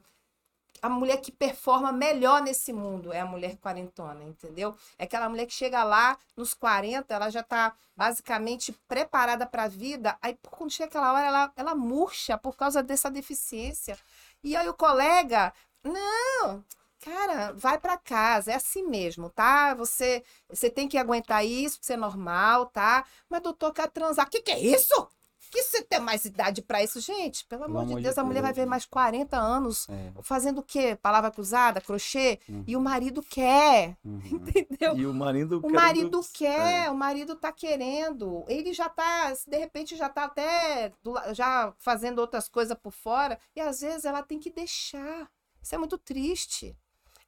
a 0.83 0.89
mulher 0.89 1.19
que 1.19 1.33
performa 1.33 1.93
melhor 1.93 2.43
nesse 2.43 2.73
mundo 2.73 3.13
é 3.13 3.21
a 3.21 3.27
mulher 3.27 3.57
quarentona, 3.57 4.23
entendeu? 4.25 4.75
É 4.99 5.05
aquela 5.05 5.29
mulher 5.29 5.47
que 5.47 5.53
chega 5.53 5.83
lá 5.85 6.19
nos 6.37 6.55
40, 6.55 7.13
ela 7.13 7.31
já 7.31 7.43
tá 7.43 7.75
basicamente 7.97 8.73
preparada 8.89 9.47
para 9.47 9.65
a 9.65 9.69
vida, 9.69 10.17
aí 10.23 10.39
quando 10.51 10.71
chega 10.71 10.89
aquela 10.89 11.13
hora 11.13 11.27
ela, 11.27 11.53
ela 11.57 11.75
murcha 11.75 12.39
por 12.39 12.57
causa 12.57 12.83
dessa 12.83 13.11
deficiência. 13.11 13.99
E 14.43 14.57
aí 14.57 14.69
o 14.69 14.75
colega, 14.75 15.53
não, 15.85 16.65
cara, 17.01 17.53
vai 17.53 17.79
para 17.79 17.99
casa, 17.99 18.53
é 18.53 18.55
assim 18.55 18.83
mesmo, 18.87 19.31
tá? 19.31 19.75
Você 19.75 20.23
você 20.49 20.71
tem 20.71 20.89
que 20.89 20.99
aguentar 20.99 21.45
isso, 21.45 21.79
isso 21.83 21.93
é 21.93 21.97
normal, 21.97 22.67
tá? 22.67 23.05
Mas 23.29 23.43
doutor, 23.43 23.73
quer 23.73 23.91
transar, 23.91 24.29
que 24.31 24.41
que 24.43 24.51
é 24.53 24.59
isso? 24.59 25.09
Que 25.51 25.63
você 25.65 25.83
tem 25.83 25.99
mais 25.99 26.25
idade 26.25 26.63
para 26.63 26.81
isso, 26.83 27.01
gente? 27.01 27.45
Pelo, 27.47 27.65
amor 27.65 27.85
de 27.85 28.01
Deus, 28.01 28.17
a 28.17 28.23
mulher 28.23 28.41
vai 28.41 28.53
Deus. 28.53 28.65
ver 28.65 28.71
mais 28.71 28.87
40 28.87 29.37
anos 29.37 29.89
É. 29.89 30.13
fazendo 30.23 30.59
o 30.59 30.63
quê? 30.63 30.97
Palavra 31.03 31.31
cruzada, 31.31 31.81
crochê? 31.81 32.39
Uhum. 32.49 32.63
E 32.67 32.77
o 32.77 32.81
marido 32.81 33.21
quer, 33.21 33.97
Uhum. 34.05 34.21
entendeu? 34.33 34.97
E 34.97 35.05
o 35.07 35.13
marido 35.13 35.59
O 35.59 35.63
querendo- 35.63 35.75
marido 35.77 36.21
quer, 36.33 36.85
É. 36.87 36.91
o 36.91 36.95
marido 36.95 37.35
tá 37.35 37.51
querendo. 37.51 38.45
Ele 38.47 38.73
já 38.73 38.89
tá, 38.89 39.33
de 39.47 39.57
repente, 39.57 39.97
já 39.97 40.09
tá 40.09 40.25
até 40.25 40.93
do 41.03 41.15
já 41.35 41.75
fazendo 41.79 42.21
outras 42.21 42.49
coisas 42.49 42.77
por 42.81 42.93
fora. 42.93 43.39
E 43.57 43.61
às 43.61 43.81
vezes 43.81 44.05
ela 44.05 44.23
tem 44.23 44.39
que 44.39 44.51
deixar. 44.51 45.29
Isso 45.61 45.75
é 45.75 45.79
muito 45.79 45.99
triste. 45.99 46.77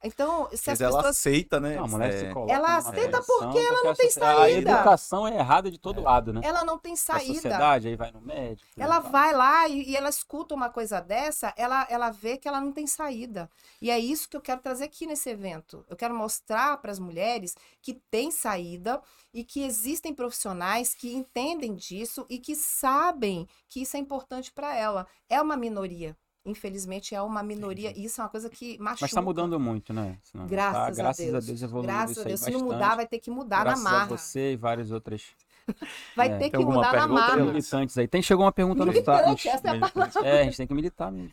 Então, 0.03 0.49
se 0.51 0.69
Mas 0.69 0.79
as 0.79 0.81
ela 0.81 0.97
pessoas. 0.97 1.17
aceita, 1.17 1.59
né? 1.59 1.75
Não, 1.77 1.85
a 1.85 1.87
mulher 1.87 2.13
É, 2.13 2.19
se 2.27 2.33
coloca 2.33 2.51
Ela 2.53 2.75
aceita 2.77 3.21
porque 3.23 3.57
ela 3.57 3.83
não 3.83 3.93
tem 3.95 4.07
a 4.07 4.11
socie- 4.11 4.23
A 4.23 4.35
saída. 4.35 4.71
educação 4.71 5.27
é 5.27 5.35
errada 5.37 5.71
de 5.71 5.77
todo 5.79 6.01
lado, 6.01 6.33
né? 6.33 6.41
Ela 6.43 6.65
não 6.65 6.77
tem 6.77 6.93
A 6.93 6.97
saída. 6.97 7.33
sociedade 7.35 7.87
aí 7.87 7.95
vai 7.95 8.11
no 8.11 8.19
médico. 8.21 8.67
Ela 8.77 9.01
tá. 9.01 9.09
vai 9.09 9.33
lá 9.33 9.67
e, 9.69 9.89
e 9.91 9.95
ela 9.95 10.09
escuta 10.09 10.53
uma 10.53 10.69
coisa 10.69 10.99
dessa, 10.99 11.53
ela, 11.55 11.87
ela 11.89 12.09
vê 12.11 12.37
que 12.37 12.47
ela 12.47 12.59
não 12.59 12.71
tem 12.71 12.85
saída. 12.85 13.49
E 13.81 13.89
é 13.89 13.97
isso 13.97 14.27
que 14.29 14.35
eu 14.35 14.41
quero 14.41 14.59
trazer 14.61 14.83
aqui 14.85 15.07
nesse 15.07 15.29
evento. 15.29 15.85
Eu 15.89 15.95
quero 15.95 16.13
mostrar 16.13 16.77
para 16.77 16.91
as 16.91 16.99
mulheres 16.99 17.55
que 17.81 17.93
tem 18.11 18.29
saída 18.29 19.01
e 19.33 19.43
que 19.43 19.63
existem 19.63 20.13
profissionais 20.13 20.93
que 20.93 21.13
entendem 21.13 21.73
disso 21.75 22.25
e 22.29 22.37
que 22.37 22.55
sabem 22.55 23.47
que 23.69 23.81
isso 23.81 23.95
é 23.95 23.99
importante 23.99 24.51
para 24.51 24.75
ela. 24.75 25.07
É 25.29 25.41
uma 25.41 25.55
minoria. 25.57 26.15
Infelizmente, 26.45 27.15
é 27.15 27.21
uma 27.21 27.41
minoria. 27.41 27.93
E 27.97 28.03
isso 28.05 28.19
é 28.19 28.23
uma 28.23 28.29
coisa 28.29 28.49
que 28.49 28.77
machuca. 28.77 29.05
Mas 29.05 29.11
tá 29.11 29.21
mudando 29.21 29.57
muito, 29.59 29.93
né? 29.93 30.17
Senão, 30.23 30.45
Graças, 30.45 30.73
tá, 30.73 30.87
a 30.87 30.91
graças 30.91 31.25
Deus. 31.25 31.43
a 31.43 31.47
Deus 31.47 31.61
evoluiu 31.61 31.87
Graças 31.87 32.11
isso 32.11 32.21
a 32.21 32.23
Deus. 32.25 32.39
Se 32.41 32.51
não 32.51 32.59
mudar, 32.61 32.95
vai 32.95 33.07
ter 33.07 33.19
que 33.19 33.31
mudar 33.31 33.63
graças 33.63 33.83
na 33.83 33.89
a 33.89 33.93
marra. 33.93 34.17
você 34.17 34.51
e 34.53 34.55
várias 34.57 34.91
outras 34.91 35.23
Vai 36.17 36.27
É. 36.27 36.37
ter 36.37 36.49
Tem 36.49 36.51
que 36.51 36.65
mudar 36.65 36.81
na 36.81 36.91
pergunta 36.91 37.03
aí, 37.03 37.09
marra. 37.13 37.35
Luiz? 37.35 37.47
militantes 37.47 37.97
aí. 37.97 38.07
Tem 38.09 38.21
chegou 38.21 38.43
uma 38.45 38.51
pergunta 38.51 38.83
no 38.83 38.91
Militante, 38.91 39.43
site. 39.43 39.47
essa 39.47 39.67
é 39.69 39.77
a 39.77 39.89
palavra. 39.89 40.27
É, 40.27 40.41
a 40.41 40.43
gente 40.43 40.57
tem 40.57 40.67
que 40.67 40.73
militar 40.73 41.09
mesmo. 41.09 41.31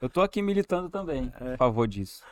Eu 0.00 0.08
tô 0.08 0.22
aqui 0.22 0.40
militando 0.40 0.88
também, 0.88 1.30
É. 1.40 1.52
a 1.52 1.56
favor 1.58 1.86
disso. 1.86 2.22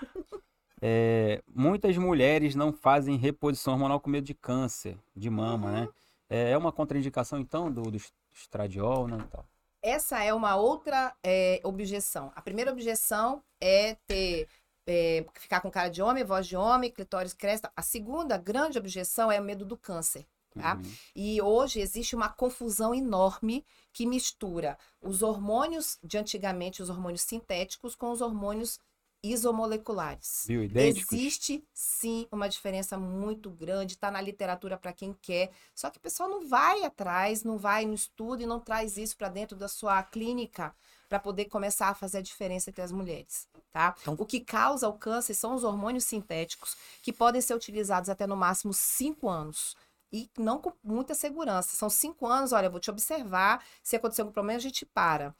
É, 0.80 1.42
muitas 1.54 1.96
mulheres 1.98 2.54
não 2.54 2.72
fazem 2.72 3.16
reposição 3.16 3.74
hormonal 3.74 4.00
com 4.00 4.10
medo 4.10 4.24
de 4.24 4.34
câncer 4.34 4.96
de 5.14 5.30
mama, 5.30 5.70
né? 5.70 5.88
É 6.28 6.52
é 6.52 6.58
uma 6.58 6.72
contraindicação, 6.72 7.38
então, 7.38 7.70
do, 7.70 7.82
do 7.82 7.98
estradiol, 8.32 9.06
né? 9.06 9.18
tal. 9.30 9.44
Essa 9.82 10.22
é 10.22 10.32
uma 10.32 10.54
outra 10.56 11.14
é, 11.22 11.60
objeção. 11.64 12.32
A 12.36 12.40
primeira 12.40 12.70
objeção 12.70 13.42
é 13.60 13.96
ter 14.06 14.48
é, 14.86 15.24
ficar 15.34 15.60
com 15.60 15.70
cara 15.70 15.88
de 15.88 16.02
homem, 16.02 16.24
voz 16.24 16.46
de 16.46 16.56
homem, 16.56 16.90
clitóris 16.90 17.32
cresta. 17.32 17.70
A 17.76 17.82
segunda 17.82 18.36
grande 18.36 18.78
objeção 18.78 19.30
é 19.30 19.40
o 19.40 19.44
medo 19.44 19.64
do 19.64 19.76
câncer. 19.76 20.26
Tá? 20.54 20.74
Uhum. 20.74 20.82
E 21.16 21.40
hoje 21.40 21.80
existe 21.80 22.14
uma 22.14 22.28
confusão 22.28 22.94
enorme 22.94 23.64
que 23.92 24.06
mistura 24.06 24.76
os 25.00 25.22
hormônios 25.22 25.98
de 26.02 26.18
antigamente, 26.18 26.82
os 26.82 26.90
hormônios 26.90 27.22
sintéticos, 27.22 27.94
com 27.94 28.10
os 28.10 28.20
hormônios 28.20 28.78
isomoleculares. 29.22 30.44
Bioidênticos? 30.46 31.12
Existe 31.12 31.64
sim 31.72 32.26
uma 32.32 32.48
diferença 32.48 32.98
muito 32.98 33.50
grande, 33.50 33.94
está 33.94 34.10
na 34.10 34.20
literatura 34.20 34.76
para 34.76 34.92
quem 34.92 35.12
quer. 35.20 35.50
Só 35.74 35.90
que 35.90 35.98
o 35.98 36.00
pessoal 36.00 36.28
não 36.28 36.46
vai 36.48 36.84
atrás, 36.84 37.44
não 37.44 37.58
vai 37.58 37.84
no 37.86 37.94
estudo 37.94 38.42
e 38.42 38.46
não 38.46 38.60
traz 38.60 38.96
isso 38.96 39.16
para 39.16 39.28
dentro 39.28 39.56
da 39.56 39.68
sua 39.68 40.02
clínica 40.02 40.74
para 41.08 41.18
poder 41.18 41.44
começar 41.46 41.88
a 41.88 41.94
fazer 41.94 42.18
a 42.18 42.22
diferença 42.22 42.70
entre 42.70 42.82
as 42.82 42.90
mulheres, 42.90 43.46
tá? 43.70 43.94
Então- 44.00 44.16
O 44.18 44.24
que 44.24 44.40
causa 44.40 44.88
o 44.88 44.94
câncer 44.98 45.34
são 45.34 45.54
os 45.54 45.62
hormônios 45.62 46.04
sintéticos 46.04 46.74
que 47.02 47.12
podem 47.12 47.40
ser 47.40 47.54
utilizados 47.54 48.08
até 48.08 48.26
no 48.26 48.36
máximo 48.36 48.72
cinco 48.72 49.28
anos. 49.28 49.76
E 50.14 50.30
não 50.38 50.58
com 50.58 50.72
muita 50.84 51.14
segurança. 51.14 51.74
São 51.74 51.88
cinco 51.88 52.26
anos, 52.26 52.52
olha, 52.52 52.66
eu 52.66 52.70
vou 52.70 52.80
te 52.80 52.90
observar. 52.90 53.64
Se 53.82 53.96
acontecer 53.96 54.20
algum 54.20 54.32
problema, 54.32 54.58
a 54.58 54.60
gente 54.60 54.84
para. 54.84 55.34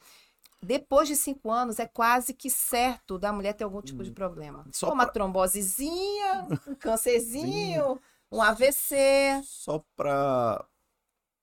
Depois 0.63 1.07
de 1.07 1.15
cinco 1.15 1.51
anos, 1.51 1.77
é 1.79 1.85
quase 1.85 2.33
que 2.33 2.49
certo 2.49 3.19
da 3.19 3.31
mulher 3.33 3.53
ter 3.53 3.63
algum 3.63 3.81
tipo 3.81 4.03
de 4.03 4.11
problema. 4.11 4.65
Só 4.71 4.91
uma 4.93 5.03
pra- 5.03 5.13
trombosezinha, 5.13 6.47
um 6.67 6.75
câncerzinho, 6.79 7.99
Um 8.31 8.41
AVC. 8.41 9.41
Só 9.43 9.83
pra 9.95 10.65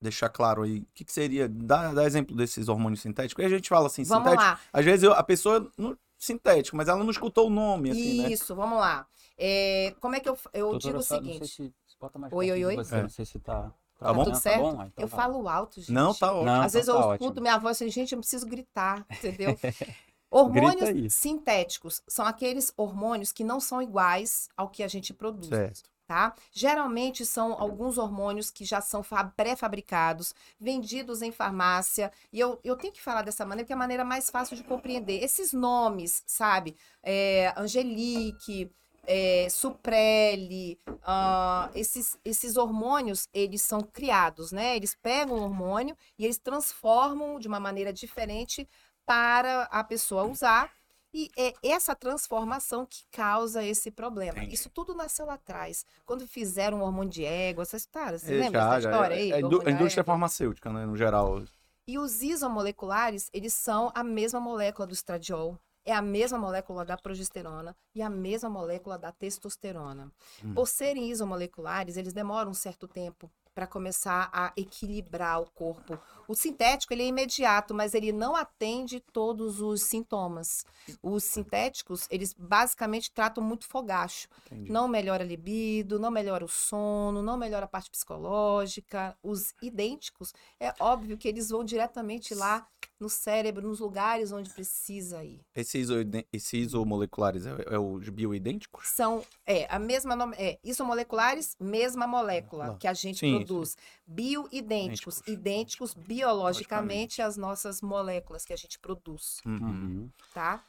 deixar 0.00 0.28
claro 0.30 0.62
aí, 0.62 0.78
o 0.80 0.86
que, 0.94 1.04
que 1.04 1.12
seria. 1.12 1.48
Dá, 1.48 1.92
dá 1.92 2.04
exemplo 2.04 2.34
desses 2.34 2.68
hormônios 2.68 3.00
sintéticos. 3.02 3.44
Aí 3.44 3.52
a 3.52 3.54
gente 3.56 3.68
fala 3.68 3.86
assim, 3.86 4.02
Vamos 4.04 4.24
sintético. 4.30 4.42
lá. 4.50 4.60
Às 4.72 4.84
vezes 4.84 5.02
eu- 5.04 5.12
a 5.12 5.22
pessoa. 5.22 5.70
Não, 5.76 5.96
sintético, 6.18 6.76
mas 6.76 6.88
ela 6.88 7.02
não 7.02 7.10
escutou 7.10 7.46
o 7.46 7.50
nome, 7.50 7.90
assim, 7.92 8.22
né? 8.22 8.28
Isso, 8.30 8.54
vamos 8.54 8.78
lá. 8.78 9.06
É, 9.38 9.94
como 10.00 10.14
é 10.16 10.20
que 10.20 10.28
eu, 10.28 10.36
eu 10.52 10.70
Doutora, 10.70 10.78
digo 10.78 10.98
o 10.98 11.02
seguinte? 11.02 11.46
se- 11.48 11.72
se 11.86 11.96
bota 11.98 12.18
mais 12.18 12.30
Oi, 12.32 12.50
oi, 12.52 12.64
oi. 12.64 12.76
Você, 12.76 12.94
É. 12.96 13.02
Não 13.02 13.08
sei 13.08 13.24
se 13.24 13.38
tá. 13.38 13.72
Tá 14.00 14.12
bom? 14.14 14.24
tudo 14.24 14.36
certo? 14.36 14.62
bom? 14.62 14.80
Ah, 14.80 14.86
então 14.86 15.04
eu 15.04 15.08
vai. 15.08 15.20
falo 15.20 15.48
alto, 15.48 15.80
gente. 15.80 15.92
Não, 15.92 16.14
tá 16.14 16.32
ótimo. 16.32 16.44
Não, 16.46 16.62
Às 16.62 16.72
vezes 16.72 16.88
então 16.88 17.00
eu 17.00 17.06
tá 17.08 17.14
escuto 17.14 17.30
ótimo. 17.30 17.42
minha 17.42 17.58
voz 17.58 17.76
e 17.76 17.78
falo, 17.80 17.90
gente, 17.90 18.12
eu 18.12 18.18
preciso 18.18 18.46
gritar, 18.46 19.06
entendeu? 19.10 19.58
Hormônios 20.30 21.14
sintéticos 21.14 22.02
são 22.08 22.24
aqueles 22.24 22.72
hormônios 22.76 23.32
que 23.32 23.42
não 23.44 23.58
são 23.60 23.82
iguais 23.82 24.48
ao 24.56 24.68
que 24.68 24.82
a 24.82 24.88
gente 24.88 25.12
produz. 25.12 25.48
Certo. 25.48 25.90
tá? 26.06 26.34
Geralmente 26.52 27.26
são 27.26 27.52
alguns 27.60 27.98
hormônios 27.98 28.50
que 28.50 28.64
já 28.64 28.80
são 28.80 29.02
fa- 29.02 29.24
pré-fabricados, 29.24 30.34
vendidos 30.58 31.20
em 31.22 31.32
farmácia. 31.32 32.12
E 32.32 32.38
eu, 32.40 32.60
eu 32.64 32.76
tenho 32.76 32.92
que 32.92 33.02
falar 33.02 33.22
dessa 33.22 33.44
maneira, 33.44 33.64
porque 33.64 33.72
é 33.72 33.76
a 33.76 33.78
maneira 33.78 34.04
mais 34.04 34.30
fácil 34.30 34.56
de 34.56 34.62
compreender. 34.64 35.22
Esses 35.22 35.52
nomes, 35.52 36.22
sabe? 36.26 36.76
É, 37.02 37.52
Angelique, 37.56 38.70
é, 39.06 39.48
Suprele, 39.50 40.78
ah, 41.02 41.70
esses, 41.74 42.18
esses 42.24 42.56
hormônios, 42.56 43.28
eles 43.32 43.62
são 43.62 43.80
criados, 43.80 44.52
né? 44.52 44.76
Eles 44.76 44.94
pegam 44.94 45.36
o 45.36 45.42
hormônio 45.42 45.96
e 46.18 46.24
eles 46.24 46.38
transformam 46.38 47.38
de 47.38 47.48
uma 47.48 47.60
maneira 47.60 47.92
diferente 47.92 48.68
para 49.06 49.62
a 49.64 49.82
pessoa 49.82 50.24
usar. 50.24 50.70
E 51.12 51.28
é 51.36 51.52
essa 51.64 51.92
transformação 51.96 52.86
que 52.86 53.04
causa 53.10 53.64
esse 53.64 53.90
problema. 53.90 54.38
Entendi. 54.38 54.54
Isso 54.54 54.70
tudo 54.70 54.94
nasceu 54.94 55.26
lá 55.26 55.34
atrás. 55.34 55.84
Quando 56.06 56.24
fizeram 56.24 56.78
o 56.80 56.84
hormônio 56.84 57.10
de 57.10 57.24
égua, 57.24 57.62
essas 57.62 57.82
histórias, 57.82 58.22
você 58.22 58.34
É, 58.34 58.38
lembra 58.38 58.60
já, 58.60 58.68
dessa 58.68 58.80
já, 58.82 58.90
história 58.90 59.14
é, 59.14 59.18
aí? 59.18 59.32
é 59.32 59.40
do 59.40 59.60
a 59.66 59.70
indústria 59.72 60.04
farmacêutica, 60.04 60.72
né, 60.72 60.86
no 60.86 60.96
geral. 60.96 61.42
E 61.84 61.98
os 61.98 62.22
isomoleculares, 62.22 63.28
eles 63.32 63.52
são 63.52 63.90
a 63.92 64.04
mesma 64.04 64.38
molécula 64.38 64.86
do 64.86 64.94
estradiol, 64.94 65.58
é 65.84 65.92
a 65.92 66.02
mesma 66.02 66.38
molécula 66.38 66.84
da 66.84 66.96
progesterona 66.96 67.76
e 67.94 68.02
a 68.02 68.10
mesma 68.10 68.48
molécula 68.48 68.98
da 68.98 69.12
testosterona. 69.12 70.12
Hum. 70.44 70.54
Por 70.54 70.68
serem 70.68 71.10
isomoleculares, 71.10 71.96
eles 71.96 72.12
demoram 72.12 72.50
um 72.50 72.54
certo 72.54 72.86
tempo 72.86 73.30
para 73.54 73.66
começar 73.66 74.30
a 74.32 74.52
equilibrar 74.56 75.40
o 75.40 75.50
corpo. 75.50 75.98
O 76.28 76.34
sintético, 76.34 76.92
ele 76.92 77.02
é 77.02 77.06
imediato, 77.06 77.74
mas 77.74 77.94
ele 77.94 78.12
não 78.12 78.36
atende 78.36 79.00
todos 79.12 79.60
os 79.60 79.82
sintomas. 79.82 80.64
Os 81.02 81.24
sintéticos, 81.24 82.06
eles 82.10 82.32
basicamente 82.32 83.12
tratam 83.12 83.42
muito 83.42 83.66
fogacho. 83.66 84.28
Entendi. 84.46 84.70
Não 84.70 84.86
melhora 84.86 85.24
a 85.24 85.26
libido, 85.26 85.98
não 85.98 86.10
melhora 86.10 86.44
o 86.44 86.48
sono, 86.48 87.22
não 87.22 87.36
melhora 87.36 87.64
a 87.64 87.68
parte 87.68 87.90
psicológica. 87.90 89.16
Os 89.22 89.52
idênticos, 89.60 90.32
é 90.58 90.72
óbvio 90.78 91.18
que 91.18 91.28
eles 91.28 91.50
vão 91.50 91.64
diretamente 91.64 92.34
lá 92.34 92.66
no 93.00 93.08
cérebro, 93.08 93.66
nos 93.66 93.80
lugares 93.80 94.30
onde 94.30 94.50
precisa 94.50 95.24
ir. 95.24 95.40
Esse, 95.54 95.78
iso, 95.78 95.94
esse 96.32 96.58
isomoleculares 96.58 97.46
é, 97.46 97.56
é 97.70 97.78
os 97.78 98.08
bioidênticos? 98.10 98.86
São, 98.88 99.24
é, 99.46 99.66
a 99.74 99.78
mesma 99.78 100.14
nome, 100.14 100.36
é, 100.38 100.58
isomoleculares, 100.62 101.56
mesma 101.58 102.06
molécula 102.06 102.64
Molécula. 102.64 102.78
que 102.78 102.86
a 102.86 102.92
gente 102.92 103.18
Sim, 103.20 103.36
produz. 103.38 103.76
Bioidênticos, 104.06 105.18
Idênticos. 105.20 105.28
idênticos 105.28 105.94
biologicamente 105.94 107.22
às 107.22 107.36
nossas 107.36 107.80
moléculas 107.80 108.44
que 108.44 108.52
a 108.52 108.56
gente 108.56 108.78
produz, 108.78 109.40
Uhum. 109.46 109.58
Uhum. 109.60 110.10
tá? 110.34 110.62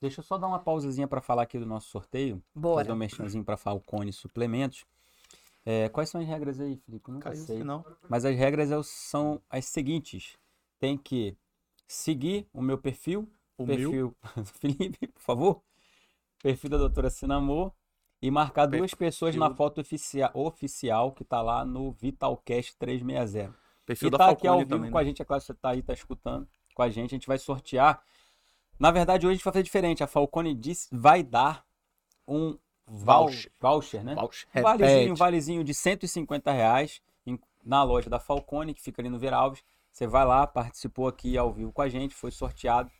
Deixa 0.00 0.20
eu 0.20 0.24
só 0.24 0.36
dar 0.38 0.48
uma 0.48 0.58
pausazinha 0.58 1.06
para 1.06 1.20
falar 1.20 1.42
aqui 1.42 1.58
do 1.58 1.66
nosso 1.66 1.88
sorteio. 1.88 2.42
Bora. 2.54 2.84
Fazer 2.84 2.92
um 2.92 2.96
merchanzinho 2.98 3.44
para 3.44 3.56
Falcone 3.56 4.12
Suplementos. 4.12 4.84
É, 5.64 5.88
quais 5.90 6.08
são 6.10 6.20
as 6.20 6.26
regras 6.26 6.58
aí, 6.58 6.76
Felipe? 6.76 7.08
Eu 7.08 7.14
nunca 7.14 7.30
Caiu 7.30 7.44
sei. 7.44 7.62
não. 7.62 7.84
Mas 8.08 8.24
as 8.24 8.34
regras 8.36 8.72
é 8.72 8.82
são 8.82 9.40
as 9.48 9.64
seguintes. 9.66 10.36
Tem 10.82 10.96
que 10.98 11.36
seguir 11.86 12.48
o 12.52 12.60
meu 12.60 12.76
perfil, 12.76 13.30
O 13.56 13.64
meu. 13.64 13.76
perfil 13.76 14.16
Felipe, 14.58 15.06
por 15.06 15.20
favor. 15.22 15.62
Perfil 16.42 16.70
da 16.70 16.76
doutora 16.76 17.08
Sinamor. 17.08 17.70
E 18.20 18.32
marcar 18.32 18.66
duas 18.66 18.92
pessoas 18.92 19.36
na 19.36 19.46
Perfil- 19.46 19.56
foto 19.56 19.80
oficia- 19.80 20.30
oficial 20.34 21.12
que 21.12 21.22
tá 21.24 21.40
lá 21.40 21.64
no 21.64 21.92
Vitalcast 21.92 22.76
360. 22.78 23.54
Perfil 23.86 24.08
E 24.08 24.10
da 24.10 24.18
tá 24.18 24.30
aqui 24.30 24.46
ao 24.48 24.54
Falcone 24.54 24.64
vivo 24.64 24.76
também. 24.76 24.90
com 24.90 24.98
a 24.98 25.00
né? 25.02 25.06
gente, 25.08 25.22
é 25.22 25.24
claro 25.24 25.40
que 25.40 25.46
você 25.46 25.54
tá 25.54 25.70
aí, 25.70 25.82
tá 25.82 25.92
escutando 25.92 26.48
com 26.74 26.82
a 26.82 26.88
gente, 26.88 27.14
a 27.14 27.16
gente 27.16 27.26
vai 27.28 27.38
sortear. 27.38 28.02
Na 28.76 28.90
verdade, 28.90 29.24
hoje 29.24 29.34
a 29.34 29.36
gente 29.36 29.44
vai 29.44 29.52
fazer 29.52 29.62
diferente. 29.62 30.02
A 30.02 30.08
Falcone 30.08 30.52
disse, 30.52 30.88
vai 30.90 31.22
dar 31.22 31.64
um 32.26 32.58
voucher, 32.88 33.52
Voucher. 33.60 34.02
né? 34.04 34.16
Voucher. 34.16 34.48
Um 34.56 34.62
valezinho, 34.62 35.12
um 35.12 35.16
valezinho 35.16 35.62
de 35.64 35.74
150 35.74 36.50
reais 36.50 37.00
na 37.64 37.84
loja 37.84 38.10
da 38.10 38.18
Falcone, 38.18 38.74
que 38.74 38.82
fica 38.82 39.00
ali 39.00 39.08
no 39.08 39.18
Veralves. 39.20 39.62
Você 39.92 40.06
vai 40.06 40.24
lá, 40.24 40.46
participou 40.46 41.06
aqui 41.06 41.36
ao 41.36 41.52
vivo 41.52 41.70
com 41.72 41.82
a 41.82 41.88
gente, 41.88 42.14
foi 42.14 42.30
sorteado. 42.30 42.90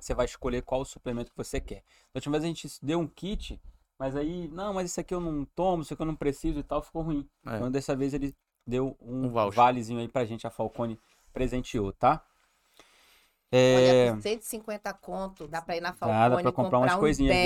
Você 0.00 0.12
vai 0.12 0.26
escolher 0.26 0.62
qual 0.62 0.80
o 0.80 0.84
suplemento 0.84 1.30
que 1.30 1.36
você 1.36 1.60
quer. 1.60 1.84
Da 2.12 2.18
última 2.18 2.32
vez 2.32 2.44
a 2.44 2.48
gente 2.48 2.68
deu 2.82 2.98
um 2.98 3.06
kit, 3.06 3.60
mas 3.98 4.16
aí, 4.16 4.48
não, 4.48 4.74
mas 4.74 4.90
isso 4.90 5.00
aqui 5.00 5.14
eu 5.14 5.20
não 5.20 5.44
tomo, 5.44 5.82
isso 5.82 5.94
aqui 5.94 6.02
eu 6.02 6.06
não 6.06 6.16
preciso 6.16 6.58
e 6.58 6.62
tal, 6.64 6.82
ficou 6.82 7.02
ruim. 7.02 7.28
É. 7.46 7.56
Então 7.56 7.70
dessa 7.70 7.94
vez 7.94 8.12
ele 8.12 8.34
deu 8.66 8.96
um, 9.00 9.26
Um 9.26 9.50
valezinho 9.50 10.00
aí 10.00 10.08
pra 10.08 10.24
gente, 10.24 10.46
a 10.46 10.50
Falcone 10.50 10.98
presenteou, 11.32 11.92
tá? 11.92 12.24
É, 13.52 13.76
Olha, 13.76 13.94
por 14.14 14.22
150 14.22 14.92
conto, 14.94 15.46
dá 15.48 15.62
pra 15.62 15.76
ir 15.76 15.80
na 15.80 15.90
Dá, 15.90 16.28
Falcone 16.28 16.30
dá 16.30 16.38
pra 16.42 16.52
comprar 16.52 16.78
umas 16.78 16.92
um 16.92 16.98
coisinhas, 17.00 17.36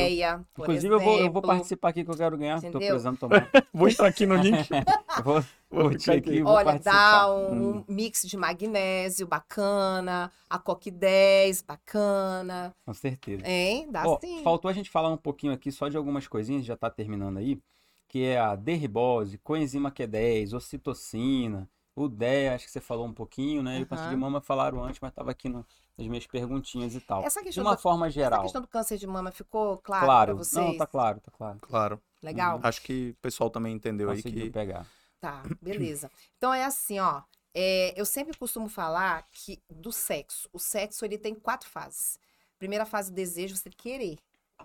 por 0.55 0.65
inclusive 0.65 0.95
eu 0.95 1.01
vou, 1.01 1.21
eu 1.21 1.31
vou 1.31 1.43
exemplo. 1.43 1.43
participar 1.43 1.89
aqui 1.91 2.05
que 2.05 2.11
eu 2.11 2.17
quero 2.17 2.37
ganhar, 2.39 2.61
tô 2.63 2.67
Entendeu? 2.69 2.79
precisando 2.81 3.19
tomar. 3.19 3.49
Vou 3.73 3.89
entrar 3.89 4.09
aqui 4.09 4.27
no 4.27 4.37
link. 4.37 4.69
Vou, 5.17 5.45
Vou 5.71 5.89
aqui, 5.89 6.11
aqui. 6.13 6.43
vou 6.43 6.55
Olha, 6.55 6.65
participar. 6.65 7.27
dá 7.27 7.35
um, 7.35 7.79
Hum. 7.79 7.85
mix 7.89 8.23
de 8.23 8.37
magnésio 8.37 9.27
bacana, 9.27 10.33
a 10.49 10.59
Coque 10.59 10.91
10 10.91 11.61
bacana, 11.63 12.75
Com 12.87 12.95
certeza. 12.95 13.45
hein? 13.45 13.91
Dá 13.91 14.07
Ó, 14.07 14.19
sim. 14.21 14.43
faltou 14.43 14.69
a 14.71 14.73
gente 14.75 14.91
falar 14.91 15.11
um 15.11 15.17
pouquinho 15.17 15.53
aqui 15.53 15.71
só 15.71 15.89
de 15.89 15.97
algumas 15.97 16.27
coisinhas, 16.27 16.65
já 16.65 16.77
tá 16.77 16.91
terminando 16.91 17.39
aí, 17.39 17.61
que 18.09 18.25
é 18.25 18.39
a 18.39 18.57
derribose, 18.57 19.39
coenzima 19.39 19.91
Q10, 19.91 20.55
ocitocina, 20.55 21.69
o 22.05 22.09
DEA, 22.09 22.55
acho 22.55 22.65
que 22.67 22.71
você 22.71 22.81
falou 22.81 23.07
um 23.07 23.13
pouquinho, 23.13 23.63
né? 23.63 23.79
E 23.81 23.83
o 23.83 23.87
câncer 23.87 24.09
de 24.09 24.17
mama 24.17 24.41
falaram 24.41 24.83
antes, 24.83 25.01
mas 25.01 25.13
tava 25.13 25.31
aqui 25.31 25.49
no- 25.49 25.65
nas 25.97 26.07
minhas 26.07 26.27
perguntinhas 26.27 26.95
e 26.95 27.01
tal. 27.01 27.25
Essa 27.25 27.41
De 27.41 27.47
questão, 27.47 27.65
uma 27.65 27.75
do, 27.77 27.81
forma 27.83 28.07
essa 28.07 28.15
geral. 28.15 28.43
questão 28.43 28.61
do 28.63 28.69
câncer 28.69 28.99
de 28.99 29.07
mama 29.07 29.31
ficou 29.33 29.79
claro, 29.79 30.05
Claro, 30.05 30.35
pra 30.37 30.45
vocês? 30.45 30.65
não, 30.67 30.77
tá 30.77 30.87
claro, 30.87 31.21
tá 31.21 31.31
claro. 31.31 31.59
Claro. 31.61 32.01
Legal? 32.23 32.61
Acho 32.63 32.83
que 32.83 33.11
o 33.11 33.23
pessoal 33.23 33.51
também 33.51 33.75
entendeu 33.75 34.11
aí 34.11 34.17
Conseguiu 34.17 34.45
que. 34.47 34.51
pegar. 34.51 34.87
Tá, 35.21 35.43
beleza. 35.61 36.11
Então 36.37 36.53
é 36.55 36.65
assim, 36.65 36.99
ó. 37.01 37.23
é, 37.55 37.93
eu 38.01 38.05
sempre 38.05 38.37
costumo 38.39 38.69
falar 38.69 39.27
que 39.33 39.61
do 39.69 39.91
sexo, 39.91 40.49
o 40.53 40.59
sexo 40.61 41.05
ele 41.05 41.19
tem 41.19 41.35
quatro 41.35 41.69
fases. 41.69 42.19
Primeira 42.59 42.85
fase, 42.87 43.11
o 43.11 43.15
desejo, 43.15 43.57
você 43.57 43.71
querer, 43.71 44.19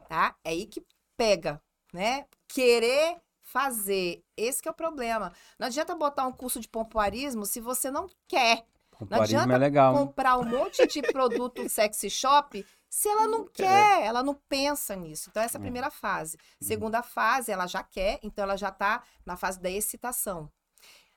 tá? 0.08 0.36
É 0.44 0.50
aí 0.52 0.66
que 0.68 0.84
pega, 1.18 1.60
né? 1.92 2.26
Querer 2.48 3.18
fazer. 3.44 4.24
Esse 4.36 4.62
que 4.62 4.68
é 4.68 4.72
o 4.72 4.76
problema. 4.76 5.32
Não 5.60 5.68
adianta 5.68 5.94
botar 5.96 6.26
um 6.26 6.32
curso 6.32 6.60
de 6.60 6.68
pompoarismo 6.68 7.46
se 7.46 7.60
você 7.60 7.92
não 7.92 8.10
quer 8.28 8.66
Pompoarismo 8.92 9.40
adianta 9.40 9.56
é 9.56 9.58
legal, 9.58 9.94
comprar 9.94 10.38
um 10.38 10.46
monte 10.46 10.86
de 10.88 11.02
produto 11.02 11.68
sexy 11.70 12.10
shop 12.10 12.66
se 12.90 13.10
ela 13.10 13.26
não 13.28 13.48
quer, 13.48 14.04
ela 14.06 14.22
não 14.22 14.36
pensa 14.48 14.96
nisso. 14.96 15.30
Então, 15.32 15.42
essa 15.42 15.58
é 15.58 15.60
a 15.60 15.62
É. 15.62 15.64
primeira 15.64 15.90
fase. 15.90 16.38
Segunda 16.62 17.02
fase, 17.02 17.52
ela 17.52 17.66
já 17.66 17.82
quer, 17.82 18.20
então 18.22 18.44
ela 18.44 18.56
já 18.56 18.70
tá 18.70 19.02
na 19.26 19.36
fase 19.36 19.60
da 19.60 19.68
excitação. 19.68 20.48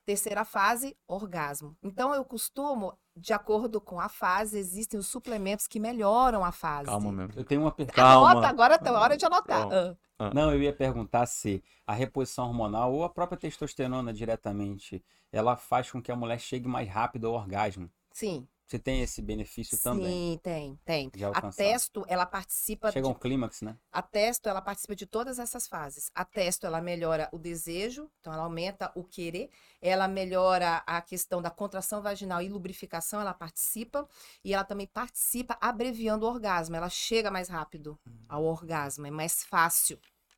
Terceira 0.06 0.44
fase, 0.44 0.96
orgasmo. 1.08 1.76
Então, 1.82 2.14
eu 2.14 2.24
costumo, 2.24 2.96
de 3.16 3.32
acordo 3.32 3.80
com 3.80 3.98
a 3.98 4.08
fase, 4.08 4.56
existem 4.56 5.00
os 5.00 5.08
suplementos 5.08 5.66
que 5.66 5.80
melhoram 5.80 6.44
a 6.44 6.52
fase. 6.52 6.86
Calma 6.86 7.10
mesmo. 7.10 7.32
Eu 7.34 7.44
tenho 7.44 7.62
uma 7.62 7.72
pergunta. 7.72 7.96
Calma. 8.00 8.30
Anota, 8.30 8.46
agora 8.46 8.80
é 8.82 8.90
hora 8.92 9.16
de 9.16 9.26
anotar. 9.26 9.68
Calma. 9.68 9.98
Ah. 10.16 10.30
Não, 10.32 10.52
eu 10.52 10.62
ia 10.62 10.72
perguntar 10.72 11.26
se 11.26 11.60
a 11.84 11.92
reposição 11.92 12.46
hormonal 12.46 12.94
ou 12.94 13.02
a 13.02 13.08
própria 13.08 13.36
testosterona 13.36 14.12
diretamente, 14.12 15.04
ela 15.32 15.56
faz 15.56 15.90
com 15.90 16.00
que 16.00 16.12
a 16.12 16.16
mulher 16.16 16.38
chegue 16.38 16.68
mais 16.68 16.88
rápido 16.88 17.26
ao 17.26 17.34
orgasmo. 17.34 17.90
Sim, 18.12 18.46
Você 18.66 18.80
tem 18.80 19.00
esse 19.00 19.22
benefício 19.22 19.80
também. 19.80 20.06
sim, 20.06 20.40
tem, 20.42 20.76
tem. 20.84 21.10
Já 21.14 21.30
A 21.30 21.52
testo, 21.52 22.04
ela 22.08 22.26
participa 22.26 22.90
Chega 22.90 23.06
de 23.06 23.12
um 23.12 23.14
clímax, 23.14 23.62
né? 23.62 23.78
A 23.92 24.02
testo, 24.02 24.48
ela 24.48 24.60
participa 24.60 24.96
de 24.96 25.06
todas 25.06 25.38
essas 25.38 25.68
fases. 25.68 26.10
A 26.12 26.24
testo, 26.24 26.66
ela 26.66 26.80
melhora 26.80 27.28
o 27.30 27.38
desejo, 27.38 28.10
então 28.18 28.32
ela 28.32 28.42
aumenta 28.42 28.90
o 28.96 29.04
querer. 29.04 29.50
Ela 29.80 30.08
melhora 30.08 30.82
a 30.84 31.00
questão 31.00 31.40
da 31.40 31.50
contração 31.50 32.02
vaginal 32.02 32.42
e 32.42 32.48
lubrificação, 32.48 33.20
ela 33.20 33.32
participa. 33.32 34.08
E 34.44 34.52
ela 34.52 34.64
também 34.64 34.88
participa 34.88 35.56
abreviando 35.60 36.26
o 36.26 36.28
orgasmo. 36.28 36.74
Ela 36.74 36.88
chega 36.88 37.30
mais 37.30 37.48
rápido 37.48 37.96
ao 38.28 38.44
orgasmo, 38.44 39.06
é 39.06 39.12
mais 39.12 39.44
fácil. 39.44 39.96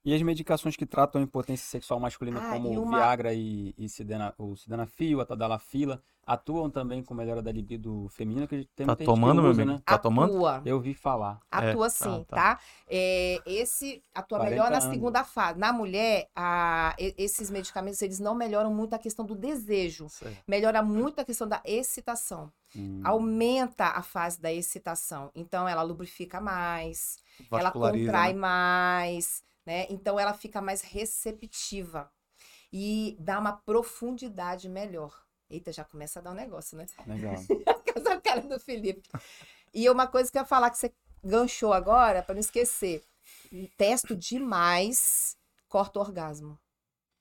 E 0.09 0.14
as 0.14 0.22
medicações 0.22 0.74
que 0.74 0.86
tratam 0.86 1.20
a 1.20 1.24
impotência 1.24 1.66
sexual 1.66 2.00
masculina, 2.00 2.40
Ah, 2.40 2.52
como 2.54 2.72
e 2.72 2.78
o 2.78 2.82
uma- 2.82 2.96
Viagra 2.96 3.34
e, 3.34 3.74
e 3.76 3.90
sidena, 3.90 4.32
o 4.38 4.56
Sildenafil, 4.56 5.20
a 5.20 5.26
Tadalafila, 5.26 6.02
atuam 6.26 6.70
também 6.70 7.02
com 7.02 7.12
melhora 7.12 7.42
da 7.42 7.52
libido 7.52 8.09
feminina, 8.09 8.46
que 8.46 8.66
tem 8.74 8.86
Tá 8.86 8.96
tomando, 8.96 9.42
meu 9.42 9.50
usa, 9.50 9.61
amigo? 9.62 9.76
né? 9.76 9.82
Tá 9.84 9.98
tomando? 9.98 10.32
Atua. 10.34 10.62
Eu 10.64 10.76
ouvi 10.76 10.94
falar. 10.94 11.38
Atua 11.50 11.86
É, 11.86 11.90
sim, 11.90 12.24
tá, 12.26 12.36
tá? 12.36 12.54
tá. 12.56 12.61
É, 12.88 13.38
esse 13.44 14.02
atua 14.14 14.38
40 14.38 14.50
melhor 14.50 14.70
na 14.70 14.78
anos. 14.78 14.90
segunda 14.94 15.24
fase. 15.24 15.59
Na 15.59 15.74
mulher, 15.74 16.30
a- 16.34 16.96
esses 16.98 17.50
medicamentos, 17.50 18.00
eles 18.00 18.18
não 18.18 18.34
melhoram 18.34 18.72
muito 18.72 18.94
a 18.94 18.98
questão 18.98 19.26
do 19.26 19.34
desejo. 19.34 20.09
Certo. 20.09 20.38
Melhora 20.48 20.82
muito 20.82 21.20
a 21.20 21.24
questão 21.24 21.46
da 21.46 21.61
excitação. 21.66 22.50
Hum. 22.74 23.02
Aumenta 23.04 23.84
a 23.88 24.00
fase 24.02 24.40
da 24.40 24.50
excitação. 24.50 25.30
Então, 25.34 25.68
ela 25.68 25.82
lubrifica 25.82 26.40
mais, 26.40 27.18
ela 27.52 27.70
contrai 27.70 28.32
né? 28.32 28.38
mais, 28.38 29.42
né? 29.68 29.86
Então, 29.90 30.18
ela 30.18 30.32
fica 30.32 30.62
mais 30.62 30.80
receptiva. 30.80 32.10
E 32.72 33.16
dá 33.20 33.38
uma 33.38 33.52
profundidade 33.52 34.66
melhor. 34.66 35.14
Eita, 35.50 35.70
já 35.72 35.84
começa 35.84 36.18
a 36.18 36.22
dar 36.22 36.30
um 36.30 36.34
negócio, 36.34 36.76
né? 36.76 36.86
Legal. 37.06 37.34
Essa 37.94 38.18
cara 38.20 38.40
do 38.40 38.58
Felipe. 38.58 39.02
E 39.74 39.88
uma 39.90 40.06
coisa 40.06 40.30
que 40.32 40.38
eu 40.38 40.42
ia 40.42 40.46
falar 40.46 40.70
que 40.70 40.78
você 40.78 40.90
ganchou 41.22 41.72
agora, 41.74 42.22
para 42.22 42.34
não 42.34 42.40
esquecer. 42.40 43.04
Testo 43.76 44.16
demais, 44.16 45.36
corta 45.68 45.98
o 45.98 46.02
orgasmo. 46.02 46.58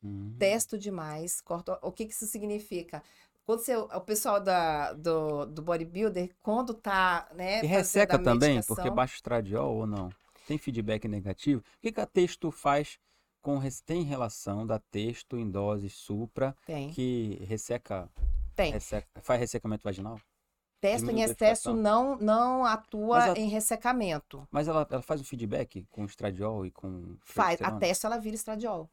Hum. 0.02 0.34
Testo 0.40 0.78
demais, 0.78 1.42
corta. 1.42 1.78
o- 1.82 1.92
que, 1.92 2.06
que 2.06 2.14
isso 2.14 2.28
significa? 2.28 3.04
Quando 3.46 3.60
você, 3.60 3.76
o 3.76 4.02
pessoal 4.02 4.40
da, 4.42 4.94
do, 4.94 5.46
do 5.46 5.62
bodybuilder, 5.62 6.30
quando 6.42 6.74
tá, 6.74 7.30
né, 7.34 7.62
E 7.64 7.68
resseca 7.68 8.16
a 8.18 8.20
também, 8.22 8.62
porque 8.64 8.90
baixa 8.90 9.16
estradiol 9.16 9.76
ou 9.78 9.88
não? 9.88 10.10
Tem 10.48 10.58
feedback 10.58 11.08
negativo? 11.08 11.62
O 11.62 11.82
que, 11.82 11.92
que 11.92 12.02
a 12.02 12.06
texto 12.06 12.50
faz 12.52 12.98
com. 13.42 13.60
Tem 13.86 14.02
relação 14.04 14.66
da 14.66 14.80
texto 14.80 15.38
em 15.38 15.50
doses 15.50 15.94
supra 15.94 16.56
Tem, 16.66 16.90
que 16.90 17.38
resseca, 17.46 18.10
tem. 18.56 18.72
resseca- 18.72 19.08
faz 19.22 19.40
ressecamento 19.40 19.84
vaginal? 19.84 20.20
Testo 20.80 21.10
em 21.10 21.22
excesso 21.22 21.74
não, 21.74 22.16
não 22.18 22.64
atua 22.64 23.34
em 23.38 23.50
ressecamento. 23.50 24.48
Mas 24.52 24.68
ela, 24.68 24.88
ela 24.90 25.02
faz 25.02 25.20
o 25.20 25.26
feedback 25.26 25.86
com 25.90 26.06
estradiol 26.06 26.66
e 26.66 26.72
com. 26.72 27.18
Faz, 27.26 27.62
a 27.62 27.72
testo 27.72 28.06
ela 28.06 28.18
vira 28.18 28.36
estradiol. 28.36 28.90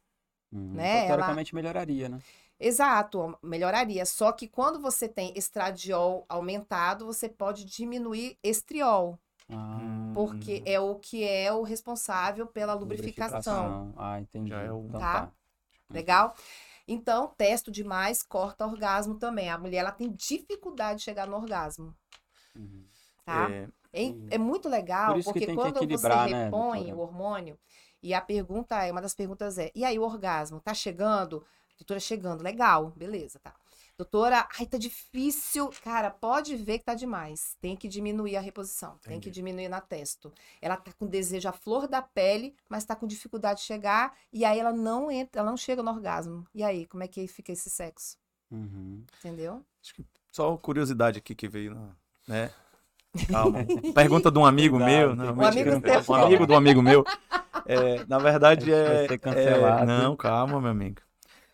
Hum, 0.51 0.73
né, 0.73 0.83
Então, 0.83 0.99
ela- 0.99 1.07
teoricamente 1.07 1.53
melhoraria, 1.55 2.09
né? 2.09 2.19
Exato, 2.59 3.37
melhoraria. 3.43 4.05
Só 4.05 4.31
que 4.31 4.47
quando 4.47 4.79
você 4.79 5.07
tem 5.07 5.33
estradiol 5.37 6.25
aumentado, 6.27 7.05
você 7.05 7.27
pode 7.29 7.65
diminuir 7.65 8.37
estriol, 8.41 9.19
Ah, 9.49 10.11
porque 10.13 10.63
é 10.65 10.79
o 10.79 10.95
que 10.95 11.23
é 11.23 11.51
o 11.51 11.61
responsável 11.63 12.47
pela 12.47 12.73
lubrificação. 12.73 13.93
Ah, 13.97 14.19
entendi. 14.19 14.49
Já 14.49 14.61
é 14.61 14.71
o- 14.71 14.85
Então, 14.87 14.99
Tá? 14.99 15.25
tá. 15.25 15.31
Legal? 15.91 16.35
Então, 16.87 17.27
testo 17.37 17.71
demais 17.71 18.23
corta 18.23 18.65
orgasmo 18.65 19.15
também. 19.17 19.49
A 19.49 19.57
mulher 19.57 19.79
ela 19.79 19.91
tem 19.91 20.11
dificuldade 20.11 20.99
de 20.99 21.05
chegar 21.05 21.27
no 21.27 21.35
orgasmo, 21.35 21.95
Uhum. 22.55 22.83
tá? 23.25 23.49
É, 23.49 23.67
É, 23.97 24.13
é 24.31 24.37
muito 24.37 24.67
legal, 24.67 25.13
Por 25.13 25.23
porque 25.23 25.47
quando 25.47 25.75
você 25.87 26.09
né, 26.09 26.49
repõe 26.49 26.81
doutora? 26.81 26.95
o 26.95 26.99
hormônio, 26.99 27.57
e 28.03 28.13
a 28.13 28.19
pergunta 28.19 28.83
é, 28.83 28.91
uma 28.91 29.01
das 29.01 29.15
perguntas 29.15 29.57
é, 29.57 29.71
e 29.73 29.85
aí 29.85 29.97
o 29.97 30.01
orgasmo, 30.03 30.59
tá 30.59 30.73
chegando? 30.73 31.45
Doutora, 31.77 31.99
chegando, 32.01 32.43
legal, 32.43 32.91
beleza, 32.91 33.39
tá. 33.39 33.55
Doutora, 33.97 34.45
ai, 34.59 34.65
tá 34.65 34.77
difícil. 34.77 35.69
Cara, 35.81 36.09
pode 36.11 36.55
ver 36.57 36.79
que 36.79 36.85
tá 36.85 36.93
demais. 36.93 37.55
Tem 37.61 37.77
que 37.77 37.87
diminuir 37.87 38.35
a 38.35 38.41
reposição, 38.41 38.97
tem 39.01 39.13
que 39.13 39.29
Entendi. 39.29 39.31
diminuir 39.35 39.69
na 39.69 39.79
testo. 39.79 40.33
Ela 40.61 40.75
tá 40.75 40.91
com 40.99 41.07
desejo 41.07 41.47
à 41.47 41.53
flor 41.53 41.87
da 41.87 42.01
pele, 42.01 42.53
mas 42.69 42.83
tá 42.83 42.93
com 42.93 43.07
dificuldade 43.07 43.61
de 43.61 43.65
chegar, 43.65 44.13
e 44.33 44.43
aí 44.43 44.59
ela 44.59 44.73
não 44.73 45.09
entra, 45.09 45.39
ela 45.41 45.49
não 45.49 45.55
chega 45.57 45.81
no 45.81 45.91
orgasmo. 45.91 46.45
E 46.53 46.61
aí, 46.61 46.85
como 46.87 47.03
é 47.03 47.07
que 47.07 47.25
fica 47.27 47.53
esse 47.53 47.69
sexo? 47.69 48.17
Uhum. 48.51 49.01
Entendeu? 49.19 49.63
Acho 49.81 49.93
que 49.95 50.05
só 50.29 50.57
curiosidade 50.57 51.19
aqui 51.19 51.33
que 51.33 51.47
veio, 51.47 51.73
na- 51.73 51.95
né? 52.27 52.51
Calma. 53.29 53.59
Pergunta 53.93 54.29
de 54.29 54.37
um 54.37 54.45
amigo 54.45 54.75
Cuidado, 54.77 54.91
meu, 54.91 55.15
não, 55.15 55.25
Um 55.37 55.45
amigo. 55.47 55.69
Um 56.09 56.15
amigo 56.15 56.45
de 56.45 56.51
um 56.51 56.57
amigo 56.57 56.81
meu. 56.81 57.05
É, 57.65 58.05
na 58.07 58.19
verdade 58.19 58.73
é, 58.73 59.05
é- 59.05 59.85
Não, 59.85 60.17
calma, 60.17 60.59
meu 60.59 60.71
amigo. 60.71 61.01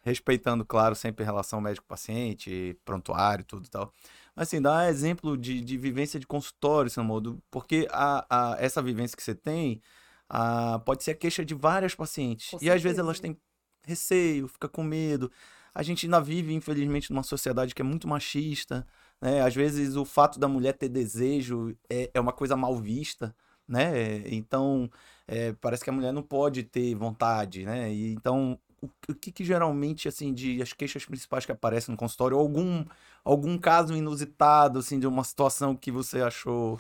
Respeitando, 0.04 0.66
claro, 0.66 0.96
sempre 0.96 1.24
relação 1.24 1.62
médico-paciente, 1.62 2.76
prontuário, 2.84 3.46
tudo 3.46 3.66
e 3.68 3.70
tal. 3.70 3.94
Mas 4.36 4.48
assim, 4.48 4.62
dá 4.62 4.90
exemplo 4.90 5.38
de, 5.38 5.62
de 5.62 5.78
vivência 5.78 6.20
de 6.20 6.26
consultório, 6.26 6.90
seu 6.90 7.04
modo, 7.04 7.42
porque 7.52 7.88
a, 7.92 8.26
a- 8.54 8.58
essa 8.60 8.82
vivência 8.82 9.16
que 9.16 9.22
você 9.24 9.36
tem 9.36 9.80
a, 10.28 10.80
pode 10.80 11.04
ser 11.04 11.12
a 11.12 11.16
queixa 11.16 11.46
de 11.46 11.54
várias 11.54 11.94
pacientes. 11.94 12.50
Com 12.50 12.58
e 12.62 12.70
às 12.70 12.82
vezes 12.82 12.98
elas 13.00 13.20
têm 13.20 13.38
receio, 13.86 14.48
fica 14.48 14.68
com 14.68 14.84
medo. 14.84 15.32
A 15.74 15.84
gente 15.84 16.06
ainda 16.06 16.20
vive, 16.20 16.54
infelizmente, 16.54 17.12
numa 17.12 17.24
sociedade 17.24 17.74
que 17.76 17.82
é 17.82 17.86
muito 17.86 18.08
machista, 18.08 18.86
né? 19.22 19.42
Às 19.42 19.56
vezes 19.56 19.96
o 19.96 20.04
fato 20.04 20.40
da 20.40 20.48
mulher 20.48 20.74
ter 20.74 20.90
desejo 20.90 21.76
é, 21.90 22.10
é 22.14 22.20
uma 22.20 22.34
coisa 22.34 22.56
mal 22.58 22.76
vista, 22.76 23.36
né? 23.68 24.28
Então, 24.28 24.90
é, 25.28 25.54
parece 25.54 25.84
que 25.84 25.90
a 25.90 25.94
mulher 25.94 26.12
não 26.12 26.24
pode 26.24 26.64
ter 26.64 26.94
vontade, 26.96 27.66
né? 27.66 27.94
E, 27.94 28.14
então, 28.14 28.60
o, 28.82 29.16
que 29.16 29.32
que 29.32 29.44
geralmente, 29.44 30.08
assim, 30.08 30.34
de 30.34 30.62
as 30.62 30.74
queixas 30.74 31.06
principais 31.06 31.46
que 31.46 31.52
aparecem 31.52 31.92
no 31.92 31.98
consultório, 31.98 32.38
ou 32.38 32.42
algum, 32.42 32.84
algum 33.24 33.58
caso 33.58 33.96
inusitado, 33.96 34.80
assim, 34.80 35.00
de 35.00 35.06
uma 35.06 35.24
situação 35.24 35.76
que 35.76 35.92
você 35.92 36.22
achou, 36.22 36.76
o 36.76 36.80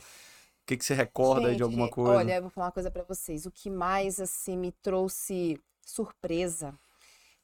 que 0.66 0.78
que 0.78 0.84
você 0.84 0.94
recorda 0.94 1.48
aí 1.48 1.56
de 1.56 1.64
Gente, 1.64 1.64
alguma 1.64 1.90
coisa? 1.90 2.18
Olha, 2.18 2.36
eu 2.36 2.42
vou 2.42 2.50
falar 2.50 2.68
uma 2.68 2.72
coisa 2.72 2.90
pra 2.90 3.04
vocês. 3.04 3.46
O 3.46 3.52
que 3.52 3.70
mais 3.70 4.20
assim 4.20 4.58
me 4.58 4.72
trouxe 4.72 5.60
surpresa, 5.86 6.74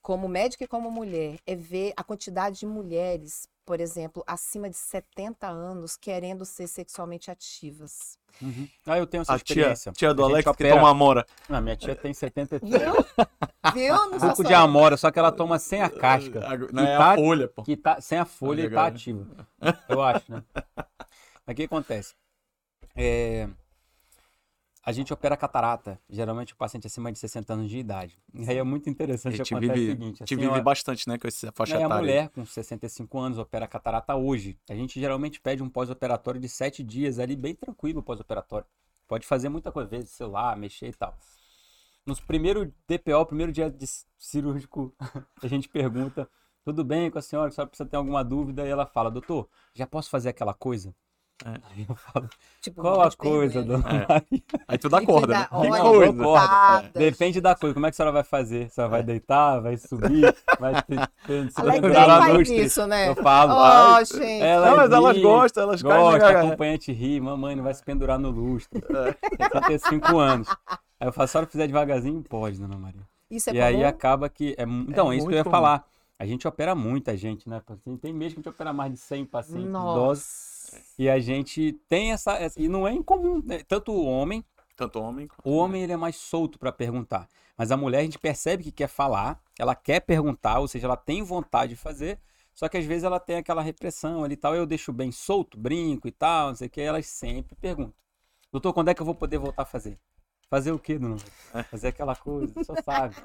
como 0.08 0.30
médica 0.30 0.64
e 0.64 0.68
como 0.68 0.90
mulher, 0.90 1.38
é 1.46 1.54
ver 1.54 1.92
a 1.98 2.02
quantidade 2.02 2.60
de 2.60 2.66
mulheres, 2.66 3.46
por 3.66 3.82
exemplo, 3.82 4.24
acima 4.26 4.70
de 4.70 4.78
70 4.78 5.46
anos 5.50 5.98
querendo 5.98 6.46
ser 6.46 6.66
sexualmente 6.68 7.30
ativas. 7.30 8.18
Uhum. 8.42 8.70
Ah, 8.86 8.98
eu 8.98 9.06
tenho 9.06 9.24
essa 9.24 9.34
a 9.34 9.38
tia, 9.38 9.54
experiência. 9.56 9.92
tia 9.92 10.14
do 10.14 10.22
A 10.22 10.28
gente 10.28 10.34
Alex 10.36 10.44
que 10.46 10.50
opera- 10.50 10.76
toma 10.76 10.90
amora. 10.90 11.26
Não, 11.50 11.60
minha 11.62 11.76
tia 11.76 11.94
tem 11.94 12.14
73. 12.14 12.72
Viu? 12.82 12.94
Viu? 13.74 13.96
Não 13.96 14.08
Um 14.16 14.20
pouco 14.22 14.38
só 14.38 14.44
de 14.44 14.54
amora, 14.54 14.96
só 14.96 15.12
que 15.12 15.20
ela 15.20 15.30
toma 15.30 15.60
sem 15.60 15.82
a 15.82 15.90
casca. 15.90 16.40
Não 16.72 16.84
é 16.84 16.98
tá- 16.98 17.12
a 17.12 17.16
folha, 17.18 17.48
pô. 17.50 17.64
Que 17.64 17.76
tá 17.76 18.00
sem 18.00 18.18
a 18.18 18.24
folha 18.24 18.62
e 18.62 18.64
tá 18.64 18.70
Legal. 18.70 18.86
ativa. 18.86 19.28
Eu 19.90 20.02
acho, 20.02 20.32
né? 20.32 20.42
Mas 21.46 21.54
o 21.54 21.54
que 21.54 21.64
acontece? 21.64 22.16
É, 22.96 23.50
A 24.88 24.94
gente 24.94 25.12
opera 25.12 25.36
catarata, 25.36 26.00
geralmente 26.10 26.54
o 26.54 26.56
paciente 26.56 26.88
acima 26.88 27.12
de 27.12 27.20
60 27.20 27.52
anos 27.52 27.70
de 27.70 27.78
idade. 27.78 28.18
E 28.34 28.50
aí 28.50 28.58
é 28.58 28.64
muito 28.64 28.88
A 28.88 28.90
interessante 28.90 29.36
gente 29.36 29.54
acontece 29.54 29.74
vive, 29.74 29.92
o 29.92 29.92
seguinte. 29.92 30.24
a 30.24 30.24
a 30.24 30.26
gente 30.26 30.40
vive 30.40 30.62
bastante, 30.62 31.10
né, 31.10 31.18
com 31.18 31.28
essa 31.28 31.52
faixa 31.52 31.76
a 31.76 31.82
etária. 31.82 31.98
mulher 31.98 32.30
com 32.30 32.46
65 32.46 33.20
anos 33.20 33.38
opera 33.38 33.68
catarata 33.68 34.16
hoje. 34.16 34.58
A 34.70 34.74
gente 34.74 34.98
geralmente 34.98 35.42
pede 35.42 35.62
um 35.62 35.70
pós-operatório 35.70 36.40
de 36.40 36.48
7 36.48 36.86
dias 36.86 37.20
ali, 37.20 37.36
bem 37.36 37.54
tranquilo 37.54 38.00
o 38.00 38.02
pós-operatório. 38.02 38.66
Pode 39.10 39.28
fazer 39.28 39.50
muita 39.50 39.74
coisa, 39.74 39.90
vezes 39.90 40.10
celular, 40.12 40.56
mexer 40.56 40.88
e 40.88 40.94
tal. 40.94 41.18
Nos 42.06 42.22
primeiros 42.22 42.70
DPO, 42.88 43.26
primeiro 43.26 43.52
dia 43.52 43.70
de 43.70 43.86
cirúrgico, 44.18 44.96
a 45.44 45.48
gente 45.48 45.68
pergunta: 45.68 46.30
tudo 46.64 46.86
bem 46.86 47.12
com 47.12 47.20
a 47.20 47.22
senhora? 47.22 47.50
A 47.50 47.52
senhora 47.52 47.68
precisa 47.68 47.90
ter 47.90 47.98
alguma 47.98 48.24
dúvida? 48.24 48.66
E 48.66 48.70
ela 48.70 48.86
fala: 48.86 49.12
doutor, 49.12 49.50
já 49.74 49.86
posso 49.86 50.10
fazer 50.10 50.30
aquela 50.30 50.54
coisa? 50.54 50.96
É. 51.46 51.50
Aí 51.70 51.86
eu 51.88 51.96
falo: 51.96 52.30
Tipo, 52.62 52.82
qual 52.82 53.02
a 53.02 53.12
coisa, 53.12 53.64
dona 53.64 53.84
É. 53.90 53.94
Maria? 54.08 54.44
Aí 54.68 54.78
tu 54.78 54.90
dá 54.90 55.02
corda, 55.06 55.40
né? 55.40 55.48
Olha, 55.52 55.82
coisa. 55.82 56.24
corda. 56.24 56.90
Depende 56.94 57.42
da 57.42 57.56
coisa. 57.56 57.74
Como 57.74 57.86
é 57.86 57.90
que 57.90 57.94
a 57.94 57.98
senhora 57.98 58.12
vai 58.12 58.24
fazer? 58.24 58.66
A 58.66 58.70
senhora 58.70 58.92
vai 58.92 59.04
deitar, 59.04 59.60
vai 59.60 59.78
subir, 59.78 60.36
vai 60.60 60.74
no 60.74 61.94
faz 61.94 62.34
lustre? 62.34 62.64
isso, 62.64 62.88
né? 62.88 63.10
Eu 63.10 63.16
falo. 63.16 63.54
"Ai, 63.54 64.06
gente. 64.06 64.42
ela 64.42 64.70
Não, 64.70 64.78
mas 64.78 64.92
elas 64.92 65.18
gostam, 65.22 65.64
elas 65.64 65.84
caem 65.84 66.04
na 66.04 66.12
Gosta, 66.12 66.26
a 66.28 66.42
acompanhante 66.42 66.92
ri, 66.92 67.20
mamãe 67.20 67.56
não 67.56 67.64
vai 67.64 67.74
se 67.74 67.84
pendurar 67.84 68.18
no 68.18 68.30
lustre. 68.32 68.82
Tem 69.38 69.50
só 69.52 69.62
ter 69.62 69.80
cinco 69.80 70.18
anos. 70.18 70.48
Aí 71.00 71.08
eu 71.08 71.14
falo, 71.14 71.28
se 71.28 71.32
a 71.32 71.34
senhora 71.34 71.50
fizer 71.52 71.68
devagarzinho, 71.68 72.24
pode, 72.24 72.60
dona 72.60 72.78
Maria. 72.78 73.02
Isso 73.30 73.50
é 73.50 73.54
e 73.54 73.62
aí 73.62 73.76
comum? 73.76 73.88
acaba 73.88 74.30
que. 74.30 74.56
É, 74.58 74.64
então, 74.64 75.12
é, 75.12 75.18
isso 75.18 75.28
que 75.28 75.34
eu 75.34 75.38
ia 75.38 75.44
muito 75.44 75.52
falar. 75.52 75.86
A 76.20 76.26
gente 76.26 76.48
opera 76.48 76.74
muita 76.74 77.16
gente, 77.16 77.48
né? 77.48 77.62
Tem 78.02 78.12
mês 78.12 78.34
que 78.34 78.40
a 78.40 78.42
gente 78.42 78.50
opera 78.50 78.74
mais 78.74 78.92
de 78.92 78.98
100 78.98 79.26
pacientes 79.26 79.70
idosos. 79.70 80.57
E 80.98 81.10
a 81.10 81.20
gente 81.20 81.74
tem 81.88 82.12
essa, 82.12 82.34
essa- 82.34 82.60
E 82.62 82.68
não 82.68 82.88
é 82.88 82.94
incomum, 82.94 83.42
né? 83.44 83.60
Tanto 83.68 83.92
o 83.92 84.06
homem, 84.06 84.44
Tanto 84.76 85.00
homem 85.00 85.28
o 85.44 85.56
homem 85.56 85.84
ele 85.84 85.92
é 85.94 85.98
mais 85.98 86.16
solto 86.16 86.60
para 86.60 86.72
perguntar. 86.72 87.28
Mas 87.58 87.72
a 87.72 87.78
mulher 87.78 88.00
a 88.00 88.04
gente 88.04 88.20
percebe 88.20 88.64
que 88.64 88.72
quer 88.72 88.88
falar, 88.88 89.42
ela 89.58 89.74
quer 89.76 90.00
perguntar, 90.02 90.60
ou 90.60 90.68
seja, 90.68 90.86
ela 90.86 90.98
tem 90.98 91.24
vontade 91.24 91.72
de 91.72 91.76
fazer, 91.76 92.20
só 92.54 92.68
que 92.70 92.78
às 92.78 92.86
vezes 92.86 93.04
ela 93.04 93.20
tem 93.20 93.38
aquela 93.38 93.62
repressão 93.62 94.24
ali 94.24 94.34
e 94.34 94.38
tal. 94.38 94.56
Eu 94.56 94.66
deixo 94.66 94.92
bem 94.94 95.12
solto, 95.12 95.58
brinco 95.58 96.08
e 96.08 96.12
tal, 96.12 96.50
não 96.50 96.56
sei 96.56 96.68
o 96.68 96.70
que, 96.70 96.82
elas 96.82 97.08
sempre 97.08 97.56
perguntam. 97.56 97.94
Doutor, 98.52 98.74
quando 98.74 98.90
é 98.90 98.94
que 98.94 99.02
eu 99.02 99.06
vou 99.06 99.16
poder 99.16 99.38
voltar 99.38 99.64
a 99.64 99.66
fazer? 99.66 100.00
Fazer 100.50 100.72
o 100.72 100.80
quê, 100.80 100.98
dona? 100.98 101.18
Maria? 101.54 101.70
Fazer 101.70 101.90
aquela 101.90 102.16
coisa, 102.16 102.64
só 102.64 102.74
sabe. 102.82 103.16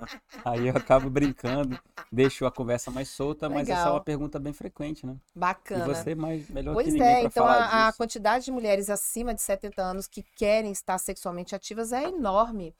Aí 0.45 0.66
eu 0.66 0.77
acabo 0.77 1.09
brincando, 1.09 1.79
deixo 2.11 2.45
a 2.45 2.51
conversa 2.51 2.91
mais 2.91 3.09
solta, 3.09 3.49
mas 3.49 3.68
essa 3.68 3.73
é 3.73 3.77
Legal. 3.77 3.95
uma 3.95 4.01
pergunta 4.01 4.41
bem 4.41 4.53
frequente, 4.53 5.07
né? 5.07 5.16
Bacana. 5.33 5.85
E 5.85 5.95
você 5.95 6.14
mais 6.16 6.49
melhor 6.49 6.75
Pois 6.75 6.87
que 6.87 6.93
ninguém 6.93 7.09
é, 7.09 7.20
pra 7.20 7.29
então 7.29 7.47
falar 7.47 7.64
a, 7.64 7.89
a 7.89 7.93
quantidade 7.93 8.45
de 8.45 8.51
mulheres 8.51 8.91
acima 8.91 9.33
de 9.33 9.41
70 9.41 9.81
anos 9.81 10.09
que 10.09 10.25
querem 10.37 10.73
estar 10.73 10.99
sexualmente 10.99 11.55
ativas 11.55 11.93
é 11.93 12.05
enorme. 12.09 12.75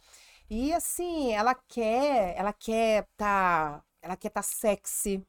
E 0.51 0.73
assim, 0.75 1.33
ela 1.33 1.55
quer, 1.55 2.35
ela 2.37 2.53
quer 2.53 3.07
tá, 3.17 3.81
ela 4.03 4.17
quer 4.17 4.31
tá 4.31 4.43
sexy, 4.43 5.25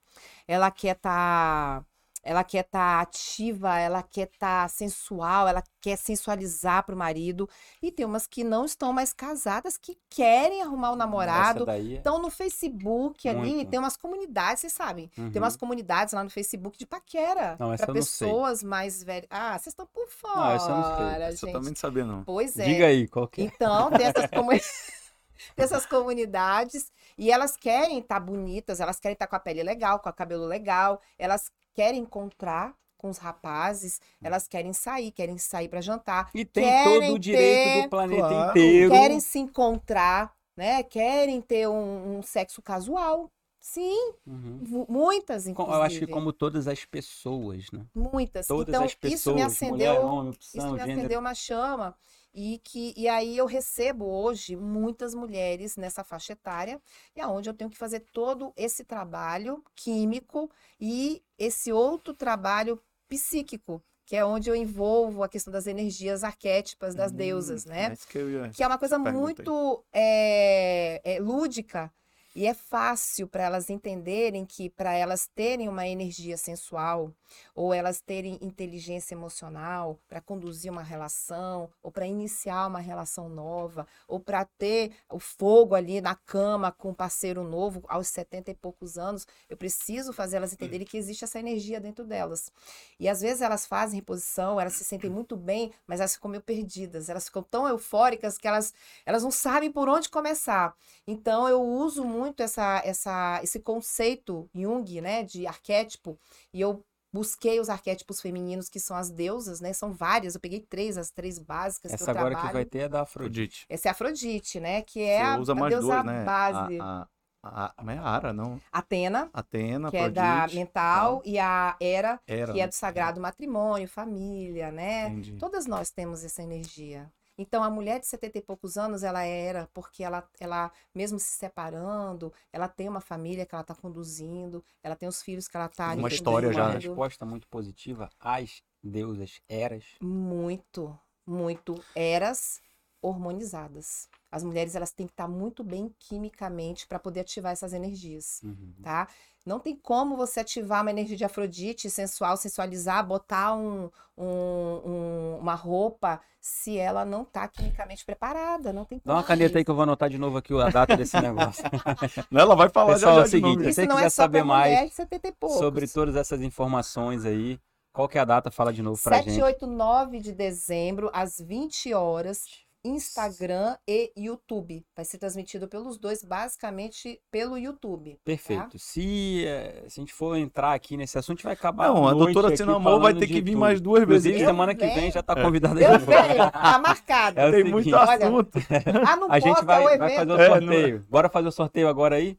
ela 0.47 0.71
quer 0.71 0.95
tá 0.95 1.85
ela 2.23 2.43
quer 2.43 2.61
estar 2.65 3.01
ativa, 3.01 3.77
ela 3.77 4.01
quer 4.01 4.29
estar 4.31 4.69
sensual, 4.69 5.47
ela 5.47 5.61
quer 5.81 5.97
sensualizar 5.97 6.83
para 6.85 6.95
o 6.95 6.97
marido. 6.97 7.49
E 7.81 7.91
tem 7.91 8.05
umas 8.05 8.25
que 8.25 8.43
não 8.43 8.63
estão 8.63 8.93
mais 8.93 9.11
casadas, 9.11 9.75
que 9.77 9.97
querem 10.09 10.61
arrumar 10.61 10.91
o 10.91 10.95
namorado. 10.95 11.65
daí 11.65 11.95
é 11.95 11.97
Estão 11.97 12.19
no 12.21 12.29
Facebook 12.29 13.27
ali, 13.27 13.55
Muito. 13.55 13.69
tem 13.69 13.79
umas 13.79 13.97
comunidades, 13.97 14.61
vocês 14.61 14.73
sabem. 14.73 15.07
Tem 15.09 15.25
Uhum. 15.25 15.31
umas 15.35 15.57
comunidades 15.57 16.13
lá 16.13 16.23
no 16.23 16.29
Facebook 16.29 16.77
de 16.77 16.85
paquera. 16.85 17.57
Não, 17.59 17.67
eu 17.67 17.71
não 17.71 17.77
sei. 17.77 17.93
pessoas 17.93 18.63
mais 18.63 19.03
velhas. 19.03 19.27
Ah, 19.29 19.51
vocês 19.59 19.67
estão 19.73 19.85
por 19.85 20.07
fora, 20.07 20.35
Não, 20.39 20.55
essa 20.55 20.69
eu 20.69 20.75
não 20.77 20.83
sei. 20.97 21.05
Essa 21.05 21.23
eu 21.25 21.31
gente. 21.37 21.51
também 21.51 21.69
não 21.69 21.75
sabia, 21.75 22.05
não. 22.05 22.23
Pois 22.23 22.57
é. 22.57 22.63
Diga 22.63 22.85
aí, 22.87 23.07
qual 23.07 23.27
que 23.27 23.41
é? 23.41 23.43
Então, 23.45 23.91
tem 23.91 24.05
essas, 24.07 24.29
comuni- 24.31 24.61
tem 25.55 25.65
essas 25.65 25.85
comunidades 25.85 26.91
e 27.17 27.29
elas 27.31 27.57
querem 27.57 27.99
estar 27.99 28.19
bonitas, 28.19 28.79
elas 28.79 28.99
querem 28.99 29.13
estar 29.13 29.27
com 29.27 29.35
a 29.35 29.39
pele 29.39 29.61
legal, 29.63 29.99
com 29.99 30.09
o 30.09 30.13
cabelo 30.13 30.45
legal, 30.45 31.01
elas 31.17 31.51
querem 31.73 32.01
encontrar 32.01 32.75
com 32.97 33.09
os 33.09 33.17
rapazes, 33.17 33.99
elas 34.21 34.47
querem 34.47 34.71
sair, 34.71 35.11
querem 35.11 35.37
sair 35.37 35.67
para 35.67 35.81
jantar, 35.81 36.29
E 36.33 36.45
tem 36.45 36.63
querem 36.63 37.01
todo 37.09 37.15
o 37.15 37.19
direito 37.19 37.63
ter- 37.73 37.83
do 37.83 37.89
planeta 37.89 38.27
Claro. 38.27 38.49
inteiro. 38.49 38.91
querem 38.91 39.19
se 39.19 39.39
encontrar, 39.39 40.33
né? 40.55 40.83
Querem 40.83 41.41
ter 41.41 41.67
um, 41.67 42.19
um 42.19 42.21
sexo 42.23 42.61
casual. 42.61 43.29
Sim, 43.59 44.13
Uhum. 44.27 44.59
mu- 44.67 44.85
muitas, 44.89 45.47
inclusive. 45.47 45.77
Eu 45.77 45.81
acho 45.83 45.99
que 45.99 46.07
como 46.07 46.33
todas 46.33 46.67
as 46.67 46.83
pessoas, 46.83 47.71
né? 47.71 47.85
Muitas. 47.95 48.45
Todas 48.47 48.73
então, 48.73 48.83
as 48.83 48.93
pessoas, 48.93 49.19
isso 49.21 49.33
me 49.33 49.41
acendeu 49.41 49.71
mulher, 49.93 49.99
homem, 50.01 50.31
isso 50.31 50.57
opção, 50.57 50.73
me 50.73 50.79
gênero. 50.79 50.99
acendeu 50.99 51.19
uma 51.21 51.33
chama 51.33 51.95
e 52.33 52.59
que 52.63 52.93
e 52.97 53.07
aí 53.07 53.37
eu 53.37 53.45
recebo 53.45 54.05
hoje 54.05 54.55
muitas 54.55 55.13
mulheres 55.13 55.75
nessa 55.77 56.03
faixa 56.03 56.33
etária 56.33 56.81
e 57.15 57.21
aonde 57.21 57.49
eu 57.49 57.53
tenho 57.53 57.69
que 57.69 57.77
fazer 57.77 58.01
todo 58.11 58.51
esse 58.57 58.83
trabalho 58.83 59.63
químico 59.75 60.49
e 60.79 61.21
esse 61.37 61.71
outro 61.71 62.13
trabalho 62.13 62.81
psíquico 63.07 63.81
que 64.05 64.15
é 64.15 64.25
onde 64.25 64.49
eu 64.49 64.55
envolvo 64.55 65.23
a 65.23 65.29
questão 65.29 65.51
das 65.51 65.65
energias 65.67 66.23
arquétipas 66.23 66.93
das 66.95 67.11
Hum, 67.11 67.15
deusas, 67.17 67.65
né? 67.65 67.93
É 67.93 67.95
que 68.11 68.19
ia... 68.19 68.49
que 68.49 68.63
é 68.63 68.67
uma 68.67 68.77
coisa 68.77 68.97
muito 68.99 69.83
é, 69.93 71.01
é, 71.03 71.19
lúdica 71.19 71.91
e 72.35 72.45
é 72.45 72.53
fácil 72.53 73.27
para 73.27 73.43
elas 73.43 73.69
entenderem 73.69 74.45
que 74.45 74.69
para 74.69 74.93
elas 74.93 75.27
terem 75.27 75.69
uma 75.69 75.87
energia 75.87 76.35
sensual 76.35 77.13
ou 77.55 77.73
elas 77.73 78.01
terem 78.01 78.37
inteligência 78.41 79.13
emocional 79.15 79.99
para 80.07 80.21
conduzir 80.21 80.71
uma 80.71 80.83
relação 80.83 81.69
ou 81.81 81.91
para 81.91 82.05
iniciar 82.05 82.67
uma 82.67 82.79
relação 82.79 83.29
nova 83.29 83.87
ou 84.07 84.19
para 84.19 84.45
ter 84.45 84.93
o 85.09 85.19
fogo 85.19 85.75
ali 85.75 86.01
na 86.01 86.15
cama 86.15 86.71
com 86.71 86.89
um 86.89 86.93
parceiro 86.93 87.43
novo 87.43 87.83
aos 87.87 88.07
70 88.07 88.51
e 88.51 88.55
poucos 88.55 88.97
anos, 88.97 89.27
eu 89.49 89.57
preciso 89.57 90.13
fazer 90.13 90.37
elas 90.37 90.53
entenderem 90.53 90.85
que 90.85 90.97
existe 90.97 91.23
essa 91.23 91.39
energia 91.39 91.79
dentro 91.79 92.05
delas. 92.05 92.51
E 92.99 93.07
às 93.09 93.21
vezes 93.21 93.41
elas 93.41 93.65
fazem 93.65 93.99
reposição, 93.99 94.59
elas 94.59 94.73
se 94.73 94.83
sentem 94.83 95.09
muito 95.09 95.35
bem, 95.35 95.71
mas 95.87 95.99
elas 95.99 96.15
ficam 96.15 96.31
meio 96.31 96.43
perdidas, 96.43 97.09
elas 97.09 97.25
ficam 97.25 97.43
tão 97.43 97.67
eufóricas 97.67 98.37
que 98.37 98.47
elas, 98.47 98.73
elas 99.05 99.23
não 99.23 99.31
sabem 99.31 99.71
por 99.71 99.89
onde 99.89 100.09
começar. 100.09 100.75
Então 101.07 101.47
eu 101.47 101.61
uso 101.61 102.03
muito 102.03 102.41
essa, 102.41 102.81
essa, 102.85 103.39
esse 103.43 103.59
conceito 103.59 104.49
Jung, 104.53 105.01
né, 105.01 105.23
de 105.23 105.45
arquétipo, 105.47 106.17
e 106.53 106.61
eu 106.61 106.83
busquei 107.13 107.59
os 107.59 107.69
arquétipos 107.69 108.19
femininos 108.19 108.67
que 108.67 108.79
são 108.79 108.97
as 108.97 109.11
deusas, 109.11 109.61
né? 109.61 109.71
São 109.71 109.93
várias, 109.93 110.33
eu 110.33 110.41
peguei 110.41 110.59
três, 110.59 110.97
as 110.97 111.11
três 111.11 111.37
básicas 111.37 111.91
que 111.91 111.95
Essa 111.95 112.05
eu 112.11 112.17
agora 112.17 112.31
trabalho. 112.31 112.47
que 112.47 112.53
vai 112.53 112.65
ter 112.65 112.79
é 112.79 112.89
da 112.89 113.01
Afrodite. 113.01 113.23
Afrodite. 113.33 113.65
Essa 113.69 113.87
é 113.87 113.89
a 113.89 113.91
Afrodite, 113.91 114.59
né? 114.59 114.81
Que 114.81 115.01
é 115.03 115.19
Você 115.19 115.25
a, 115.25 115.39
usa 115.39 115.51
a 115.51 115.55
mais 115.55 115.71
deusa 115.71 115.87
duas, 115.87 116.05
né? 116.05 116.23
base. 116.25 116.79
A, 116.79 117.07
a, 117.43 117.65
a, 117.65 117.83
mas 117.83 117.97
é 117.97 117.99
a 117.99 118.03
Ara, 118.03 118.33
não. 118.33 118.59
Atena, 118.71 119.29
Atena, 119.31 119.91
que 119.91 119.97
é 119.97 120.09
da 120.09 120.33
Afrodite, 120.39 120.57
mental, 120.57 121.21
e 121.23 121.37
a 121.37 121.75
Hera, 121.79 122.19
Era, 122.25 122.51
que 122.51 122.59
é 122.59 122.63
né? 122.63 122.67
do 122.67 122.73
sagrado 122.73 123.21
matrimônio, 123.21 123.87
família, 123.87 124.71
né? 124.71 125.09
Entendi. 125.09 125.33
Todas 125.33 125.67
nós 125.67 125.91
temos 125.91 126.23
essa 126.23 126.41
energia. 126.41 127.11
Então, 127.37 127.63
a 127.63 127.69
mulher 127.69 127.99
de 127.99 128.07
70 128.07 128.37
e 128.37 128.41
poucos 128.41 128.77
anos, 128.77 129.03
ela 129.03 129.23
era, 129.23 129.67
porque 129.73 130.03
ela, 130.03 130.27
ela 130.39 130.71
mesmo 130.93 131.19
se 131.19 131.31
separando, 131.31 132.31
ela 132.51 132.67
tem 132.67 132.87
uma 132.87 133.01
família 133.01 133.45
que 133.45 133.55
ela 133.55 133.61
está 133.63 133.73
conduzindo, 133.73 134.63
ela 134.83 134.95
tem 134.95 135.09
os 135.09 135.21
filhos 135.21 135.47
que 135.47 135.57
ela 135.57 135.65
está 135.65 135.93
Uma 135.95 136.07
história 136.09 136.51
já, 136.53 136.61
Uma 136.61 136.67
né? 136.67 136.73
conduzindo. 136.73 136.91
resposta 136.91 137.25
muito 137.25 137.47
positiva 137.47 138.09
às 138.19 138.61
deusas 138.83 139.41
eras. 139.49 139.83
Muito, 140.01 140.97
muito 141.25 141.75
eras 141.95 142.61
hormonizadas. 143.01 144.07
As 144.33 144.43
mulheres, 144.43 144.73
elas 144.75 144.91
têm 144.91 145.05
que 145.05 145.13
estar 145.13 145.27
muito 145.27 145.63
bem 145.63 145.93
quimicamente 145.99 146.87
para 146.87 146.97
poder 146.97 147.19
ativar 147.19 147.51
essas 147.51 147.71
energias. 147.71 148.41
Uhum. 148.43 148.73
tá? 148.81 149.07
Não 149.45 149.59
tem 149.59 149.75
como 149.75 150.17
você 150.17 150.39
ativar 150.39 150.81
uma 150.81 150.89
energia 150.89 151.15
de 151.15 151.23
Afrodite 151.23 151.87
sensual, 151.87 152.35
sensualizar, 152.35 153.05
botar 153.05 153.53
um, 153.53 153.91
um- 154.17 154.81
um- 154.85 155.37
uma 155.39 155.53
roupa 155.53 156.19
se 156.41 156.77
ela 156.79 157.05
não 157.05 157.23
tá 157.23 157.47
quimicamente 157.47 158.03
preparada. 158.03 158.73
Não 158.73 158.85
tem 158.85 158.99
Dá 159.05 159.13
uma 159.13 159.23
caneta 159.23 159.59
aí 159.59 159.63
que 159.63 159.69
eu 159.69 159.75
vou 159.75 159.83
anotar 159.83 160.09
de 160.09 160.17
novo 160.17 160.37
aqui 160.37 160.51
a 160.59 160.69
data 160.69 160.97
desse 160.97 161.19
negócio. 161.21 161.63
Não, 162.31 162.41
Ela 162.41 162.55
vai 162.55 162.69
falar 162.69 162.93
Pessoal, 162.93 163.15
já, 163.15 163.19
é 163.19 163.21
já 163.21 163.27
o 163.27 163.29
seguinte, 163.29 163.63
se 163.65 163.73
você 163.73 163.87
quiser 163.87 164.05
é 164.05 164.09
saber 164.09 164.43
mulher 164.43 164.77
mais 164.77 164.89
de 164.89 164.95
70 164.95 165.31
poucos. 165.33 165.59
Sobre 165.59 165.87
todas 165.87 166.15
essas 166.15 166.41
informações 166.41 167.23
aí, 167.23 167.59
qual 167.91 168.07
que 168.09 168.17
é 168.17 168.21
a 168.21 168.25
data? 168.25 168.49
Fala 168.49 168.73
de 168.73 168.81
novo 168.81 168.99
pra 169.03 169.17
7, 169.17 169.29
gente. 169.29 169.43
8, 169.43 169.67
9 169.67 170.19
de 170.19 170.31
dezembro, 170.31 171.09
às 171.13 171.39
20 171.39 171.93
horas, 171.93 172.45
Instagram 172.83 173.77
e 173.87 174.11
YouTube. 174.17 174.85
Vai 174.95 175.05
ser 175.05 175.17
transmitido 175.17 175.67
pelos 175.67 175.97
dois, 175.97 176.23
basicamente 176.23 177.19
pelo 177.31 177.57
YouTube. 177.57 178.19
Perfeito. 178.23 178.77
Se, 178.77 179.45
eh, 179.45 179.85
se 179.87 179.99
a 179.99 180.01
gente 180.01 180.13
for 180.13 180.35
entrar 180.35 180.73
aqui 180.73 180.97
nesse 180.97 181.17
assunto, 181.17 181.35
a 181.35 181.37
gente 181.37 181.43
vai 181.45 181.53
acabar 181.53 181.87
Não, 181.87 182.07
a 182.07 182.13
doutora 182.13 182.49
aqui 182.49 182.57
Sinamor 182.57 182.99
vai 182.99 183.13
ter 183.13 183.27
que 183.27 183.41
vir 183.41 183.51
tudo. 183.51 183.59
mais 183.59 183.79
duas 183.81 184.05
vezes. 184.05 184.25
Inclusive, 184.25 184.45
semana 184.45 184.75
que 184.75 184.85
vem 184.87 185.11
já 185.11 185.23
tá 185.23 185.33
É. 185.37 185.41
convidada 185.41 185.79
Eu 185.81 185.99
venho, 185.99 186.51
tá 186.51 186.79
marcado. 186.79 187.39
É 187.39 187.43
Tem 187.43 187.51
seguinte, 187.59 187.71
muito 187.71 187.95
olha, 187.95 188.13
assunto. 188.27 188.59
Ah, 189.07 189.15
não 189.15 189.31
A 189.31 189.39
gente 189.39 189.65
vai, 189.65 189.83
é 189.93 189.97
vai 189.97 190.09
fazer 190.15 190.31
o 190.31 190.35
É, 190.35 190.37
não 190.37 190.41
é. 190.41 190.47
sorteio. 190.47 191.05
Bora 191.09 191.29
fazer 191.29 191.47
o 191.47 191.51
sorteio 191.51 191.87
agora 191.87 192.15
aí? 192.17 192.37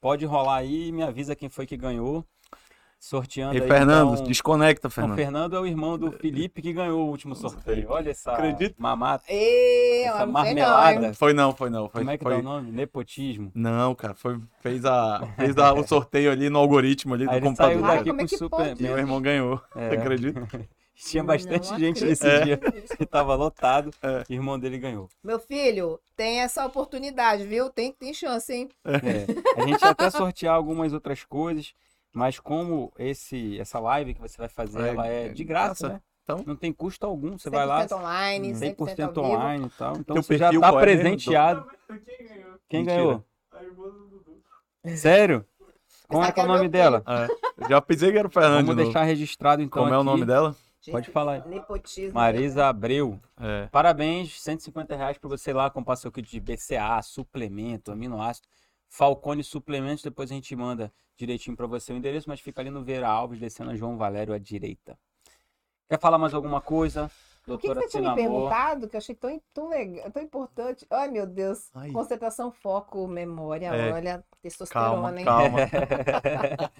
Pode 0.00 0.24
rolar 0.24 0.56
aí, 0.58 0.92
me 0.92 1.02
avisa 1.02 1.34
quem 1.34 1.48
foi 1.48 1.66
que 1.66 1.76
ganhou. 1.76 2.24
Sorteando 3.00 3.54
Ei, 3.54 3.62
aí. 3.62 3.68
Fernando, 3.68 4.14
então... 4.14 4.24
desconecta, 4.26 4.88
O 4.88 4.90
Fernando. 4.90 5.16
Fernando 5.16 5.56
é 5.56 5.60
o 5.60 5.66
irmão 5.66 5.96
do 5.96 6.10
Felipe 6.10 6.60
que 6.60 6.72
ganhou 6.72 7.06
o 7.06 7.10
último 7.10 7.34
sorteio. 7.34 7.86
Olha 7.90 8.10
essa 8.10 8.32
Acredita? 8.32 8.74
mamata. 8.76 9.24
Ê, 9.28 10.02
Essa 10.02 10.18
não 10.18 10.26
não, 10.26 10.32
marmelada. 10.32 11.06
hein? 11.06 11.14
Foi 11.14 11.32
não, 11.32 11.54
foi 11.54 11.70
não. 11.70 11.88
Foi, 11.88 12.00
Como 12.00 12.10
é 12.10 12.18
que 12.18 12.24
foi... 12.24 12.32
dá 12.34 12.38
o 12.40 12.42
nome? 12.42 12.72
Nepotismo. 12.72 13.52
Não, 13.54 13.94
cara, 13.94 14.14
foi, 14.14 14.40
fez, 14.60 14.84
a, 14.84 15.26
fez 15.36 15.56
a, 15.56 15.72
o 15.72 15.86
sorteio 15.86 16.30
ali 16.32 16.50
no 16.50 16.58
algoritmo 16.58 17.14
ali 17.14 17.24
do 17.24 17.30
Aí 17.30 17.36
ele 17.36 17.46
computador. 17.46 17.72
saiu 17.74 17.84
Ai, 17.86 17.96
daqui 17.98 18.08
como 18.10 18.20
é 18.20 18.24
com 18.24 18.36
super. 18.36 18.48
pode? 18.50 18.80
E 18.80 18.82
meu 18.82 18.98
irmão 18.98 19.22
ganhou. 19.22 19.60
É. 19.76 19.88
Você 19.90 19.96
acredita? 19.96 20.48
Tinha 21.00 21.22
Não 21.22 21.28
bastante 21.28 21.78
gente 21.78 22.04
nesse 22.04 22.26
acredito. 22.26 22.72
dia. 22.72 22.82
que 22.96 23.06
tava 23.06 23.36
lotado. 23.36 23.90
É. 24.02 24.24
O 24.28 24.32
irmão 24.32 24.58
dele 24.58 24.78
ganhou. 24.78 25.08
Meu 25.22 25.38
filho, 25.38 26.00
tem 26.16 26.40
essa 26.40 26.66
oportunidade, 26.66 27.44
viu? 27.44 27.70
Tem, 27.70 27.92
tem 27.92 28.12
chance, 28.12 28.52
hein? 28.52 28.68
É. 28.84 29.62
A 29.62 29.64
gente 29.64 29.80
ia 29.80 29.90
até 29.90 30.10
sortear 30.10 30.56
algumas 30.56 30.92
outras 30.92 31.22
coisas, 31.22 31.72
mas 32.12 32.38
como 32.40 32.92
esse, 32.98 33.58
essa 33.60 33.78
live 33.78 34.14
que 34.14 34.20
você 34.20 34.36
vai 34.38 34.48
fazer, 34.48 34.80
É, 34.82 34.88
ela 34.88 35.06
é 35.08 35.26
é 35.26 35.28
de 35.30 35.44
graça, 35.44 35.88
graça. 35.88 35.88
né? 35.94 36.00
Então- 36.22 36.44
Não 36.46 36.56
tem 36.56 36.72
custo 36.72 37.06
algum. 37.06 37.38
Você 37.38 37.48
vai 37.48 37.64
lá, 37.64 37.80
100% 37.86 37.92
online, 37.98 38.54
100%, 38.54 38.76
100% 38.76 39.18
ao 39.18 39.24
vivo. 39.24 39.36
online 39.36 39.66
e 39.66 39.70
tal. 39.70 39.92
Então 39.96 40.14
Teu 40.14 40.22
você 40.22 40.36
já 40.36 40.46
perfil 40.46 40.60
tá 40.60 40.68
é 40.68 40.70
mesmo? 40.72 40.80
presenteado. 40.80 41.66
Quem 42.68 42.80
Mentira. 42.80 42.96
ganhou? 42.96 43.24
Sério? 44.96 45.44
Como 46.06 46.24
é 46.24 46.32
que 46.32 46.40
é 46.40 46.42
o 46.42 46.46
nome 46.46 46.68
dela? 46.68 47.02
É, 47.06 47.68
já 47.68 47.80
pensei 47.80 48.10
que 48.10 48.18
era 48.18 48.26
o 48.28 48.30
Fernando 48.30 48.52
Vamos 48.66 48.70
de 48.70 48.76
novo. 48.76 48.84
deixar 48.84 49.02
registrado 49.04 49.62
então 49.62 49.82
Como 49.82 49.94
é 49.94 49.98
o 49.98 50.02
nome 50.04 50.22
aqui. 50.22 50.26
dela? 50.26 50.56
Pode 50.90 51.10
falar 51.10 51.32
aí. 51.34 51.48
Nepotismo. 51.48 52.14
Marisa 52.14 52.66
Abreu. 52.66 53.20
É. 53.38 53.66
Parabéns, 53.66 54.40
150 54.40 54.96
reais 54.96 55.18
para 55.18 55.28
você 55.28 55.50
ir 55.50 55.54
lá 55.54 55.68
comprar 55.68 55.96
seu 55.96 56.10
kit 56.10 56.30
de 56.30 56.40
BCA, 56.40 57.02
suplemento, 57.02 57.92
aminoácido, 57.92 58.48
Falcone 58.88 59.44
suplementos. 59.44 60.02
Depois 60.02 60.30
a 60.30 60.34
gente 60.34 60.54
manda 60.56 60.90
direitinho 61.18 61.56
para 61.56 61.66
você 61.66 61.92
o 61.92 61.96
endereço, 61.96 62.28
mas 62.28 62.40
fica 62.40 62.60
ali 62.62 62.70
no 62.70 62.82
Vera 62.82 63.08
Alves, 63.08 63.38
descendo 63.40 63.70
a 63.72 63.76
João 63.76 63.96
Valério 63.98 64.32
à 64.32 64.38
direita. 64.38 64.96
Quer 65.88 65.98
falar 66.00 66.16
mais 66.18 66.32
alguma 66.32 66.60
coisa, 66.60 67.04
O 67.46 67.56
que, 67.56 67.62
que 67.62 67.66
doutora 67.74 67.80
você 67.80 67.98
tinha 67.98 68.10
me 68.10 68.14
perguntado 68.16 68.88
que 68.88 68.94
eu 68.94 68.98
achei 68.98 69.14
tão, 69.14 69.40
tão 69.54 69.68
legal, 69.68 70.10
tão 70.10 70.22
importante? 70.22 70.86
Ai, 70.90 71.08
meu 71.10 71.26
Deus. 71.26 71.70
Ai. 71.74 71.90
Concentração, 71.90 72.52
foco, 72.52 73.06
memória, 73.08 73.68
É. 73.74 73.92
olha, 73.92 74.24
testosterona, 74.42 74.90
Calma, 75.12 75.18
hein? 75.18 75.24
calma. 75.24 75.58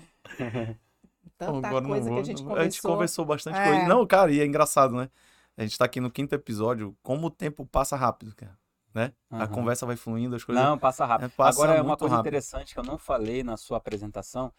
Tanta 1.38 1.68
Agora 1.68 1.80
não 1.82 1.90
coisa 1.90 2.10
que 2.10 2.18
a 2.18 2.22
gente 2.22 2.42
A 2.42 2.44
conversou. 2.44 2.64
gente 2.70 2.82
conversou 2.82 3.24
bastante 3.24 3.56
É. 3.58 3.64
coisa. 3.64 3.86
Não, 3.86 4.04
cara, 4.06 4.32
e 4.32 4.40
é 4.40 4.44
engraçado, 4.44 4.94
né? 4.96 5.08
A 5.56 5.62
gente 5.62 5.78
tá 5.78 5.84
aqui 5.84 6.00
no 6.00 6.10
quinto 6.10 6.34
episódio. 6.34 6.96
Como 7.02 7.28
o 7.28 7.30
tempo 7.30 7.64
passa 7.64 7.96
rápido, 7.96 8.34
cara. 8.34 8.57
Né? 8.94 9.12
A 9.30 9.44
Aham. 9.44 9.48
conversa 9.48 9.86
vai 9.86 9.96
fluindo, 9.96 10.34
as 10.34 10.44
coisas. 10.44 10.62
Não, 10.64 10.78
passa 10.78 11.04
rápido. 11.04 11.26
É, 11.26 11.28
passa 11.28 11.60
Agora, 11.62 11.78
é 11.78 11.82
uma 11.82 11.96
coisa 11.96 12.16
rápido. 12.16 12.26
interessante 12.28 12.74
que 12.74 12.80
eu 12.80 12.84
não 12.84 12.98
falei 12.98 13.42
na 13.42 13.56
sua 13.56 13.76
apresentação, 13.76 14.52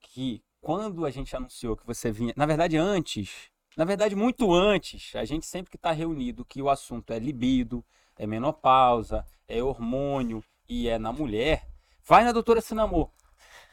que 0.00 0.42
quando 0.60 1.06
a 1.06 1.10
gente 1.10 1.34
anunciou 1.36 1.76
que 1.76 1.86
você 1.86 2.10
vinha, 2.10 2.34
na 2.36 2.46
verdade 2.46 2.76
antes, 2.76 3.50
na 3.76 3.84
verdade 3.84 4.16
muito 4.16 4.52
antes, 4.52 5.14
a 5.14 5.24
gente 5.24 5.46
sempre 5.46 5.70
que 5.70 5.76
está 5.76 5.92
reunido, 5.92 6.44
que 6.44 6.60
o 6.60 6.68
assunto 6.68 7.12
é 7.12 7.18
libido, 7.18 7.84
é 8.18 8.26
menopausa, 8.26 9.24
é 9.46 9.62
hormônio 9.62 10.42
e 10.68 10.88
é 10.88 10.98
na 10.98 11.12
mulher, 11.12 11.68
vai 12.04 12.24
na 12.24 12.32
doutora 12.32 12.60
Sinamor. 12.60 13.10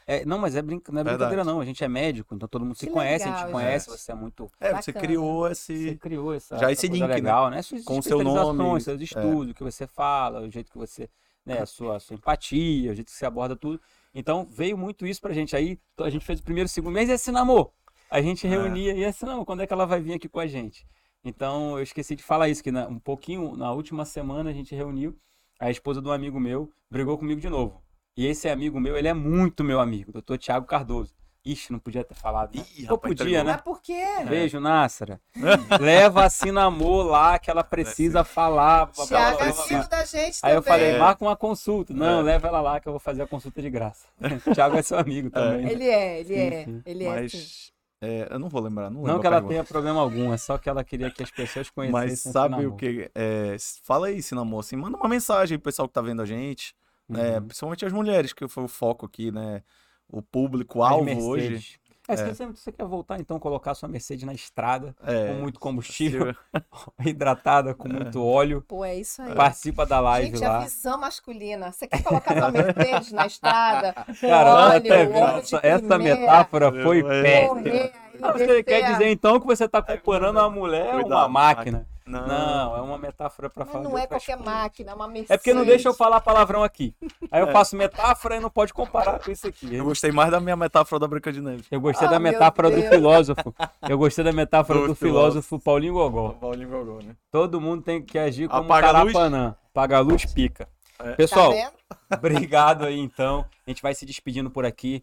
É, 0.06 0.24
não, 0.24 0.38
mas 0.38 0.54
é 0.54 0.60
brinca, 0.60 0.92
não 0.92 1.00
é 1.00 1.04
Verdade. 1.04 1.30
brincadeira, 1.30 1.44
não. 1.44 1.60
A 1.60 1.64
gente 1.64 1.82
é 1.82 1.88
médico, 1.88 2.34
então 2.34 2.46
todo 2.48 2.64
mundo 2.64 2.76
se 2.76 2.86
Que 2.86 2.92
conhece, 2.92 3.24
a 3.24 3.28
legal, 3.28 3.42
gente 3.42 3.52
conhece, 3.52 3.90
gente. 3.90 4.00
você 4.00 4.12
é 4.12 4.14
muito. 4.14 4.50
É, 4.60 4.68
você 4.74 4.92
Bacana. 4.92 5.06
criou 5.06 5.48
Você 5.48 5.72
esse. 5.72 5.96
criou 5.96 6.34
essa, 6.34 6.58
Já 6.58 6.70
esse 6.72 6.88
link, 6.88 7.00
né? 7.00 7.06
legal, 7.06 7.48
né? 7.50 7.62
Suas 7.62 7.84
Com 7.84 8.02
seu 8.02 8.22
nome, 8.22 8.80
seus 8.80 9.00
é. 9.00 9.04
estudos, 9.04 9.50
o 9.52 9.54
que 9.54 9.62
você 9.64 9.86
fala, 9.86 10.40
o 10.42 10.50
jeito 10.50 10.70
que 10.70 10.78
você. 10.78 11.08
Né, 11.46 11.58
a 11.58 11.66
sua, 11.66 11.96
a 11.96 12.00
sua 12.00 12.14
empatia, 12.16 12.90
o 12.90 12.94
jeito 12.94 13.08
que 13.10 13.12
você 13.12 13.26
aborda 13.26 13.54
tudo. 13.54 13.78
Então 14.14 14.46
veio 14.50 14.78
muito 14.78 15.06
isso 15.06 15.20
pra 15.20 15.32
gente. 15.34 15.54
Aí 15.54 15.78
a 15.98 16.08
gente 16.08 16.24
fez 16.24 16.40
o 16.40 16.42
primeiro, 16.42 16.66
segundo 16.70 16.94
mês 16.94 17.08
e 17.10 17.12
esse 17.12 17.30
namor. 17.30 17.70
A 18.10 18.22
gente 18.22 18.46
É. 18.46 18.50
reunia 18.50 18.94
e 18.94 19.04
esse 19.04 19.26
namor, 19.26 19.44
quando 19.44 19.60
é 19.60 19.66
que 19.66 19.72
ela 19.72 19.84
vai 19.86 20.00
vir 20.00 20.14
aqui 20.14 20.26
com 20.26 20.40
a 20.40 20.46
gente? 20.46 20.86
Então 21.22 21.76
eu 21.76 21.82
esqueci 21.82 22.16
de 22.16 22.22
falar 22.22 22.48
isso, 22.48 22.62
que 22.62 22.72
na- 22.72 22.86
um 22.88 22.98
pouquinho, 22.98 23.56
na 23.56 23.70
última 23.72 24.06
semana 24.06 24.48
a 24.48 24.52
gente 24.54 24.74
reuniu, 24.74 25.18
a 25.60 25.70
esposa 25.70 26.00
de 26.00 26.08
um 26.08 26.12
amigo 26.12 26.40
meu 26.40 26.70
brigou 26.90 27.18
comigo 27.18 27.40
de 27.42 27.48
novo. 27.50 27.83
E 28.16 28.26
esse 28.26 28.48
amigo 28.48 28.78
meu, 28.80 28.96
ele 28.96 29.08
é 29.08 29.14
muito 29.14 29.64
meu 29.64 29.80
amigo, 29.80 30.12
doutor 30.12 30.38
Tiago 30.38 30.66
Cardoso. 30.66 31.12
Ixi, 31.44 31.72
não 31.72 31.78
podia 31.78 32.02
ter 32.02 32.14
falado. 32.14 32.54
Né? 32.56 32.64
Ih, 32.78 32.84
rapaz, 32.84 33.00
podia, 33.14 33.24
entregou. 33.40 33.44
né? 33.44 33.52
Mas 33.52 33.60
por 33.60 33.82
quê? 33.82 34.02
Beijo, 34.26 34.58
Nássara. 34.60 35.20
Leva 35.78 36.24
a 36.24 36.30
Sinamor 36.30 37.04
lá 37.04 37.38
que 37.38 37.50
ela 37.50 37.62
precisa 37.62 38.24
falar. 38.24 38.86
blá, 38.86 38.94
blá, 38.94 39.06
Tiago 39.06 39.42
é 39.42 39.50
amigo 39.76 39.90
da 39.90 40.04
gente 40.06 40.38
Aí 40.42 40.54
eu 40.54 40.62
também. 40.62 40.78
falei, 40.80 40.94
É. 40.94 40.98
marca 40.98 41.22
uma 41.22 41.36
consulta. 41.36 41.92
Não, 41.92 42.20
É. 42.20 42.22
leva 42.22 42.48
ela 42.48 42.62
lá 42.62 42.80
que 42.80 42.88
eu 42.88 42.92
vou 42.94 43.00
fazer 43.00 43.20
a 43.22 43.26
consulta 43.26 43.60
de 43.60 43.68
graça. 43.68 44.06
Thiago 44.54 44.76
é 44.78 44.82
seu 44.82 44.98
amigo 44.98 45.28
também. 45.28 45.66
né? 45.66 45.72
Ele 45.72 45.84
é, 45.86 46.20
ele 46.20 46.28
Sim, 46.34 46.40
é. 46.40 46.64
sim. 46.64 46.82
Ele 46.86 47.04
é. 47.04 47.08
Mas. 47.10 47.72
é, 48.00 48.28
eu 48.30 48.38
não 48.38 48.48
vou 48.48 48.62
lembrar, 48.62 48.84
não 48.88 49.00
Não 49.00 49.06
lembro 49.08 49.20
que 49.20 49.26
ela 49.26 49.36
pergunta. 49.36 49.52
tenha 49.52 49.64
problema 49.64 50.00
algum, 50.00 50.32
é 50.32 50.38
só 50.38 50.56
que 50.56 50.70
ela 50.70 50.82
queria 50.82 51.10
que 51.10 51.22
as 51.22 51.30
pessoas 51.30 51.68
conhecessem 51.68 52.08
Mas 52.08 52.24
o 52.24 52.32
sabe 52.32 52.64
o 52.64 52.74
que? 52.74 53.10
É, 53.14 53.54
fala 53.82 54.06
aí, 54.06 54.22
Sinamor, 54.22 54.60
assim, 54.60 54.76
manda 54.76 54.96
uma 54.96 55.08
mensagem 55.10 55.58
pro 55.58 55.64
pessoal 55.70 55.86
que 55.88 55.92
tá 55.92 56.00
vendo 56.00 56.22
a 56.22 56.24
gente, 56.24 56.74
né? 57.08 57.38
Uhum. 57.38 57.46
Principalmente 57.46 57.84
as 57.86 57.92
mulheres, 57.92 58.32
que 58.32 58.46
foi 58.48 58.64
o 58.64 58.68
foco 58.68 59.06
aqui, 59.06 59.30
né? 59.30 59.62
O 60.08 60.20
público-alvo 60.22 61.26
hoje. 61.26 61.78
É, 62.06 62.16
se 62.16 62.34
você, 62.34 62.46
você 62.46 62.70
quer 62.70 62.84
voltar, 62.84 63.18
então, 63.18 63.38
colocar 63.40 63.74
sua 63.74 63.88
Mercedes 63.88 64.24
na 64.24 64.34
estrada, 64.34 64.94
É, 65.02 65.28
com 65.28 65.40
muito 65.40 65.58
combustível, 65.58 66.36
hidratada, 67.02 67.72
com 67.74 67.88
muito 67.88 68.22
óleo, 68.22 68.62
Pô, 68.68 68.84
é 68.84 68.94
isso 68.96 69.22
aí. 69.22 69.34
participa 69.34 69.86
da 69.86 70.00
live 70.00 70.32
Gente, 70.36 70.44
lá. 70.46 70.58
a 70.58 70.60
visão 70.64 70.98
masculina. 71.00 71.72
Você 71.72 71.86
quer 71.88 72.02
colocar 72.02 72.36
sua 72.38 72.50
Mercedes 72.50 73.10
na 73.12 73.26
estrada? 73.26 73.94
Cara, 74.20 74.54
óleo, 74.54 74.76
até 74.76 75.08
óleo 75.08 75.38
essa, 75.38 75.60
essa 75.62 75.98
metáfora 75.98 76.70
foi 76.82 76.98
É. 77.00 77.22
péssima. 77.22 77.70
aí, 77.70 77.92
Ah, 78.22 78.32
Você 78.32 78.62
quer 78.62 78.92
dizer 78.92 79.08
então 79.10 79.40
que 79.40 79.46
você 79.46 79.64
está 79.64 79.80
comparando 79.80 80.40
a 80.40 80.50
mulher 80.50 80.92
a 80.94 81.06
uma 81.06 81.26
máquina? 81.28 81.86
Não, 82.06 82.26
Não, 82.26 82.76
é 82.76 82.80
uma 82.82 82.98
metáfora 82.98 83.48
para 83.48 83.64
Mas 83.64 83.72
falar 83.72 83.84
não 83.84 83.92
de 83.92 83.96
é 84.02 84.06
qualquer 84.06 84.36
coisas. 84.36 84.44
máquina, 84.54 84.90
é 84.90 84.94
uma 84.94 85.08
Mercedes. 85.08 85.30
É 85.30 85.36
porque 85.38 85.54
não 85.54 85.64
deixa 85.64 85.88
eu 85.88 85.94
falar 85.94 86.20
palavrão 86.20 86.62
aqui. 86.62 86.94
Aí 87.32 87.40
eu 87.40 87.50
faço 87.50 87.74
metáfora 87.76 88.36
e 88.36 88.40
não 88.40 88.50
pode 88.50 88.74
comparar 88.74 89.18
com 89.20 89.30
isso 89.30 89.46
aqui. 89.46 89.74
Eu 89.74 89.84
gostei 89.86 90.12
mais 90.12 90.30
da 90.30 90.38
minha 90.38 90.54
metáfora 90.54 91.00
da 91.00 91.08
Branca 91.08 91.32
de 91.32 91.40
Neve. 91.40 91.64
Eu 91.70 91.80
gostei 91.80 92.06
Ah, 92.06 92.10
da 92.10 92.18
metáfora 92.18 92.70
do 92.70 92.82
filósofo. 92.82 93.54
Eu 93.88 93.96
gostei 93.96 94.22
da 94.22 94.32
metáfora 94.32 94.80
Do 94.80 94.86
do 94.88 94.94
filósofo 94.94 95.58
Paulinho 95.58 95.94
Gogó. 95.94 96.30
Paulinho 96.32 96.68
Gogó, 96.68 96.98
né? 97.02 97.16
Todo 97.30 97.58
mundo 97.60 97.82
tem 97.82 98.02
que 98.02 98.18
agir 98.18 98.48
como 98.48 98.64
Apaga 98.64 98.88
a 98.98 99.02
luz. 99.02 99.12
Carapanã. 99.14 99.56
Apaga 99.70 99.96
a 99.96 100.00
luz, 100.00 100.26
pica. 100.26 100.68
É. 100.98 101.12
Pessoal, 101.12 101.52
Tá 101.52 102.16
obrigado 102.16 102.84
aí 102.84 102.98
então. 103.00 103.44
A 103.66 103.70
gente 103.70 103.82
vai 103.82 103.94
se 103.94 104.04
despedindo 104.04 104.50
por 104.50 104.64
aqui. 104.66 105.02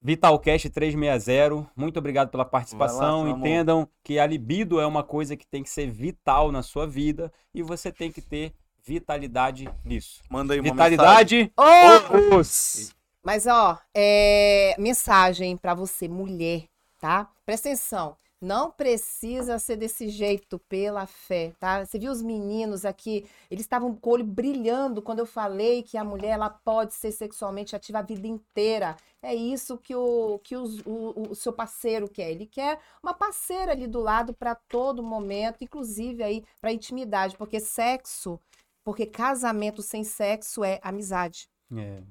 Vitalcast 0.00 0.70
360, 0.70 1.70
muito 1.74 1.98
obrigado 1.98 2.30
pela 2.30 2.44
participação. 2.44 3.18
Lá, 3.18 3.24
meu 3.24 3.34
amor. 3.34 3.46
Entendam 3.46 3.88
que 4.04 4.18
a 4.18 4.26
libido 4.26 4.80
é 4.80 4.86
uma 4.86 5.02
coisa 5.02 5.36
que 5.36 5.46
tem 5.46 5.62
que 5.62 5.70
ser 5.70 5.90
vital 5.90 6.52
na 6.52 6.62
sua 6.62 6.86
vida 6.86 7.32
e 7.52 7.62
você 7.62 7.90
tem 7.90 8.12
que 8.12 8.20
ter 8.20 8.52
vitalidade 8.84 9.68
nisso. 9.84 10.22
Manda 10.30 10.54
aí 10.54 10.60
uma 10.60 10.70
mensagem. 10.70 10.90
Vitalidade. 10.90 11.52
Ô, 11.56 12.36
Os. 12.36 12.94
Mas, 13.22 13.46
ó, 13.46 13.76
é... 13.92 14.76
mensagem 14.78 15.56
pra 15.56 15.74
você, 15.74 16.06
mulher, 16.06 16.66
tá? 17.00 17.28
Presta 17.44 17.68
atenção. 17.68 18.16
Não 18.40 18.70
precisa 18.70 19.58
ser 19.58 19.76
desse 19.76 20.08
jeito 20.10 20.58
pela 20.68 21.06
fé, 21.06 21.54
tá? 21.58 21.84
Você 21.84 21.98
viu 21.98 22.12
os 22.12 22.20
meninos 22.22 22.84
aqui, 22.84 23.26
eles 23.50 23.64
estavam 23.64 23.94
com 23.96 24.10
o 24.10 24.12
olho 24.12 24.24
brilhando 24.24 25.00
quando 25.00 25.20
eu 25.20 25.26
falei 25.26 25.82
que 25.82 25.96
a 25.96 26.04
mulher 26.04 26.30
ela 26.32 26.50
pode 26.50 26.92
ser 26.92 27.12
sexualmente 27.12 27.74
ativa 27.74 28.00
a 28.00 28.02
vida 28.02 28.26
inteira. 28.26 28.94
É 29.22 29.34
isso 29.34 29.78
que 29.78 29.94
o, 29.94 30.38
que 30.44 30.54
os- 30.54 30.80
o, 30.86 31.30
o 31.30 31.34
seu 31.34 31.52
parceiro 31.52 32.08
quer. 32.08 32.30
Ele 32.30 32.46
quer 32.46 32.78
uma 33.02 33.14
parceira 33.14 33.72
ali 33.72 33.86
do 33.86 34.00
lado 34.00 34.34
para 34.34 34.54
todo 34.54 35.02
momento, 35.02 35.64
inclusive 35.64 36.22
aí 36.22 36.44
para 36.60 36.72
intimidade, 36.72 37.36
porque 37.38 37.58
sexo, 37.58 38.38
porque 38.84 39.06
casamento 39.06 39.80
sem 39.82 40.04
sexo 40.04 40.62
é 40.62 40.78
amizade. 40.82 41.48
É. 41.74 42.02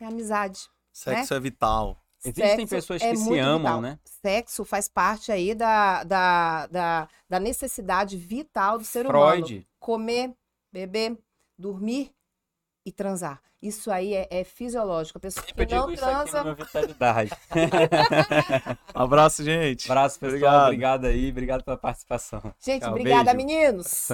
É 0.00 0.06
amizade. 0.06 0.68
Sexo 0.92 1.32
é 1.34 1.40
vital. 1.40 2.01
Existem 2.24 2.66
Sexo 2.66 2.68
pessoas 2.68 3.02
é 3.02 3.10
que 3.10 3.16
se 3.16 3.24
muito 3.24 3.40
amam, 3.42 3.58
vital. 3.58 3.80
né? 3.80 3.98
Sexo 4.04 4.64
faz 4.64 4.88
parte 4.88 5.32
aí 5.32 5.54
da, 5.54 6.04
da, 6.04 6.66
da, 6.68 7.08
da 7.28 7.40
necessidade 7.40 8.16
vital 8.16 8.78
do 8.78 8.84
ser 8.84 9.06
humano. 9.06 9.44
Freud. 9.44 9.66
Comer, 9.80 10.32
beber, 10.72 11.18
dormir 11.58 12.12
e 12.86 12.92
transar. 12.92 13.40
Isso 13.60 13.90
aí 13.92 14.14
é, 14.14 14.26
é 14.30 14.42
fisiológico. 14.44 15.18
A 15.18 15.20
pessoa 15.20 15.46
Sempre 15.46 15.66
que 15.66 15.74
não 15.74 15.90
isso 15.92 16.04
aqui 16.04 16.14
transa. 16.14 16.38
na 16.38 16.42
minha 16.42 16.54
vitalidade. 16.56 17.30
Abraço, 18.92 19.44
gente. 19.44 19.90
Abraço, 19.90 20.18
pessoal. 20.18 20.34
Obrigado. 20.34 20.64
Obrigado 20.64 21.04
aí. 21.06 21.30
Obrigado 21.30 21.64
pela 21.64 21.76
participação. 21.76 22.40
Gente, 22.58 22.82
Tchau, 22.82 22.90
obrigada, 22.90 23.32
beijo. 23.32 23.36
meninos. 23.46 24.08